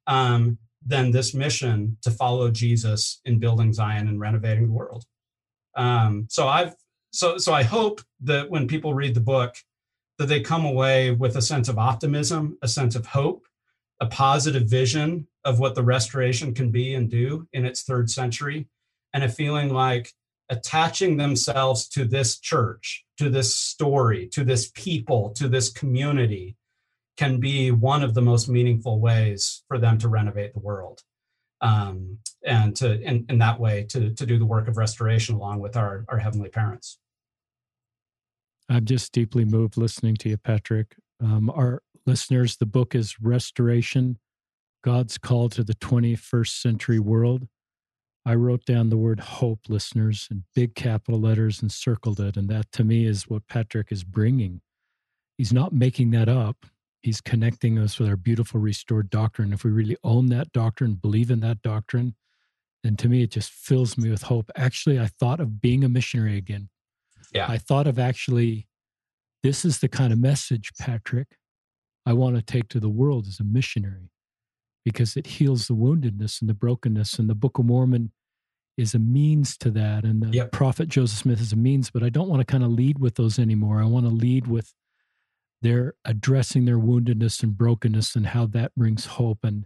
um, 0.08 0.58
than 0.86 1.12
this 1.12 1.34
mission 1.34 1.98
to 2.02 2.12
follow 2.12 2.52
jesus 2.52 3.22
in 3.26 3.40
building 3.40 3.74
zion 3.74 4.08
and 4.08 4.20
renovating 4.20 4.68
the 4.68 4.74
world. 4.74 5.06
Um, 5.76 6.28
so 6.30 6.48
i've 6.48 6.76
so 7.12 7.38
so 7.38 7.54
i 7.54 7.64
hope 7.64 8.02
that 8.22 8.50
when 8.50 8.68
people 8.68 8.94
read 8.94 9.16
the 9.16 9.22
book 9.22 9.56
that 10.18 10.28
they 10.28 10.42
come 10.42 10.66
away 10.66 11.12
with 11.12 11.38
a 11.38 11.42
sense 11.42 11.70
of 11.70 11.80
optimism 11.80 12.58
a 12.62 12.68
sense 12.68 12.96
of 12.96 13.06
hope 13.06 13.46
a 14.02 14.06
positive 14.08 14.68
vision 14.68 15.28
of 15.46 15.60
what 15.60 15.76
the 15.76 15.84
restoration 15.84 16.54
can 16.54 16.72
be 16.72 16.96
and 16.96 17.10
do 17.10 17.48
in 17.54 17.66
its 17.66 17.84
third 17.84 18.10
century 18.10 18.68
and 19.14 19.24
a 19.24 19.30
feeling 19.30 19.74
like 19.74 20.14
attaching 20.50 21.18
themselves 21.18 21.88
to 21.88 22.06
this 22.06 22.40
church, 22.40 23.06
to 23.18 23.30
this 23.30 23.56
story, 23.56 24.28
to 24.28 24.44
this 24.44 24.70
people, 24.72 25.30
to 25.32 25.48
this 25.48 25.72
community 25.72 26.56
can 27.18 27.40
be 27.40 27.72
one 27.72 28.04
of 28.04 28.14
the 28.14 28.22
most 28.22 28.50
meaningful 28.50 29.00
ways 29.00 29.64
for 29.68 29.78
them 29.78 29.98
to 30.00 30.08
renovate 30.08 30.54
the 30.54 30.60
world. 30.60 31.02
Um, 31.62 32.18
and 32.44 32.76
to 32.78 33.00
in, 33.00 33.26
in 33.30 33.38
that 33.38 33.60
way 33.60 33.86
to, 33.90 34.10
to 34.10 34.26
do 34.26 34.40
the 34.40 34.46
work 34.46 34.68
of 34.68 34.78
restoration 34.78 35.36
along 35.36 35.60
with 35.60 35.78
our, 35.78 36.06
our 36.10 36.18
heavenly 36.18 36.50
parents. 36.50 36.98
I'm 38.68 38.86
just 38.86 39.12
deeply 39.12 39.46
moved 39.46 39.78
listening 39.78 40.16
to 40.18 40.30
you, 40.30 40.38
Patrick. 40.38 40.96
Um, 41.22 41.52
our 41.52 41.84
listeners, 42.06 42.58
the 42.58 42.66
book 42.66 42.96
is 42.96 43.22
Restoration 43.22 44.18
God's 44.84 45.18
Call 45.18 45.50
to 45.50 45.64
the 45.64 45.76
21st 45.76 46.62
Century 46.62 47.00
World. 47.00 47.48
I 48.26 48.36
wrote 48.36 48.66
down 48.66 48.90
the 48.90 48.98
word 48.98 49.20
hope, 49.20 49.62
listeners, 49.68 50.28
in 50.30 50.44
big 50.54 50.76
capital 50.76 51.20
letters 51.20 51.62
and 51.62 51.72
circled 51.72 52.20
it. 52.20 52.38
And 52.38 52.48
that 52.50 52.72
to 52.74 52.84
me 52.84 53.06
is 53.06 53.28
what 53.28 53.48
Patrick 53.48 53.92
is 53.92 54.04
bringing. 54.04 54.62
He's 55.38 55.52
not 55.52 55.74
making 55.74 56.12
that 56.12 56.30
up. 56.30 56.68
He's 57.02 57.20
connecting 57.20 57.80
us 57.80 57.98
with 57.98 58.08
our 58.08 58.16
beautiful 58.16 58.60
restored 58.60 59.10
doctrine. 59.10 59.54
If 59.54 59.64
we 59.64 59.72
really 59.72 59.98
own 60.04 60.28
that 60.28 60.52
doctrine, 60.52 60.94
believe 60.94 61.32
in 61.32 61.40
that 61.40 61.64
doctrine, 61.64 62.16
then 62.84 62.96
to 62.98 63.10
me, 63.10 63.24
it 63.24 63.32
just 63.32 63.52
fills 63.52 63.98
me 63.98 64.12
with 64.12 64.24
hope. 64.24 64.52
Actually, 64.56 65.00
I 65.00 65.08
thought 65.08 65.40
of 65.40 65.60
being 65.60 65.84
a 65.84 65.90
missionary 65.90 66.38
again. 66.38 66.70
Yeah. 67.34 67.48
I 67.50 67.58
thought 67.58 67.88
of 67.88 67.98
actually, 67.98 68.68
this 69.42 69.66
is 69.66 69.80
the 69.80 69.88
kind 69.88 70.14
of 70.14 70.20
message, 70.20 70.72
Patrick, 70.80 71.38
I 72.06 72.14
want 72.14 72.36
to 72.36 72.42
take 72.42 72.68
to 72.70 72.80
the 72.80 72.90
world 72.90 73.26
as 73.28 73.40
a 73.40 73.44
missionary 73.44 74.12
because 74.84 75.16
it 75.16 75.28
heals 75.28 75.68
the 75.68 75.76
woundedness 75.76 76.42
and 76.42 76.50
the 76.50 76.54
brokenness. 76.54 77.20
And 77.20 77.30
the 77.30 77.36
Book 77.36 77.60
of 77.60 77.66
Mormon 77.66 78.12
is 78.78 78.94
a 78.94 79.00
means 79.00 79.58
to 79.58 79.70
that. 79.72 80.04
And 80.04 80.22
the 80.24 80.30
yep. 80.30 80.52
prophet 80.52 80.88
Joseph 80.88 81.20
Smith 81.20 81.42
is 81.42 81.54
a 81.54 81.58
means, 81.58 81.90
but 81.92 82.04
I 82.04 82.10
don't 82.10 82.30
want 82.30 82.40
to 82.40 82.52
kind 82.52 82.64
of 82.64 82.72
lead 82.72 83.00
with 83.00 83.16
those 83.16 83.38
anymore. 83.38 83.82
I 83.82 83.86
want 83.86 84.06
to 84.06 84.12
lead 84.12 84.48
with 84.48 84.74
their 85.62 85.94
addressing 86.06 86.66
their 86.66 86.80
woundedness 86.80 87.44
and 87.44 87.58
brokenness 87.58 88.16
and 88.16 88.28
how 88.28 88.48
that 88.48 88.74
brings 88.76 89.06
hope. 89.06 89.40
And 89.44 89.66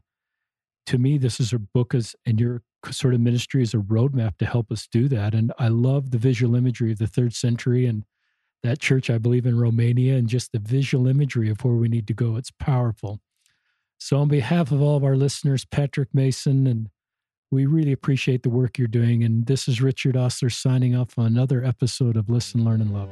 to 0.87 0.97
me, 0.97 1.17
this 1.17 1.39
is 1.39 1.53
a 1.53 1.59
book 1.59 1.95
as 1.95 2.15
and 2.25 2.39
your 2.39 2.61
sort 2.91 3.13
of 3.13 3.21
ministry 3.21 3.63
is 3.63 3.73
a 3.73 3.77
roadmap 3.77 4.37
to 4.37 4.45
help 4.45 4.71
us 4.71 4.87
do 4.91 5.07
that. 5.07 5.33
And 5.33 5.51
I 5.57 5.69
love 5.69 6.11
the 6.11 6.17
visual 6.17 6.55
imagery 6.55 6.91
of 6.91 6.99
the 6.99 7.07
third 7.07 7.33
century 7.33 7.85
and 7.85 8.03
that 8.63 8.79
church, 8.79 9.09
I 9.09 9.17
believe, 9.17 9.45
in 9.45 9.59
Romania, 9.59 10.15
and 10.15 10.27
just 10.27 10.51
the 10.51 10.59
visual 10.59 11.07
imagery 11.07 11.49
of 11.49 11.63
where 11.63 11.75
we 11.75 11.87
need 11.87 12.07
to 12.07 12.13
go. 12.13 12.35
It's 12.35 12.51
powerful. 12.51 13.21
So, 13.97 14.17
on 14.17 14.27
behalf 14.27 14.71
of 14.71 14.81
all 14.81 14.97
of 14.97 15.03
our 15.03 15.15
listeners, 15.15 15.65
Patrick 15.65 16.09
Mason, 16.13 16.67
and 16.67 16.89
we 17.51 17.65
really 17.65 17.91
appreciate 17.91 18.43
the 18.43 18.49
work 18.49 18.77
you're 18.77 18.87
doing. 18.87 19.23
And 19.23 19.45
this 19.45 19.67
is 19.67 19.81
Richard 19.81 20.15
Ostler 20.15 20.49
signing 20.49 20.95
off 20.95 21.17
on 21.17 21.25
another 21.25 21.63
episode 21.63 22.17
of 22.17 22.29
Listen, 22.29 22.63
Learn, 22.63 22.81
and 22.81 22.93
Love. 22.93 23.09